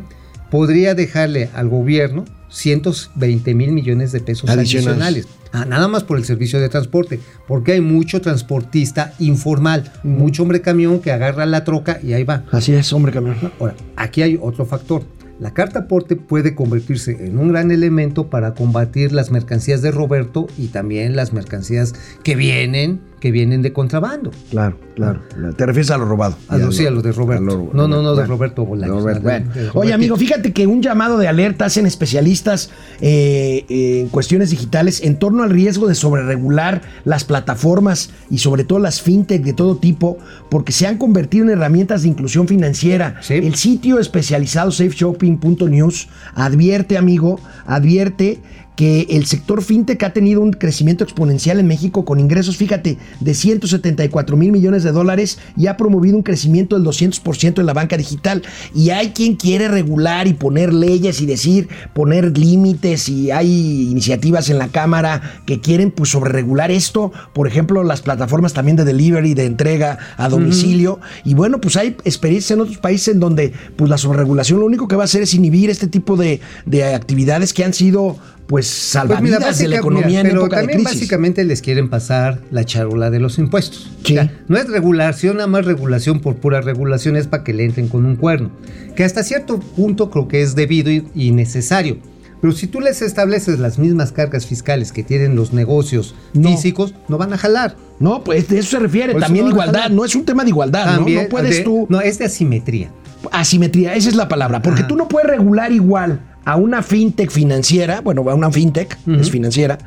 podría 0.52 0.96
dejarle 0.96 1.50
al 1.54 1.70
gobierno 1.70 2.26
120 2.50 3.56
mil 3.56 3.72
millones 3.72 4.12
de 4.12 4.20
pesos 4.20 4.50
Adicionales. 4.50 5.02
adicionales. 5.02 5.28
Ah, 5.52 5.66
nada 5.66 5.88
más 5.88 6.04
por 6.04 6.18
el 6.18 6.26
servicio 6.26 6.60
de 6.60 6.70
transporte, 6.70 7.20
porque 7.48 7.74
hay 7.74 7.82
mucho 7.82 8.22
transportista 8.22 9.14
informal, 9.20 9.92
mucho 10.04 10.44
hombre 10.44 10.62
camión 10.62 11.00
que 11.00 11.12
agarra 11.12 11.46
la 11.46 11.64
troca 11.64 12.00
y 12.04 12.14
ahí 12.14 12.24
va. 12.24 12.44
Así 12.52 12.74
es, 12.74 12.92
hombre 12.94 13.12
camión. 13.12 13.36
Ahora, 13.60 13.76
aquí 13.96 14.22
hay 14.22 14.40
otro 14.42 14.66
factor. 14.66 15.04
La 15.40 15.54
carta 15.54 15.80
aporte 15.80 16.16
puede 16.16 16.56
convertirse 16.56 17.26
en 17.26 17.40
un 17.40 17.50
gran 17.50 17.72
elemento 17.72 18.30
para 18.30 18.54
combatir 18.54 19.12
las 19.12 19.32
mercancías 19.32 19.82
de 19.82 19.92
Roberto 19.92 20.48
y 20.58 20.68
también 20.68 21.16
las 21.16 21.34
mercancías 21.34 21.94
que 22.24 22.36
vienen, 22.36 23.02
que 23.24 23.32
vienen 23.32 23.62
de 23.62 23.72
contrabando. 23.72 24.32
Claro, 24.52 24.78
claro. 24.98 25.22
Te 25.56 25.66
refieres 25.66 25.90
a 25.92 25.98
lo 25.98 26.04
robado. 26.04 26.36
A 26.50 26.58
lo, 26.58 26.74
sí, 26.74 26.86
a 26.86 26.92
lo 26.92 27.02
de 27.02 27.14
Roberto. 27.14 27.42
lo- 27.46 27.70
no, 27.74 27.88
no, 27.88 28.02
no, 28.02 28.16
de. 28.18 28.26
Roberto 28.26 28.66
Bolaños. 28.66 28.98
Robert, 29.02 29.24
bueno. 29.24 29.50
Oye, 29.76 29.94
amigo, 29.94 30.18
fíjate 30.18 30.52
que 30.52 30.68
un 30.68 30.82
llamado 30.82 31.18
de 31.18 31.30
alerta 31.30 31.64
hacen 31.64 31.86
especialistas 31.86 32.70
eh, 33.00 33.64
eh, 33.70 34.02
en 34.02 34.10
cuestiones 34.10 34.50
digitales 34.50 35.02
en 35.06 35.18
torno 35.20 35.44
al 35.44 35.52
riesgo 35.52 35.88
de 35.88 35.96
sobreregular 35.96 36.82
las 37.06 37.24
plataformas 37.24 38.10
y 38.30 38.40
sobre 38.40 38.66
todo 38.66 38.80
las 38.80 39.02
fintech 39.02 39.42
de 39.46 39.54
todo 39.54 39.78
tipo, 39.78 40.18
porque 40.50 40.74
se 40.74 40.86
han 40.86 40.98
convertido 40.98 41.46
en 41.46 41.52
herramientas 41.52 42.02
de 42.02 42.10
inclusión 42.10 42.50
financiera. 42.50 43.16
Sí. 43.22 43.36
El 43.36 43.56
sitio 43.56 44.00
especializado 44.00 44.70
safeshopping.news 44.72 46.10
advierte, 46.36 46.98
amigo, 46.98 47.40
advierte 47.66 48.42
que 48.76 49.08
el 49.10 49.26
sector 49.26 49.62
fintech 49.62 50.02
ha 50.04 50.14
tenido 50.14 50.42
un 50.42 50.52
crecimiento 50.52 51.04
exponencial 51.04 51.60
en 51.60 51.68
México 51.68 52.06
con 52.06 52.20
ingresos, 52.20 52.58
fíjate, 52.58 52.98
de 53.20 53.34
174 53.34 54.38
mil 54.38 54.52
millones 54.52 54.84
de 54.84 54.92
dólares 54.92 55.40
y 55.56 55.68
ha 55.68 55.78
promovido 55.78 56.18
un 56.18 56.24
crecimiento 56.24 56.76
del 56.76 56.86
200% 56.86 57.60
en 57.60 57.66
la 57.66 57.74
banca 57.74 57.98
digital. 57.98 58.42
Y 58.74 58.90
hay 58.90 59.10
quien 59.10 59.36
quiere 59.36 59.68
regular 59.68 60.28
y 60.28 60.34
poner 60.34 60.74
leyes 60.74 61.22
y 61.22 61.26
decir, 61.26 61.70
poner 61.94 62.38
límites 62.38 63.10
y 63.10 63.32
hay 63.32 63.90
iniciativas 63.92 64.50
en 64.50 64.58
la 64.58 64.70
Cámara 64.70 65.22
que 65.46 65.60
quieren 65.60 65.92
pues 65.92 66.10
sobreregular 66.10 66.72
esto. 66.72 67.12
Por 67.34 67.48
ejemplo, 67.48 67.84
las 67.84 68.02
plataformas 68.02 68.54
también 68.54 68.78
de 68.78 68.86
delivery, 68.86 69.34
de 69.34 69.46
entrega 69.46 69.98
a 70.18 70.30
domicilio. 70.30 71.00
Y 71.24 71.34
bueno, 71.34 71.62
pues 71.62 71.78
hay 71.78 71.96
experiencias 72.04 72.52
en 72.52 72.62
otros 72.62 72.78
países 72.78 73.14
en 73.14 73.20
donde 73.20 73.54
pues 73.76 73.90
la 73.90 73.98
sobreregulación 73.98 74.60
lo 74.60 74.66
único 74.66 74.88
que 74.88 74.96
va 74.96 75.04
a 75.04 75.06
hacer 75.06 75.22
es 75.22 75.34
inhibir 75.34 75.70
este 75.70 75.88
tipo 75.88 76.18
de, 76.18 76.40
de 76.66 76.84
actividades 76.96 77.54
que 77.54 77.64
han 77.64 77.74
sido 77.74 78.18
pues 78.48 78.66
Pues 78.66 78.68
salvavidas 78.68 79.40
mira, 79.40 79.54
de 79.54 79.68
la 79.70 79.78
economía 79.78 80.08
mira, 80.08 80.20
en 80.22 80.28
pero 80.28 80.42
época 80.42 80.58
de 80.58 80.62
también 80.64 80.80
crisis. 80.84 81.00
básicamente 81.00 81.44
les 81.46 81.62
quieren 81.62 81.90
pasar 81.90 82.42
la 82.52 82.64
charola 82.66 83.10
de 83.10 83.20
los 83.20 83.38
impuestos. 83.40 83.90
Sí. 84.04 84.14
O 84.18 84.22
sea, 84.22 84.32
no 84.48 84.58
es 84.58 84.68
regulación, 84.70 85.38
nada 85.38 85.48
más 85.48 85.66
regulación 85.66 86.20
por 86.20 86.36
pura 86.36 86.62
regulación, 86.62 87.16
es 87.16 87.28
para 87.28 87.44
que 87.44 87.54
le 87.54 87.64
entren 87.66 87.88
con 87.88 88.06
un 88.06 88.16
cuerno. 88.16 88.52
Que 88.96 89.04
hasta 89.04 89.24
cierto 89.24 89.60
punto 89.60 90.10
creo 90.10 90.28
que 90.28 90.42
es 90.42 90.56
debido 90.56 90.92
y, 90.92 91.08
y 91.16 91.32
necesario. 91.32 91.98
Pero 92.42 92.52
si 92.54 92.68
tú 92.68 92.82
les 92.82 93.02
estableces 93.02 93.58
las 93.60 93.80
mismas 93.80 94.12
cargas 94.12 94.46
fiscales 94.46 94.92
que 94.92 95.02
tienen 95.04 95.38
los 95.38 95.54
negocios 95.54 96.14
No. 96.34 96.50
físicos, 96.50 96.94
no 97.08 97.18
van 97.18 97.32
a 97.32 97.38
jalar. 97.38 97.78
No, 98.02 98.22
pues 98.26 98.50
de 98.50 98.60
eso 98.60 98.72
se 98.72 98.80
refiere. 98.80 99.14
Por 99.14 99.22
También 99.22 99.46
no 99.46 99.52
igualdad, 99.52 99.90
no 99.90 100.04
es 100.04 100.14
un 100.14 100.26
tema 100.26 100.44
de 100.44 100.50
igualdad, 100.50 101.00
¿no? 101.00 101.08
No 101.08 101.30
puedes 101.30 101.58
de- 101.60 101.64
tú. 101.64 101.88
No, 101.90 102.02
es 102.02 102.20
de 102.20 102.26
asimetría. 102.26 102.92
Asimetría, 103.32 103.96
esa 103.96 104.10
es 104.10 104.16
la 104.16 104.28
palabra. 104.28 104.62
Porque 104.62 104.82
Ajá. 104.82 104.88
tú 104.90 104.98
no 104.98 105.08
puedes 105.08 105.30
regular 105.30 105.72
igual 105.72 106.20
a 106.46 106.56
una 106.56 106.82
fintech 106.82 107.30
financiera, 107.30 108.02
bueno, 108.02 108.30
a 108.30 108.34
una 108.36 108.52
fintech, 108.52 108.98
es 109.20 109.30
financiera, 109.32 109.78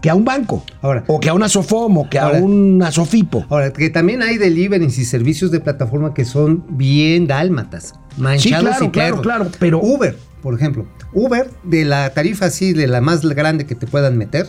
que 0.00 0.10
a 0.10 0.14
un 0.14 0.24
banco. 0.24 0.64
Ahora. 0.80 1.04
o 1.06 1.20
que 1.20 1.28
a 1.28 1.34
una 1.34 1.48
Sofom, 1.48 1.98
o 1.98 2.10
que 2.10 2.18
a 2.18 2.28
una 2.30 2.90
Sofipo. 2.90 3.46
Ahora, 3.48 3.72
que 3.72 3.88
también 3.88 4.22
hay 4.22 4.36
deliveries 4.36 4.98
y 4.98 5.04
servicios 5.04 5.50
de 5.50 5.60
plataforma 5.60 6.12
que 6.12 6.24
son 6.24 6.64
bien 6.70 7.26
dálmatas, 7.26 7.94
manchados 8.16 8.68
claro, 8.68 8.84
y 8.84 8.90
claro, 8.90 9.22
claro, 9.22 9.50
pero- 9.58 9.80
Uber, 9.80 10.18
por 10.42 10.54
ejemplo. 10.54 10.86
Uber, 11.14 11.50
de 11.62 11.84
la 11.84 12.10
tarifa 12.10 12.46
así, 12.46 12.72
de 12.72 12.88
la 12.88 13.00
más 13.00 13.22
grande 13.22 13.64
que 13.64 13.74
te 13.74 13.86
puedan 13.86 14.18
meter, 14.18 14.48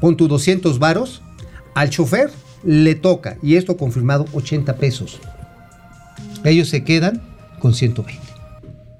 pon 0.00 0.16
tu 0.16 0.28
200 0.28 0.78
varos, 0.78 1.22
al 1.74 1.90
chofer 1.90 2.30
le 2.64 2.94
toca, 2.94 3.36
y 3.42 3.56
esto 3.56 3.76
confirmado, 3.76 4.24
80 4.32 4.76
pesos. 4.76 5.20
Ellos 6.42 6.68
se 6.68 6.84
quedan 6.84 7.22
con 7.58 7.74
120. 7.74 8.33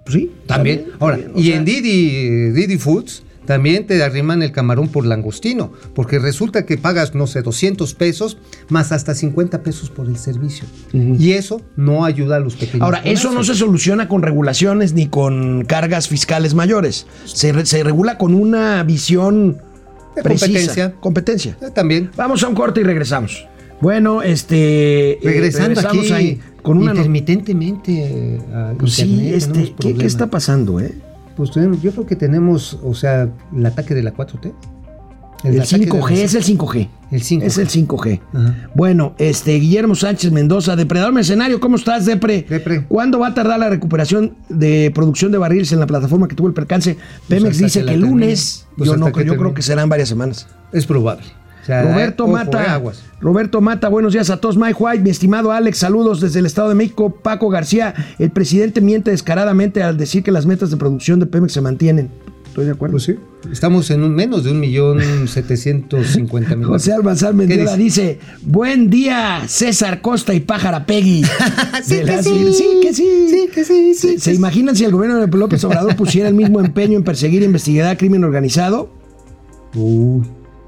Sí, 0.06 0.30
También. 0.46 0.86
Ahora, 1.00 1.18
y 1.34 1.44
sea, 1.48 1.56
en 1.56 1.64
Didi, 1.64 2.50
Didi 2.50 2.76
Foods 2.78 3.22
también 3.46 3.86
te 3.86 4.02
arriman 4.02 4.42
el 4.42 4.52
camarón 4.52 4.88
por 4.88 5.04
langostino, 5.04 5.72
porque 5.94 6.18
resulta 6.18 6.64
que 6.64 6.78
pagas, 6.78 7.14
no 7.14 7.26
sé, 7.26 7.42
200 7.42 7.92
pesos 7.94 8.38
más 8.70 8.90
hasta 8.90 9.14
50 9.14 9.62
pesos 9.62 9.90
por 9.90 10.06
el 10.06 10.16
servicio. 10.16 10.64
Y 10.92 11.32
eso 11.32 11.60
no 11.76 12.04
ayuda 12.06 12.36
a 12.36 12.40
los 12.40 12.54
pequeños. 12.56 12.82
Ahora, 12.84 13.02
eso 13.04 13.30
no 13.32 13.44
se 13.44 13.54
soluciona 13.54 14.08
con 14.08 14.22
regulaciones 14.22 14.94
ni 14.94 15.08
con 15.08 15.64
cargas 15.66 16.08
fiscales 16.08 16.54
mayores. 16.54 17.06
Se, 17.26 17.52
re- 17.52 17.66
se 17.66 17.82
regula 17.84 18.16
con 18.16 18.32
una 18.34 18.82
visión 18.82 19.58
De 20.16 20.22
precisa. 20.22 20.46
competencia. 20.46 20.94
Competencia. 21.00 21.56
Eh, 21.60 21.70
También. 21.74 22.10
Vamos 22.16 22.42
a 22.44 22.48
un 22.48 22.54
corte 22.54 22.80
y 22.80 22.84
regresamos. 22.84 23.46
Bueno, 23.82 24.22
este. 24.22 25.12
eh, 25.12 25.18
Regresando 25.22 25.68
regresamos 25.82 25.98
aquí 26.06 26.12
ahí 26.12 26.40
con 26.64 26.78
una. 26.78 26.90
intermitentemente 26.92 28.36
eh, 28.36 28.40
a 28.52 28.72
Pues 28.78 28.94
sí, 28.94 29.30
este, 29.32 29.74
¿qué, 29.78 29.94
está 30.04 30.28
pasando, 30.28 30.80
eh? 30.80 30.94
Pues 31.36 31.52
tenemos- 31.52 31.80
yo 31.82 31.92
creo 31.92 32.06
que 32.06 32.16
tenemos, 32.16 32.78
o 32.82 32.94
sea, 32.94 33.28
el 33.54 33.66
ataque 33.66 33.94
de 33.94 34.02
la 34.02 34.12
4T. 34.14 34.52
El, 35.44 35.56
de 35.56 35.60
5G 35.60 36.16
la- 36.16 36.22
es 36.22 36.34
el 36.34 36.42
5G. 36.42 36.88
El 37.10 37.22
5G. 37.22 37.42
Es 37.44 37.58
el 37.58 37.68
5G. 37.68 38.20
Ajá. 38.32 38.70
Bueno, 38.74 39.14
este 39.18 39.54
Guillermo 39.56 39.94
Sánchez 39.94 40.32
Mendoza, 40.32 40.74
depredador 40.74 41.12
mercenario, 41.12 41.60
¿cómo 41.60 41.76
estás, 41.76 42.06
Depre? 42.06 42.46
Depre. 42.48 42.86
¿Cuándo 42.88 43.18
va 43.18 43.28
a 43.28 43.34
tardar 43.34 43.60
la 43.60 43.68
recuperación 43.68 44.36
de 44.48 44.90
producción 44.94 45.32
de 45.32 45.38
barriles 45.38 45.70
en 45.72 45.80
la 45.80 45.86
plataforma 45.86 46.28
que 46.28 46.34
tuvo 46.34 46.48
el 46.48 46.54
percance? 46.54 46.96
Pemex 47.28 47.56
hasta 47.56 47.64
dice 47.64 47.84
que 47.84 47.92
el 47.92 48.00
lunes, 48.00 48.66
Pues 48.78 48.88
yo, 48.88 48.96
no, 48.96 49.10
yo 49.10 49.36
creo 49.36 49.52
que 49.52 49.60
serán 49.60 49.90
varias 49.90 50.08
semanas. 50.08 50.46
Es 50.72 50.86
probable. 50.86 51.26
O 51.64 51.66
sea, 51.66 51.82
Roberto 51.82 52.24
ojo, 52.24 52.32
eh, 52.32 52.44
Mata, 52.44 52.74
aguas. 52.74 53.02
Roberto 53.22 53.62
Mata, 53.62 53.88
buenos 53.88 54.12
días 54.12 54.28
a 54.28 54.36
todos. 54.36 54.58
Mike 54.58 54.76
White, 54.78 55.02
mi 55.02 55.08
estimado 55.08 55.50
Alex, 55.50 55.78
saludos 55.78 56.20
desde 56.20 56.40
el 56.40 56.46
Estado 56.46 56.68
de 56.68 56.74
México. 56.74 57.18
Paco 57.22 57.48
García, 57.48 57.94
el 58.18 58.30
presidente 58.30 58.82
miente 58.82 59.10
descaradamente 59.10 59.82
al 59.82 59.96
decir 59.96 60.22
que 60.22 60.30
las 60.30 60.44
metas 60.44 60.70
de 60.70 60.76
producción 60.76 61.20
de 61.20 61.26
Pemex 61.26 61.54
se 61.54 61.62
mantienen. 61.62 62.10
Estoy 62.48 62.66
de 62.66 62.72
acuerdo. 62.72 62.92
Pues 62.92 63.04
sí. 63.04 63.14
Estamos 63.50 63.90
en 63.90 64.02
un 64.02 64.14
menos 64.14 64.44
de 64.44 64.50
un 64.50 64.60
millón 64.60 65.00
setecientos 65.26 66.08
cincuenta 66.08 66.54
mil. 66.54 66.66
José 66.66 66.92
Almanzar 66.92 67.32
Mendiola 67.32 67.78
dice? 67.78 68.02
dice, 68.02 68.18
buen 68.42 68.90
día, 68.90 69.44
César 69.46 70.02
Costa 70.02 70.34
y 70.34 70.40
Pájara 70.40 70.84
Peggy. 70.84 71.24
Sí, 71.82 72.00
que 72.04 72.22
sí. 72.22 72.52
sí, 72.52 72.66
que 72.82 72.92
sí. 72.92 73.26
Sí, 73.30 73.48
que 73.54 73.64
sí, 73.64 73.94
sí, 73.94 74.18
¿Se, 74.18 74.34
imaginan 74.34 74.76
si 74.76 74.84
el 74.84 74.92
gobierno 74.92 75.18
de 75.18 75.26
López 75.26 75.64
Obrador 75.64 75.96
pusiera 75.96 76.28
el 76.28 76.34
mismo 76.34 76.60
empeño 76.60 76.98
en 76.98 77.04
perseguir 77.04 77.42
e 77.42 77.46
investigar 77.46 77.96
crimen 77.96 78.22
organizado? 78.22 78.90
Uy, 79.74 80.22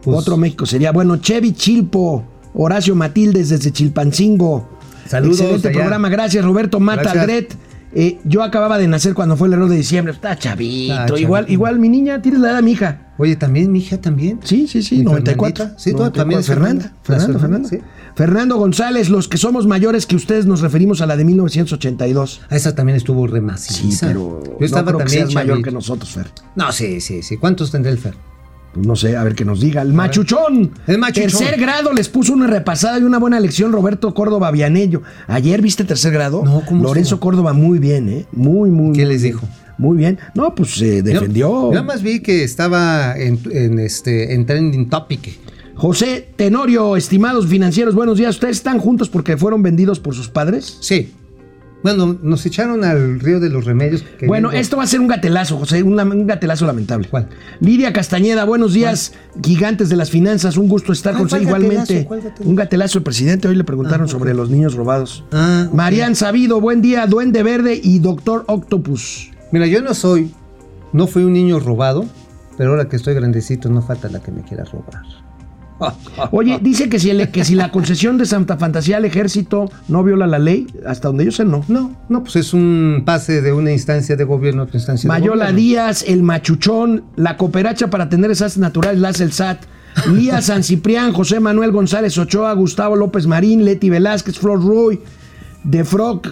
pues, 0.07 0.19
Otro 0.19 0.37
México 0.37 0.67
sería, 0.67 0.93
bueno, 0.93 1.17
Chevy 1.17 1.53
Chilpo, 1.53 2.25
Horacio 2.55 2.95
Matildes 2.95 3.49
desde 3.51 3.73
Chilpancingo. 3.73 4.69
Saludos 5.07 5.41
Excelente 5.41 5.69
allá. 5.69 5.79
programa, 5.79 6.09
gracias 6.09 6.45
Roberto 6.45 6.81
Mata. 6.81 7.11
Aldret. 7.11 7.55
Eh, 7.99 8.19
yo 8.25 8.43
acababa 8.43 8.77
de 8.79 8.89
nacer 8.89 9.15
cuando 9.15 9.37
fue 9.37 9.49
el 9.49 9.55
error 9.55 9.69
de 9.69 9.77
diciembre. 9.77 10.13
Está 10.13 10.37
chavito. 10.37 10.93
Ah, 10.93 11.07
chavito. 11.07 11.19
igual, 11.19 11.47
igual 11.49 11.79
mi 11.79 11.89
niña, 11.89 12.21
tienes 12.21 12.41
la 12.41 12.49
edad 12.49 12.57
de 12.57 12.63
mi 12.63 12.73
hija. 12.73 13.13
Oye, 13.17 13.37
también 13.37 13.73
mi 13.73 13.79
hija 13.79 13.99
también. 14.01 14.41
Sí, 14.45 14.67
sí, 14.69 14.83
sí, 14.83 14.99
Mi 14.99 15.05
94. 15.05 15.55
Fernandita. 15.55 15.79
Sí, 15.83 15.91
tú 15.93 15.99
94. 15.99 16.21
también 16.23 16.41
es 16.41 16.47
Fernanda. 16.47 16.93
Fernando, 17.03 17.39
Fernando. 17.39 17.69
Fernanda, 17.69 17.93
Fernando 18.15 18.57
González, 18.59 19.09
los 19.09 19.29
que 19.29 19.39
somos 19.39 19.67
mayores 19.67 20.05
que 20.05 20.17
ustedes 20.17 20.45
nos 20.45 20.61
referimos 20.61 21.01
a 21.01 21.07
la 21.07 21.17
de 21.17 21.25
1982. 21.25 22.43
Ah, 22.51 22.57
esa 22.57 22.75
también 22.75 22.97
estuvo 22.97 23.27
re 23.27 23.41
maciza. 23.41 24.13
Yo 24.13 24.43
Yo 24.61 24.67
estaba 24.67 24.93
no 24.93 24.99
creo 24.99 24.99
que 24.99 25.05
también 25.05 25.29
seas 25.29 25.35
mayor 25.35 25.63
que 25.63 25.71
nosotros, 25.71 26.11
Fer. 26.11 26.27
No, 26.55 26.73
sí, 26.73 27.01
sí, 27.01 27.23
sí. 27.23 27.39
¿Cuántos 27.39 27.71
tendrá 27.71 27.91
el 27.91 27.99
Fer? 27.99 28.15
Pues 28.77 28.87
no 28.87 28.95
sé, 28.95 29.16
a 29.16 29.24
ver 29.24 29.35
qué 29.35 29.47
nos 29.47 29.61
diga. 29.61 29.81
El 29.81 29.95
machuchón. 29.95 30.70
El 30.87 30.99
machuchón. 30.99 31.31
Tercer 31.31 31.59
grado 31.59 31.95
les 31.95 32.11
puso 32.11 32.35
una 32.35 32.47
repasada 32.47 32.99
y 32.99 33.05
una 33.05 33.18
buena 33.18 33.41
lección 33.41 33.72
Roberto 33.72 34.12
Córdoba 34.12 34.51
Vianello. 34.51 35.01
Ayer 35.29 35.62
viste 35.62 35.85
tercer 35.85 36.12
grado. 36.12 36.43
No, 36.45 36.62
¿cómo 36.66 36.83
Lorenzo 36.83 37.14
estuvo? 37.14 37.20
Córdoba 37.20 37.55
muy 37.55 37.79
bien, 37.79 38.09
¿eh? 38.11 38.27
Muy, 38.33 38.70
muy. 38.70 38.95
¿Qué 38.95 39.07
les 39.07 39.22
dijo? 39.22 39.49
Muy 39.79 39.97
bien. 39.97 40.18
No, 40.35 40.55
pues 40.55 40.74
se 40.74 41.03
defendió. 41.03 41.49
Yo, 41.49 41.62
yo 41.68 41.72
nada 41.72 41.87
más 41.87 42.03
vi 42.03 42.20
que 42.20 42.45
estaba 42.45 43.16
en, 43.16 43.41
en 43.51 43.79
este, 43.79 44.35
en 44.35 44.45
trending 44.45 44.91
topic. 44.91 45.39
José 45.74 46.29
Tenorio, 46.37 46.97
estimados 46.97 47.47
financieros, 47.47 47.95
buenos 47.95 48.18
días. 48.18 48.35
¿Ustedes 48.35 48.59
están 48.59 48.79
juntos 48.79 49.09
porque 49.09 49.39
fueron 49.39 49.62
vendidos 49.62 50.01
por 50.01 50.14
sus 50.14 50.29
padres? 50.29 50.77
Sí. 50.83 51.14
Bueno, 51.83 52.16
nos 52.20 52.45
echaron 52.47 52.83
al 52.85 53.20
río 53.20 53.39
de 53.39 53.49
los 53.49 53.64
remedios. 53.64 54.03
que 54.18 54.27
Bueno, 54.27 54.49
vengo- 54.49 54.61
esto 54.61 54.77
va 54.77 54.83
a 54.85 54.87
ser 54.87 54.99
un 55.01 55.07
gatelazo, 55.07 55.57
José, 55.59 55.83
un, 55.85 56.27
gatelazo 56.27 56.66
lamentable. 56.66 57.09
¿Cuál? 57.09 57.29
Lidia 57.61 57.93
Castañeda, 57.93 58.45
buenos 58.45 58.72
días, 58.72 59.12
gigantes 59.45 59.89
de 59.89 59.95
las 59.97 60.11
finanzas, 60.11 60.57
un 60.57 60.68
gusto 60.68 60.93
estar 60.93 61.12
¿Cuál- 61.12 61.18
con 61.18 61.27
usted 61.27 61.43
igualmente. 61.43 61.77
gatelazo? 61.79 62.09
¿Cuál 62.09 62.20
gatelazo? 62.22 62.49
Un 62.51 62.57
gatelazo, 62.57 62.99
el 62.99 63.05
presidente, 63.05 63.47
hoy 63.47 63.55
le 63.55 63.62
preguntaron 63.64 64.09
sobre 64.09 64.35
los 64.35 64.51
niños 64.51 64.74
robados. 64.74 65.24
Ah, 65.33 65.66
ok. 65.68 65.74
Marian 65.74 66.16
Sabido, 66.16 66.61
buen 66.61 66.83
día, 66.83 67.07
Duende 67.07 67.43
Verde 67.45 67.79
y 67.81 68.01
Doctor 68.01 68.45
Octopus. 68.49 69.31
Mira, 69.53 69.66
yo 69.66 69.81
no 69.81 69.95
soy, 69.95 70.33
no 70.93 71.07
fui 71.07 71.22
un 71.22 71.35
niño 71.35 71.61
robado, 71.61 72.05
pero 72.59 72.70
ahora 72.70 72.89
que 72.89 72.97
estoy 72.97 73.14
grandecito 73.14 73.68
no 73.68 73.81
falta 73.83 74.09
la 74.09 74.20
que 74.20 74.33
me 74.33 74.43
quiera 74.43 74.64
robar. 74.64 75.03
Oye, 76.31 76.59
dice 76.62 76.89
que 76.89 76.99
si, 76.99 77.11
el- 77.11 77.31
que 77.31 77.45
si 77.45 77.55
la 77.55 77.70
concesión 77.70 78.16
de 78.18 78.24
Santa 78.27 78.57
Fantasía 78.57 78.97
al 78.97 79.05
ejército 79.05 79.70
no 79.89 80.03
viola 80.03 80.27
la 80.27 80.39
ley, 80.39 80.66
hasta 80.87 81.09
donde 81.09 81.24
yo 81.24 81.31
sé 81.33 81.45
no. 81.45 81.64
No, 81.68 81.95
no, 82.09 82.22
pues 82.22 82.37
es 82.37 82.55
un 82.55 83.03
pase 83.05 83.43
de 83.43 83.53
una 83.53 83.72
instancia 83.72 84.16
de 84.16 84.24
gobierno 84.24 84.62
a 84.62 84.64
otra 84.64 84.77
instancia 84.79 85.07
de 85.07 85.09
Mayola 85.09 85.47
gobierno. 85.51 85.57
Díaz, 85.61 86.05
el 86.07 86.22
machuchón, 86.22 87.05
la 87.16 87.37
cooperacha 87.37 87.89
para 87.91 88.09
tener 88.09 88.31
esas 88.31 88.57
naturales 88.59 89.01
la 89.01 89.11
hace 89.11 89.24
el 89.24 89.33
SAT. 89.33 89.59
Lía 90.12 90.43
San 90.43 90.62
Ciprián, 90.62 91.12
José 91.12 91.41
Manuel 91.41 91.72
González 91.72 92.16
Ochoa, 92.18 92.53
Gustavo 92.53 92.97
López 92.97 93.27
Marín, 93.27 93.64
Leti 93.64 93.89
Velázquez, 93.89 94.39
Flor 94.39 94.62
Roy, 94.62 95.01
De 95.64 95.85
Frog, 95.85 96.22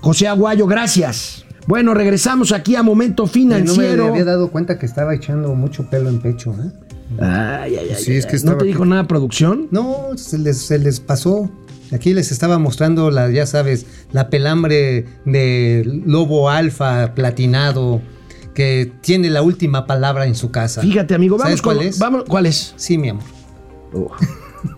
José 0.00 0.26
Aguayo, 0.26 0.66
gracias. 0.66 1.44
Bueno, 1.66 1.94
regresamos 1.94 2.52
aquí 2.52 2.76
a 2.76 2.82
Momento 2.82 3.22
No 3.22 3.26
me 3.28 3.32
Financiero. 3.32 4.08
había 4.08 4.24
dado 4.24 4.50
cuenta 4.50 4.78
que 4.78 4.84
estaba 4.86 5.14
echando 5.14 5.54
mucho 5.54 5.88
pelo 5.88 6.08
en 6.10 6.18
pecho, 6.20 6.52
¿eh? 6.54 6.72
Ay, 7.20 7.76
ay, 7.76 7.88
ay, 7.90 7.96
Sí, 7.98 8.14
es 8.16 8.26
que 8.26 8.36
¿No 8.44 8.56
te 8.56 8.64
dijo 8.64 8.82
aquí. 8.82 8.90
nada 8.90 9.04
producción? 9.06 9.68
No, 9.70 10.08
se 10.16 10.38
les, 10.38 10.58
se 10.58 10.78
les 10.78 11.00
pasó. 11.00 11.50
Aquí 11.92 12.12
les 12.14 12.32
estaba 12.32 12.58
mostrando 12.58 13.10
la, 13.10 13.30
ya 13.30 13.46
sabes, 13.46 13.86
la 14.12 14.30
pelambre 14.30 15.04
de 15.24 15.82
lobo 16.06 16.50
alfa 16.50 17.14
platinado 17.14 18.00
que 18.54 18.90
tiene 19.00 19.30
la 19.30 19.42
última 19.42 19.86
palabra 19.86 20.26
en 20.26 20.34
su 20.34 20.50
casa. 20.50 20.80
Fíjate, 20.80 21.14
amigo, 21.14 21.36
vamos 21.36 21.48
¿Sabes 21.50 21.62
cuál 21.62 21.76
con- 21.78 21.86
es? 21.86 21.98
Vamos, 21.98 22.24
¿Cuál 22.26 22.46
es? 22.46 22.72
Sí, 22.76 22.98
mi 22.98 23.10
amor. 23.10 23.24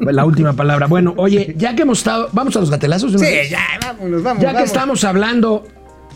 La 0.01 0.25
última 0.25 0.53
palabra. 0.53 0.87
Bueno, 0.89 1.15
oye, 1.17 1.55
ya 1.57 1.75
que 1.77 1.83
hemos 1.83 1.99
estado. 1.99 2.29
Vamos 2.33 2.57
a 2.57 2.61
los 2.61 2.71
gatelazos. 2.71 3.13
vez? 3.15 3.51
ya, 3.51 3.61
vámonos, 3.81 4.23
vamos. 4.23 4.43
Ya 4.43 4.55
que 4.57 4.65
estamos 4.65 5.05
hablando, 5.05 5.65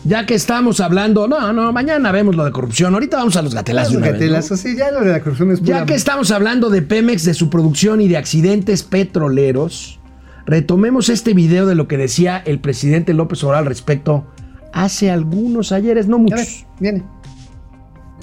ya 0.03 0.25
que 0.25 0.33
estamos 0.33 0.79
hablando, 0.79 1.27
no, 1.27 1.53
no, 1.53 1.71
mañana 1.71 2.11
vemos 2.11 2.35
lo 2.35 2.43
de 2.45 2.51
corrupción. 2.51 2.93
Ahorita 2.93 3.17
vamos 3.17 3.35
a 3.37 3.41
los 3.41 3.53
gatelazos. 3.53 3.99
vez, 4.01 4.49
¿no? 4.51 4.57
sí, 4.57 4.75
ya 4.75 4.91
lo 4.91 5.01
de 5.01 5.11
la 5.11 5.19
corrupción 5.21 5.51
es 5.51 5.61
Ya 5.61 5.75
pura- 5.75 5.85
que 5.85 5.93
estamos 5.95 6.31
hablando 6.31 6.69
de 6.69 6.81
Pemex, 6.81 7.23
de 7.25 7.33
su 7.33 7.49
producción 7.49 8.01
y 8.01 8.07
de 8.07 8.17
accidentes 8.17 8.83
petroleros, 8.83 9.99
retomemos 10.45 11.09
este 11.09 11.33
video 11.33 11.65
de 11.67 11.75
lo 11.75 11.87
que 11.87 11.97
decía 11.97 12.41
el 12.45 12.59
presidente 12.59 13.13
López 13.13 13.43
Obrador 13.43 13.59
al 13.59 13.65
respecto 13.67 14.25
hace 14.73 15.11
algunos 15.11 15.71
ayeres, 15.71 16.07
no 16.07 16.15
A 16.15 16.19
ver, 16.19 16.29
muchos. 16.31 16.65
viene. 16.79 17.03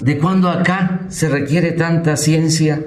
¿De 0.01 0.17
cuándo 0.17 0.49
acá 0.49 1.01
se 1.09 1.29
requiere 1.29 1.73
tanta 1.73 2.15
ciencia 2.17 2.83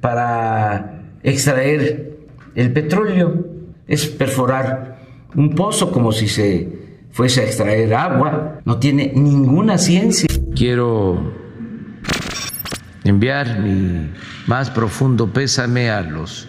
para 0.00 1.02
extraer 1.22 2.18
el 2.54 2.72
petróleo? 2.72 3.46
Es 3.86 4.06
perforar 4.06 4.98
un 5.34 5.54
pozo 5.54 5.90
como 5.92 6.12
si 6.12 6.28
se 6.28 6.81
fuese 7.12 7.42
a 7.42 7.44
extraer 7.44 7.94
agua. 7.94 8.60
No 8.64 8.78
tiene 8.78 9.12
ninguna 9.14 9.78
ciencia. 9.78 10.28
Quiero 10.54 11.32
enviar 13.04 13.60
mi 13.60 14.10
más 14.46 14.70
profundo 14.70 15.32
pésame 15.32 15.90
a 15.90 16.02
los 16.02 16.48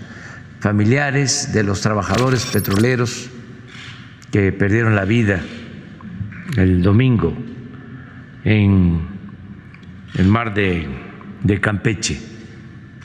familiares 0.59 1.53
de 1.53 1.63
los 1.63 1.81
trabajadores 1.81 2.45
petroleros 2.45 3.29
que 4.31 4.51
perdieron 4.51 4.95
la 4.95 5.05
vida 5.05 5.41
el 6.57 6.81
domingo 6.81 7.33
en 8.43 9.07
el 10.15 10.27
mar 10.27 10.53
de, 10.53 10.87
Campeche, 11.61 12.19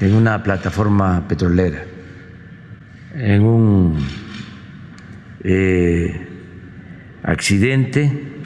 en 0.01 0.15
una 0.15 0.43
plataforma 0.43 1.27
petrolera, 1.27 1.85
en 3.15 3.43
un 3.43 3.99
eh, 5.43 6.28
accidente. 7.23 8.37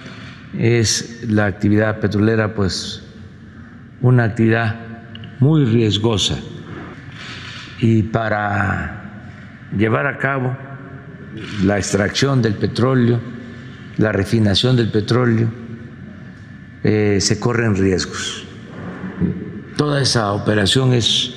Es 0.59 1.25
la 1.29 1.47
actividad 1.47 2.01
petrolera, 2.01 2.55
pues, 2.55 3.03
una 4.01 4.25
actividad 4.25 4.81
muy 5.41 5.64
riesgosa. 5.64 6.39
Y 7.81 8.03
para 8.03 9.29
llevar 9.77 10.07
a 10.07 10.18
cabo 10.18 10.57
la 11.64 11.79
extracción 11.79 12.43
del 12.43 12.55
petróleo, 12.55 13.18
la 13.97 14.12
refinación 14.12 14.77
del 14.77 14.91
petróleo, 14.91 15.49
eh, 16.85 17.18
se 17.20 17.41
corren 17.41 17.77
riesgos. 17.77 18.45
Toda 19.77 20.03
esa 20.03 20.33
operación 20.33 20.93
es 20.93 21.35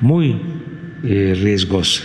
muy 0.00 0.40
eh, 1.02 1.34
riesgosa. 1.36 2.02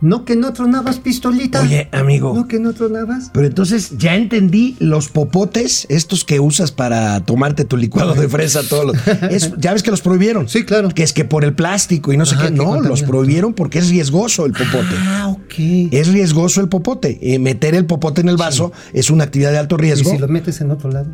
No 0.00 0.24
que 0.24 0.36
no 0.36 0.52
tronabas 0.52 1.00
pistolita. 1.00 1.60
Oye, 1.60 1.88
amigo. 1.90 2.32
No 2.32 2.46
que 2.46 2.60
no 2.60 2.72
tronabas. 2.72 3.30
Pero 3.34 3.46
entonces 3.48 3.98
ya 3.98 4.14
entendí 4.14 4.76
los 4.78 5.08
popotes, 5.08 5.86
estos 5.90 6.24
que 6.24 6.38
usas 6.38 6.70
para 6.70 7.18
tomarte 7.24 7.64
tu 7.64 7.76
licuado 7.76 8.14
de 8.14 8.28
fresa, 8.28 8.60
todos 8.62 8.86
los. 8.86 8.96
es- 9.30 9.52
ya 9.58 9.72
ves 9.72 9.82
que 9.82 9.90
los 9.90 10.00
prohibieron. 10.00 10.48
Sí, 10.48 10.64
claro. 10.64 10.90
Que 10.90 11.02
es 11.02 11.12
que 11.12 11.24
por 11.24 11.44
el 11.44 11.52
plástico 11.54 12.12
y 12.12 12.16
no 12.16 12.26
sé 12.26 12.36
qué. 12.40 12.50
No, 12.52 12.80
los 12.80 13.02
prohibieron 13.02 13.54
porque 13.54 13.80
es 13.80 13.88
riesgoso 13.90 14.46
el 14.46 14.52
popote. 14.52 14.94
Ah, 14.98 15.28
ok. 15.28 15.54
Es 15.92 16.08
riesgoso 16.12 16.60
el 16.60 16.68
popote. 16.68 17.18
Eh, 17.20 17.40
meter 17.40 17.74
el 17.74 17.84
popote 17.86 18.20
en 18.20 18.28
el 18.28 18.36
vaso 18.36 18.72
es 18.92 19.10
una 19.10 19.24
actividad 19.24 19.50
de 19.50 19.58
alto 19.58 19.74
¿Y 19.78 19.82
riesgo. 19.82 20.10
si 20.10 20.18
lo 20.18 20.28
metes 20.28 20.60
en 20.60 20.70
otro 20.70 20.90
lado? 20.92 21.06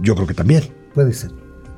Yo 0.00 0.14
creo 0.14 0.26
que 0.26 0.34
también. 0.34 0.64
Puede 0.94 1.12
ser. 1.12 1.30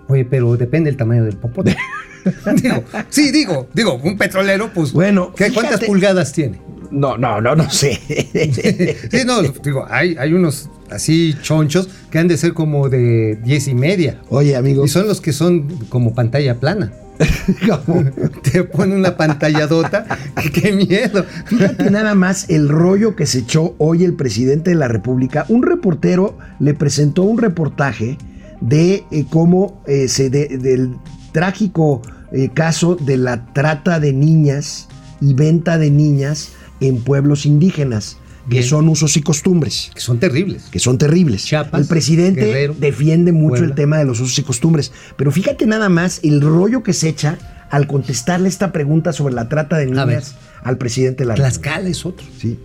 Oye, 0.06 0.24
pero 0.24 0.56
depende 0.56 0.90
del 0.90 0.96
tamaño 0.96 1.24
del 1.24 1.36
popote. 1.36 1.76
digo, 2.62 2.84
sí, 3.10 3.30
digo, 3.30 3.68
digo, 3.74 3.94
un 4.02 4.16
petrolero, 4.16 4.70
pues. 4.72 4.92
Bueno, 4.92 5.32
¿qué, 5.34 5.52
¿cuántas 5.52 5.80
pulgadas 5.84 6.32
tiene? 6.32 6.60
No, 6.90 7.18
no, 7.18 7.40
no, 7.40 7.56
no 7.56 7.68
sé. 7.70 7.98
Sí, 9.10 9.18
no, 9.26 9.42
digo, 9.42 9.86
hay, 9.88 10.16
hay 10.18 10.32
unos 10.32 10.68
así 10.90 11.34
chonchos 11.42 11.88
que 12.10 12.18
han 12.18 12.28
de 12.28 12.36
ser 12.36 12.52
como 12.54 12.88
de 12.88 13.36
diez 13.42 13.68
y 13.68 13.74
media. 13.74 14.20
Oye, 14.28 14.54
amigo. 14.56 14.84
Y 14.84 14.88
son 14.88 15.06
los 15.08 15.20
que 15.20 15.32
son 15.32 15.68
como 15.88 16.14
pantalla 16.14 16.60
plana. 16.60 16.92
¿cómo? 17.86 18.04
Te 18.42 18.64
pone 18.64 18.94
una 18.96 19.16
pantalladota. 19.16 20.04
¡Qué 20.52 20.72
miedo! 20.72 21.24
Fíjate 21.46 21.90
nada 21.90 22.14
más 22.16 22.50
el 22.50 22.68
rollo 22.68 23.14
que 23.14 23.26
se 23.26 23.38
echó 23.40 23.74
hoy 23.78 24.04
el 24.04 24.14
presidente 24.14 24.70
de 24.70 24.76
la 24.76 24.88
República. 24.88 25.46
Un 25.48 25.62
reportero 25.62 26.36
le 26.58 26.74
presentó 26.74 27.22
un 27.22 27.38
reportaje 27.38 28.18
de 28.60 29.04
eh, 29.12 29.24
cómo 29.30 29.82
eh, 29.86 30.08
se 30.08 30.28
de- 30.30 30.58
del 30.58 30.96
trágico 31.34 32.00
eh, 32.32 32.48
caso 32.54 32.94
de 32.94 33.18
la 33.18 33.52
trata 33.52 34.00
de 34.00 34.12
niñas 34.12 34.88
y 35.20 35.34
venta 35.34 35.76
de 35.78 35.90
niñas 35.90 36.52
en 36.80 37.02
pueblos 37.02 37.44
indígenas. 37.44 38.16
que 38.48 38.62
son 38.62 38.88
usos 38.88 39.16
y 39.16 39.22
costumbres. 39.22 39.90
Que 39.94 40.00
son 40.00 40.20
terribles. 40.20 40.64
que 40.70 40.78
son 40.78 40.98
terribles. 40.98 41.44
Chiapas, 41.46 41.80
el 41.80 41.86
presidente 41.86 42.44
Guerrero, 42.44 42.76
defiende 42.78 43.32
mucho 43.32 43.56
Puebla. 43.56 43.68
el 43.68 43.74
tema 43.74 43.98
de 43.98 44.04
los 44.04 44.20
usos 44.20 44.38
y 44.38 44.42
costumbres, 44.42 44.92
pero 45.16 45.32
fíjate 45.32 45.66
nada 45.66 45.88
más 45.88 46.20
el 46.22 46.42
rollo 46.42 46.82
que 46.82 46.92
se 46.92 47.08
echa 47.08 47.38
al 47.70 47.86
contestarle 47.86 48.48
esta 48.48 48.70
pregunta 48.70 49.12
sobre 49.14 49.34
la 49.34 49.48
trata 49.48 49.78
de 49.78 49.86
niñas 49.86 50.36
al 50.62 50.76
presidente 50.76 51.24
de 51.24 51.28
la. 51.28 51.34
Tlaxcala 51.34 51.88
es 51.88 52.04
otro. 52.04 52.26
Sí. 52.38 52.58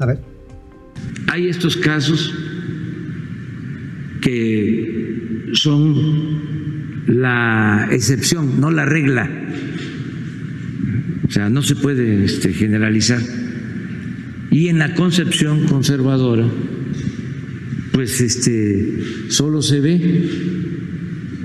A 0.00 0.06
ver. 0.06 0.20
Hay 1.28 1.48
estos 1.48 1.76
casos 1.76 2.34
que 4.20 5.52
son 5.54 6.59
la 7.10 7.88
excepción, 7.90 8.60
no 8.60 8.70
la 8.70 8.84
regla. 8.84 9.28
O 11.26 11.30
sea, 11.30 11.48
no 11.48 11.62
se 11.62 11.76
puede 11.76 12.24
este, 12.24 12.52
generalizar. 12.52 13.20
Y 14.50 14.68
en 14.68 14.78
la 14.78 14.94
concepción 14.94 15.66
conservadora, 15.66 16.46
pues 17.92 18.20
este, 18.20 19.28
solo 19.28 19.62
se 19.62 19.80
ve 19.80 20.28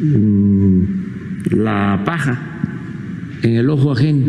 mm, 0.01 0.83
la 1.51 2.03
paja 2.05 2.55
en 3.41 3.55
el 3.55 3.69
ojo 3.69 3.91
ajeno, 3.91 4.25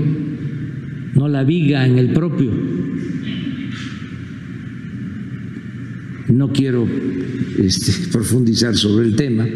no 1.14 1.28
la 1.28 1.44
viga 1.44 1.86
en 1.86 1.98
el 1.98 2.12
propio. 2.12 2.50
No 6.28 6.52
quiero 6.52 6.86
este, 7.58 8.08
profundizar 8.12 8.76
sobre 8.76 9.06
el 9.06 9.16
tema, 9.16 9.46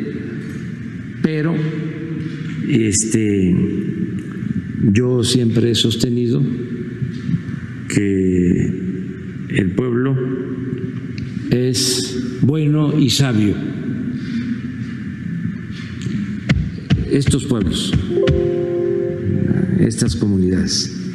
pero 1.33 1.55
este, 2.69 3.57
yo 4.93 5.23
siempre 5.23 5.71
he 5.71 5.75
sostenido 5.77 6.43
que 7.89 8.73
el 9.51 9.71
pueblo 9.77 10.17
es 11.53 12.41
bueno 12.43 12.99
y 12.99 13.11
sabio. 13.11 13.55
Estos 17.13 17.45
pueblos, 17.45 17.93
estas 19.79 20.17
comunidades. 20.17 21.13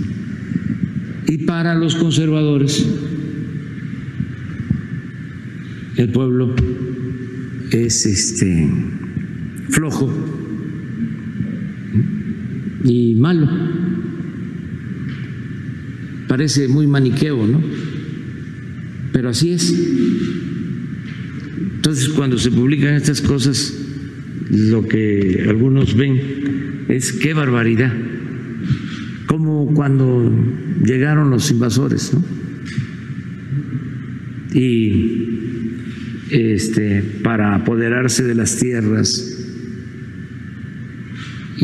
Y 1.28 1.39
para 1.39 1.76
los 1.76 1.95
conservadores, 1.95 2.86
el 5.97 6.09
pueblo 6.09 6.55
es 7.72 8.05
este 8.05 8.70
flojo 9.70 10.11
y 12.84 13.16
malo. 13.16 13.49
Parece 16.28 16.68
muy 16.68 16.88
maniqueo, 16.88 17.45
¿no? 17.47 17.61
Pero 19.11 19.30
así 19.30 19.51
es. 19.51 19.74
Entonces, 21.76 22.09
cuando 22.09 22.38
se 22.38 22.51
publican 22.51 22.95
estas 22.95 23.22
cosas, 23.22 23.74
lo 24.49 24.88
que 24.88 25.45
algunos 25.47 25.95
ven 25.95 26.86
es 26.89 27.13
qué 27.13 27.34
barbaridad. 27.34 27.93
Como 29.28 29.74
cuando 29.74 30.32
llegaron 30.84 31.30
los 31.30 31.49
invasores, 31.51 32.13
¿no? 32.13 32.24
Y 34.53 35.26
este, 36.30 37.01
para 37.24 37.55
apoderarse 37.55 38.24
de 38.24 38.36
las 38.36 38.57
tierras 38.57 39.34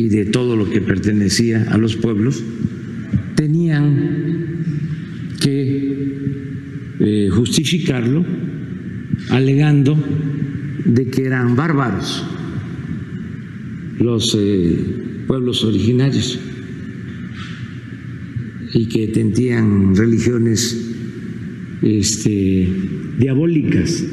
y 0.02 0.10
de 0.10 0.26
todo 0.26 0.56
lo 0.56 0.68
que 0.68 0.82
pertenecía 0.82 1.68
a 1.70 1.78
los 1.78 1.96
pueblos, 1.96 2.44
tenían 3.36 4.66
que 5.40 6.96
eh, 7.00 7.30
justificarlo 7.32 8.26
alegando 9.30 9.96
de 10.86 11.06
que 11.06 11.26
eran 11.26 11.56
bárbaros 11.56 12.26
los 14.00 14.36
eh, 14.40 15.24
pueblos 15.28 15.64
originarios 15.64 16.40
y 18.74 18.88
que 18.88 19.10
tenían 19.10 19.96
religiones 19.96 20.96
este, 21.84 22.68
diabólicas. 23.20 24.04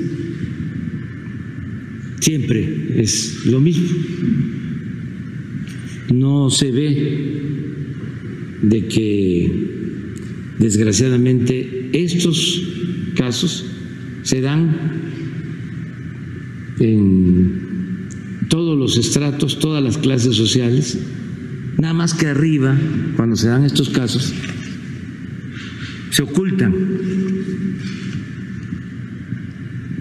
Siempre 2.20 3.00
es 3.00 3.46
lo 3.46 3.58
mismo. 3.58 3.88
No 6.10 6.50
se 6.50 6.70
ve 6.70 7.48
de 8.62 8.88
que 8.88 9.68
desgraciadamente 10.58 11.90
estos 11.92 12.62
casos 13.16 13.64
se 14.22 14.40
dan 14.40 14.76
en 16.80 17.68
todos 18.48 18.78
los 18.78 18.96
estratos, 18.96 19.58
todas 19.58 19.82
las 19.82 19.98
clases 19.98 20.36
sociales, 20.36 20.98
nada 21.78 21.94
más 21.94 22.14
que 22.14 22.26
arriba, 22.26 22.76
cuando 23.16 23.36
se 23.36 23.48
dan 23.48 23.64
estos 23.64 23.90
casos, 23.90 24.32
se 26.10 26.22
ocultan. 26.22 26.74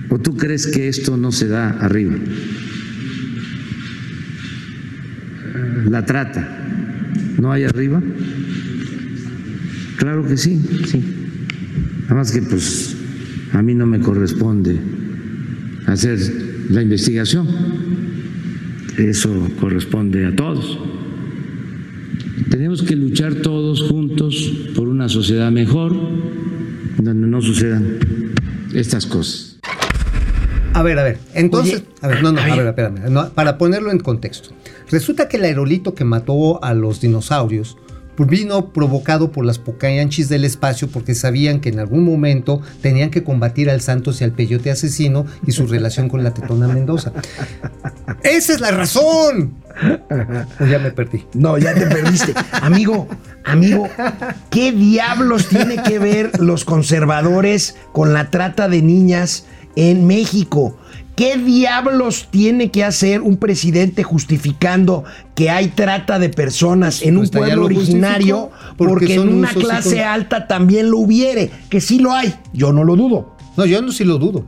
¿O 0.10 0.20
tú 0.20 0.38
crees 0.38 0.68
que 0.68 0.88
esto 0.88 1.18
no 1.18 1.32
se 1.32 1.48
da 1.48 1.70
arriba? 1.70 2.16
La 5.90 6.06
trata, 6.06 6.46
¿no 7.40 7.52
hay 7.52 7.64
arriba? 7.64 8.02
Claro 9.98 10.28
que 10.28 10.38
sí, 10.38 10.62
sí. 10.86 11.02
Nada 12.04 12.16
más 12.16 12.32
que 12.32 12.42
pues 12.42 12.96
a 13.54 13.62
mí 13.62 13.74
no 13.74 13.86
me 13.86 14.00
corresponde 14.00 14.78
hacer 15.86 16.20
la 16.70 16.82
investigación. 16.82 17.48
Eso 18.98 19.50
corresponde 19.60 20.26
a 20.26 20.36
todos. 20.36 20.78
Tenemos 22.50 22.84
que 22.84 22.96
luchar 22.96 23.36
todos 23.36 23.84
juntos 23.84 24.72
por 24.76 24.88
una 24.88 25.08
sociedad 25.08 25.52
mejor, 25.52 25.96
donde 26.98 27.28
no 27.28 27.42
sucedan 27.42 27.98
estas 28.74 29.06
cosas. 29.06 29.47
A 30.78 30.84
ver, 30.84 31.00
a 31.00 31.04
ver. 31.04 31.18
Entonces, 31.34 31.82
Oye, 31.82 31.88
a 32.02 32.08
ver, 32.08 32.24
no, 32.24 32.32
no, 32.32 32.40
a 32.40 32.44
a 32.46 32.56
ver. 32.56 32.68
espérame. 32.68 33.10
no, 33.10 33.30
para 33.30 33.58
ponerlo 33.58 33.92
en 33.92 34.00
contexto. 34.00 34.50
Resulta 34.92 35.28
que 35.28 35.38
el 35.38 35.44
aerolito 35.46 35.96
que 35.96 36.04
mató 36.04 36.64
a 36.64 36.74
los 36.74 37.02
dinosaurios 37.02 37.78
pues 38.18 38.30
vino 38.30 38.74
provocado 38.74 39.32
por 39.32 39.46
las 39.46 39.60
pocayanchis 39.60 40.28
del 40.28 40.44
espacio 40.44 40.88
porque 40.88 41.14
sabían 41.14 41.60
que 41.60 41.70
en 41.70 41.80
algún 41.80 42.04
momento 42.04 42.62
tenían 42.82 43.12
que 43.12 43.24
combatir 43.24 43.70
al 43.70 43.80
Santos 43.80 44.20
y 44.20 44.24
al 44.24 44.32
Peyote 44.32 44.72
asesino 44.72 45.28
y 45.46 45.52
su 45.52 45.68
relación 45.68 46.10
con 46.10 46.24
la 46.24 46.34
Tetona 46.34 46.68
Mendoza. 46.68 47.14
¡Esa 48.24 48.54
es 48.54 48.60
la 48.60 48.72
razón! 48.72 49.54
O 50.60 50.66
ya 50.66 50.80
me 50.80 50.90
perdí. 50.90 51.26
No, 51.36 51.60
ya 51.60 51.76
te 51.76 51.86
perdiste. 51.86 52.34
amigo, 52.54 53.08
amigo, 53.46 53.88
¿qué 54.50 54.72
diablos 54.72 55.48
tiene 55.48 55.84
que 55.84 56.00
ver 56.00 56.40
los 56.40 56.66
conservadores 56.66 57.76
con 57.92 58.14
la 58.14 58.32
trata 58.32 58.68
de 58.68 58.82
niñas 58.82 59.46
en 59.78 60.06
México? 60.08 60.76
¿Qué 61.16 61.38
diablos 61.38 62.28
tiene 62.30 62.70
que 62.70 62.84
hacer 62.84 63.22
un 63.22 63.38
presidente 63.38 64.04
justificando 64.04 65.04
que 65.34 65.50
hay 65.50 65.70
trata 65.70 66.20
de 66.20 66.30
personas 66.30 67.02
en 67.02 67.16
un 67.18 67.22
Pues 67.22 67.32
ya 67.32 67.38
pueblo 67.40 67.56
lo 67.62 67.66
originario? 67.66 68.52
porque 68.78 68.92
Porque, 68.94 69.14
en 69.16 69.30
una 69.30 69.50
clase 69.50 69.98
con- 69.98 70.06
alta 70.06 70.48
también 70.48 70.92
lo 70.92 71.00
hubiere, 71.00 71.50
que 71.70 71.82
sí 71.82 71.98
lo 71.98 72.14
hay, 72.14 72.36
yo 72.54 72.72
no 72.72 72.84
lo 72.84 72.96
dudo. 72.96 73.36
No, 73.56 73.66
yo 73.66 73.82
no 73.82 73.92
sí 73.92 74.04
lo 74.04 74.20
dudo. 74.20 74.46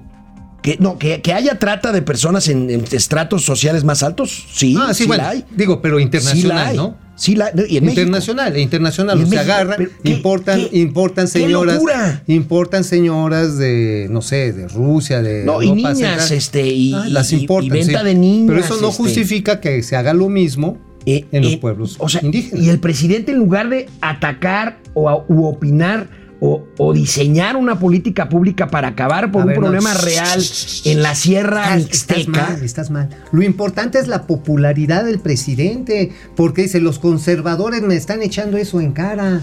Que, 0.62 0.78
no, 0.80 1.00
que, 1.00 1.22
que 1.22 1.34
haya 1.34 1.58
trata 1.58 1.92
de 1.92 2.02
personas 2.04 2.48
en, 2.50 2.70
en 2.70 2.84
estratos 2.92 3.44
sociales 3.46 3.84
más 3.84 4.04
altos, 4.04 4.46
sí, 4.54 4.76
ah, 4.78 4.94
sí, 4.94 5.04
sí 5.04 5.08
bueno. 5.08 5.24
la 5.24 5.30
hay. 5.30 5.46
Digo, 5.56 5.82
pero 5.82 5.96
Sí 5.98 6.02
la 6.02 6.04
internacional, 6.04 6.68
hay. 6.68 6.78
¿no? 6.78 6.98
Sí 7.20 7.36
la 7.36 7.52
y 7.68 7.78
en 7.78 7.84
México. 7.84 8.02
internacional, 8.02 8.56
e 8.56 8.62
internacional, 8.62 9.18
Y 9.18 9.20
o 9.20 9.24
en 9.26 9.30
México, 9.30 9.52
agarran, 9.52 9.90
¿qué- 10.04 10.10
importan, 10.12 10.60
qué- 10.70 10.78
importan 10.80 11.26
qué 11.26 11.32
señoras, 11.32 11.76
locura? 11.76 12.24
importan 12.28 12.84
señoras 12.86 13.58
de, 13.58 14.08
no 14.10 14.22
sé, 14.22 14.54
de 14.54 14.68
Rusia, 14.70 15.22
de 15.22 15.44
No, 15.44 15.62
y 15.62 15.72
niñas, 15.74 15.98
Central. 15.98 16.32
este, 16.32 16.68
y- 16.68 16.94
Ah, 16.94 17.06
las 17.10 17.32
y 17.34 17.42
importan, 17.42 17.70
venta 17.72 18.00
sí. 18.00 18.06
de 18.06 18.16
niñas, 18.16 18.48
Pero 18.48 18.60
eso 18.62 18.82
no 18.82 18.88
este. 18.90 19.04
justifica 19.04 19.60
que 19.60 19.84
se 19.84 19.98
haga 19.98 20.14
lo 20.14 20.30
mismo 20.30 20.78
Eh, 21.06 21.26
en 21.32 21.44
los 21.44 21.54
eh, 21.54 21.58
pueblos 21.58 21.96
o 22.00 22.08
sea, 22.08 22.22
indígenas. 22.24 22.64
Y 22.66 22.70
el 22.70 22.80
presidente, 22.80 23.32
en 23.34 23.38
lugar 23.40 23.70
de 23.70 23.88
atacar 24.02 24.80
o 24.94 25.26
u 25.28 25.46
opinar 25.46 26.08
o, 26.42 26.64
o 26.78 26.94
diseñar 26.94 27.58
una 27.58 27.80
política 27.80 28.30
pública 28.30 28.68
para 28.68 28.90
acabar 28.90 29.32
por 29.32 29.42
A 29.42 29.44
un 29.46 29.50
ver, 29.50 29.58
no. 29.58 29.64
problema 29.64 29.94
real 29.94 30.42
en 30.86 31.04
la 31.04 31.14
Sierra 31.16 31.76
estás 31.76 32.18
Mixteca. 32.18 32.48
mal, 32.50 32.64
estás 32.64 32.90
mal. 32.90 33.10
Lo 33.32 33.42
importante 33.44 34.00
es 34.00 34.08
la 34.08 34.26
popularidad 34.26 35.04
del 35.04 35.20
presidente, 35.20 36.12
porque 36.36 36.64
dice, 36.64 36.80
los 36.80 37.00
conservadores 37.00 37.82
me 37.82 37.96
están 37.96 38.22
echando 38.22 38.58
eso 38.58 38.80
en 38.80 38.94
cara. 38.94 39.42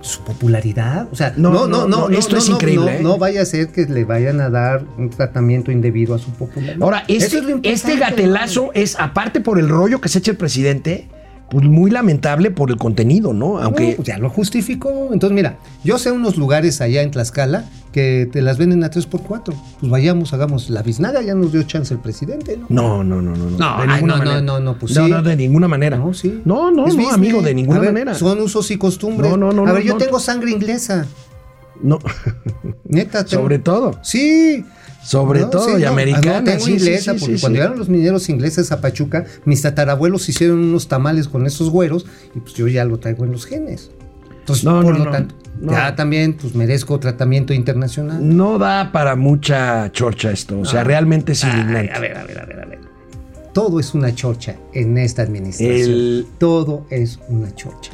Su 0.00 0.22
popularidad, 0.24 1.08
o 1.12 1.14
sea, 1.14 1.34
No, 1.36 1.50
no, 1.50 1.66
no, 1.66 1.86
no, 1.86 1.88
no, 1.88 2.08
no, 2.08 2.18
esto 2.18 2.38
es 2.38 2.48
increíble, 2.48 2.86
no, 2.86 2.98
¿eh? 2.98 3.02
no 3.02 3.18
vaya 3.18 3.42
a 3.42 3.44
ser 3.44 3.68
que 3.68 3.84
le 3.84 4.06
vayan 4.06 4.40
a 4.40 4.48
dar 4.48 4.82
un 4.96 5.10
tratamiento 5.10 5.70
indebido 5.70 6.14
a 6.14 6.18
su 6.18 6.30
popularidad. 6.30 6.82
Ahora, 6.82 7.04
este, 7.06 7.36
es 7.38 7.44
este 7.62 7.96
gatelazo 7.98 8.70
es, 8.72 8.96
aparte 8.98 9.42
por 9.42 9.58
el 9.58 9.68
rollo 9.68 10.00
que 10.00 10.08
se 10.08 10.20
echa 10.20 10.30
el 10.30 10.38
presidente, 10.38 11.06
pues 11.54 11.66
muy 11.66 11.90
lamentable 11.90 12.50
por 12.50 12.70
el 12.70 12.76
contenido, 12.76 13.32
¿no? 13.32 13.58
Aunque 13.58 13.90
No, 13.90 13.96
pues 13.96 14.08
ya 14.08 14.18
lo 14.18 14.28
justificó. 14.28 15.10
Entonces, 15.12 15.34
mira, 15.34 15.58
yo 15.84 15.98
sé 15.98 16.10
unos 16.10 16.36
lugares 16.36 16.80
allá 16.80 17.02
en 17.02 17.10
Tlaxcala 17.12 17.64
que 17.92 18.28
te 18.30 18.42
las 18.42 18.58
venden 18.58 18.82
a 18.82 18.90
3x4. 18.90 19.54
Pues 19.80 19.90
vayamos, 19.90 20.32
hagamos 20.34 20.68
la 20.68 20.82
biznaga, 20.82 21.22
ya 21.22 21.34
nos 21.34 21.52
dio 21.52 21.62
chance 21.62 21.94
el 21.94 22.00
presidente, 22.00 22.58
¿no? 22.58 22.66
no, 22.68 23.04
no, 23.04 23.22
no, 23.22 23.36
no, 23.36 23.50
no. 23.50 23.58
No, 23.58 23.76
de 23.76 23.82
ay, 23.82 23.88
ninguna 23.88 24.00
no, 24.00 24.18
no, 24.18 24.24
manera. 24.24 24.40
no, 24.42 24.60
no, 24.60 24.78
pues 24.78 24.96
no, 24.96 25.04
sí. 25.04 25.10
no, 25.12 25.22
de 25.22 25.36
ninguna 25.36 25.68
manera. 25.68 25.96
No, 25.96 26.12
sí. 26.12 26.42
No, 26.44 26.72
no, 26.72 26.86
Es 26.86 26.94
no, 26.94 26.98
business. 27.02 27.14
amigo, 27.14 27.40
de 27.42 27.54
ninguna 27.54 27.78
ver, 27.78 27.92
manera. 27.92 28.14
Son 28.14 28.40
usos 28.40 28.70
y 28.72 28.76
costumbres. 28.76 29.30
No, 29.30 29.36
no, 29.36 29.52
no, 29.52 29.62
A 29.66 29.72
ver, 29.72 29.84
no, 29.84 29.92
yo 29.92 29.96
tengo 29.96 30.18
sangre 30.18 30.50
inglesa. 30.50 31.06
No, 31.80 31.98
Neta. 32.84 33.26
sobre 33.26 33.58
todo. 33.60 33.98
Sí. 34.02 34.64
Sobre 35.04 35.40
No, 35.40 35.50
todo, 35.50 35.76
sí, 35.76 35.82
y 35.82 35.84
americana. 35.84 36.40
no, 36.40 36.44
tengo 36.44 36.64
sí, 36.64 36.72
inglesa, 36.72 37.12
sí, 37.14 37.20
porque 37.20 37.38
cuando 37.40 37.56
llegaron 37.58 37.78
los 37.78 37.88
mineros 37.88 38.28
ingleses 38.30 38.72
a 38.72 38.80
Pachuca, 38.80 39.26
mis 39.44 39.60
tatarabuelos 39.62 40.28
hicieron 40.28 40.58
unos 40.60 40.88
tamales 40.88 41.28
con 41.28 41.46
esos 41.46 41.68
güeros 41.70 42.06
y 42.34 42.40
pues 42.40 42.54
yo 42.54 42.66
ya 42.68 42.84
lo 42.84 42.98
traigo 42.98 43.24
en 43.24 43.32
los 43.32 43.44
genes. 43.46 43.90
Entonces, 44.40 44.64
No, 44.64 44.82
por 44.82 44.92
no, 44.92 44.98
lo 45.00 45.04
no, 45.06 45.10
tanto, 45.10 45.34
ya 45.62 45.94
también 45.94 46.34
pues 46.34 46.54
merezco 46.54 46.98
tratamiento 47.00 47.52
internacional. 47.54 48.18
No 48.36 48.58
da 48.58 48.92
para 48.92 49.14
mucha 49.16 49.90
chorcha 49.92 50.30
esto. 50.30 50.58
O 50.60 50.64
sea, 50.64 50.84
realmente 50.84 51.32
es 51.32 51.44
indignante. 51.44 51.92
a 51.92 51.98
ver, 52.00 52.16
a 52.16 52.24
ver, 52.24 52.38
a 52.40 52.44
ver, 52.46 52.60
a 52.60 52.64
ver. 52.66 52.78
Todo 53.52 53.78
es 53.80 53.94
una 53.94 54.14
chorcha 54.14 54.56
en 54.72 54.98
esta 54.98 55.22
administración. 55.22 55.90
El- 55.90 56.26
Todo 56.38 56.86
es 56.90 57.20
una 57.28 57.54
chorcha. 57.54 57.92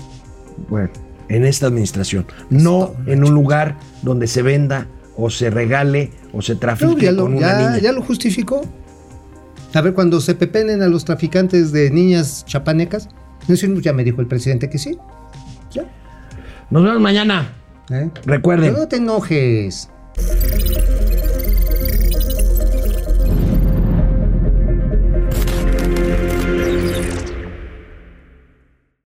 Bueno, 0.68 0.90
en 1.28 1.44
esta 1.44 1.66
administración. 1.66 2.24
No 2.50 2.94
en 3.06 3.24
un 3.24 3.34
lugar 3.34 3.76
donde 4.02 4.26
se 4.26 4.42
venda 4.42 4.86
o 5.16 5.28
se 5.30 5.50
regale 5.50 6.10
o 6.32 6.42
se 6.42 6.54
No, 6.54 6.60
trafique 6.60 7.06
ya, 7.06 7.12
lo, 7.12 7.22
con 7.22 7.34
una 7.36 7.40
ya- 7.48 7.58
niña. 7.58 7.78
ya 7.78 7.92
lo 7.92 8.02
justificó. 8.02 8.62
A 9.74 9.80
ver, 9.80 9.94
cuando 9.94 10.20
se 10.20 10.34
pepenen 10.34 10.82
a 10.82 10.88
los 10.88 11.04
traficantes 11.04 11.70
de 11.72 11.90
niñas 11.90 12.44
chapanecas, 12.46 13.08
ya 13.82 13.92
me 13.92 14.02
dijo 14.04 14.20
el 14.20 14.26
presidente 14.26 14.68
que 14.68 14.78
sí. 14.78 14.98
Ya. 15.72 15.84
Nos 16.70 16.82
vemos 16.84 17.00
mañana. 17.00 17.52
¿eh? 17.90 18.10
Recuerden. 18.24 18.70
Pero 18.70 18.82
no 18.82 18.88
te 18.88 18.96
enojes. 18.96 19.88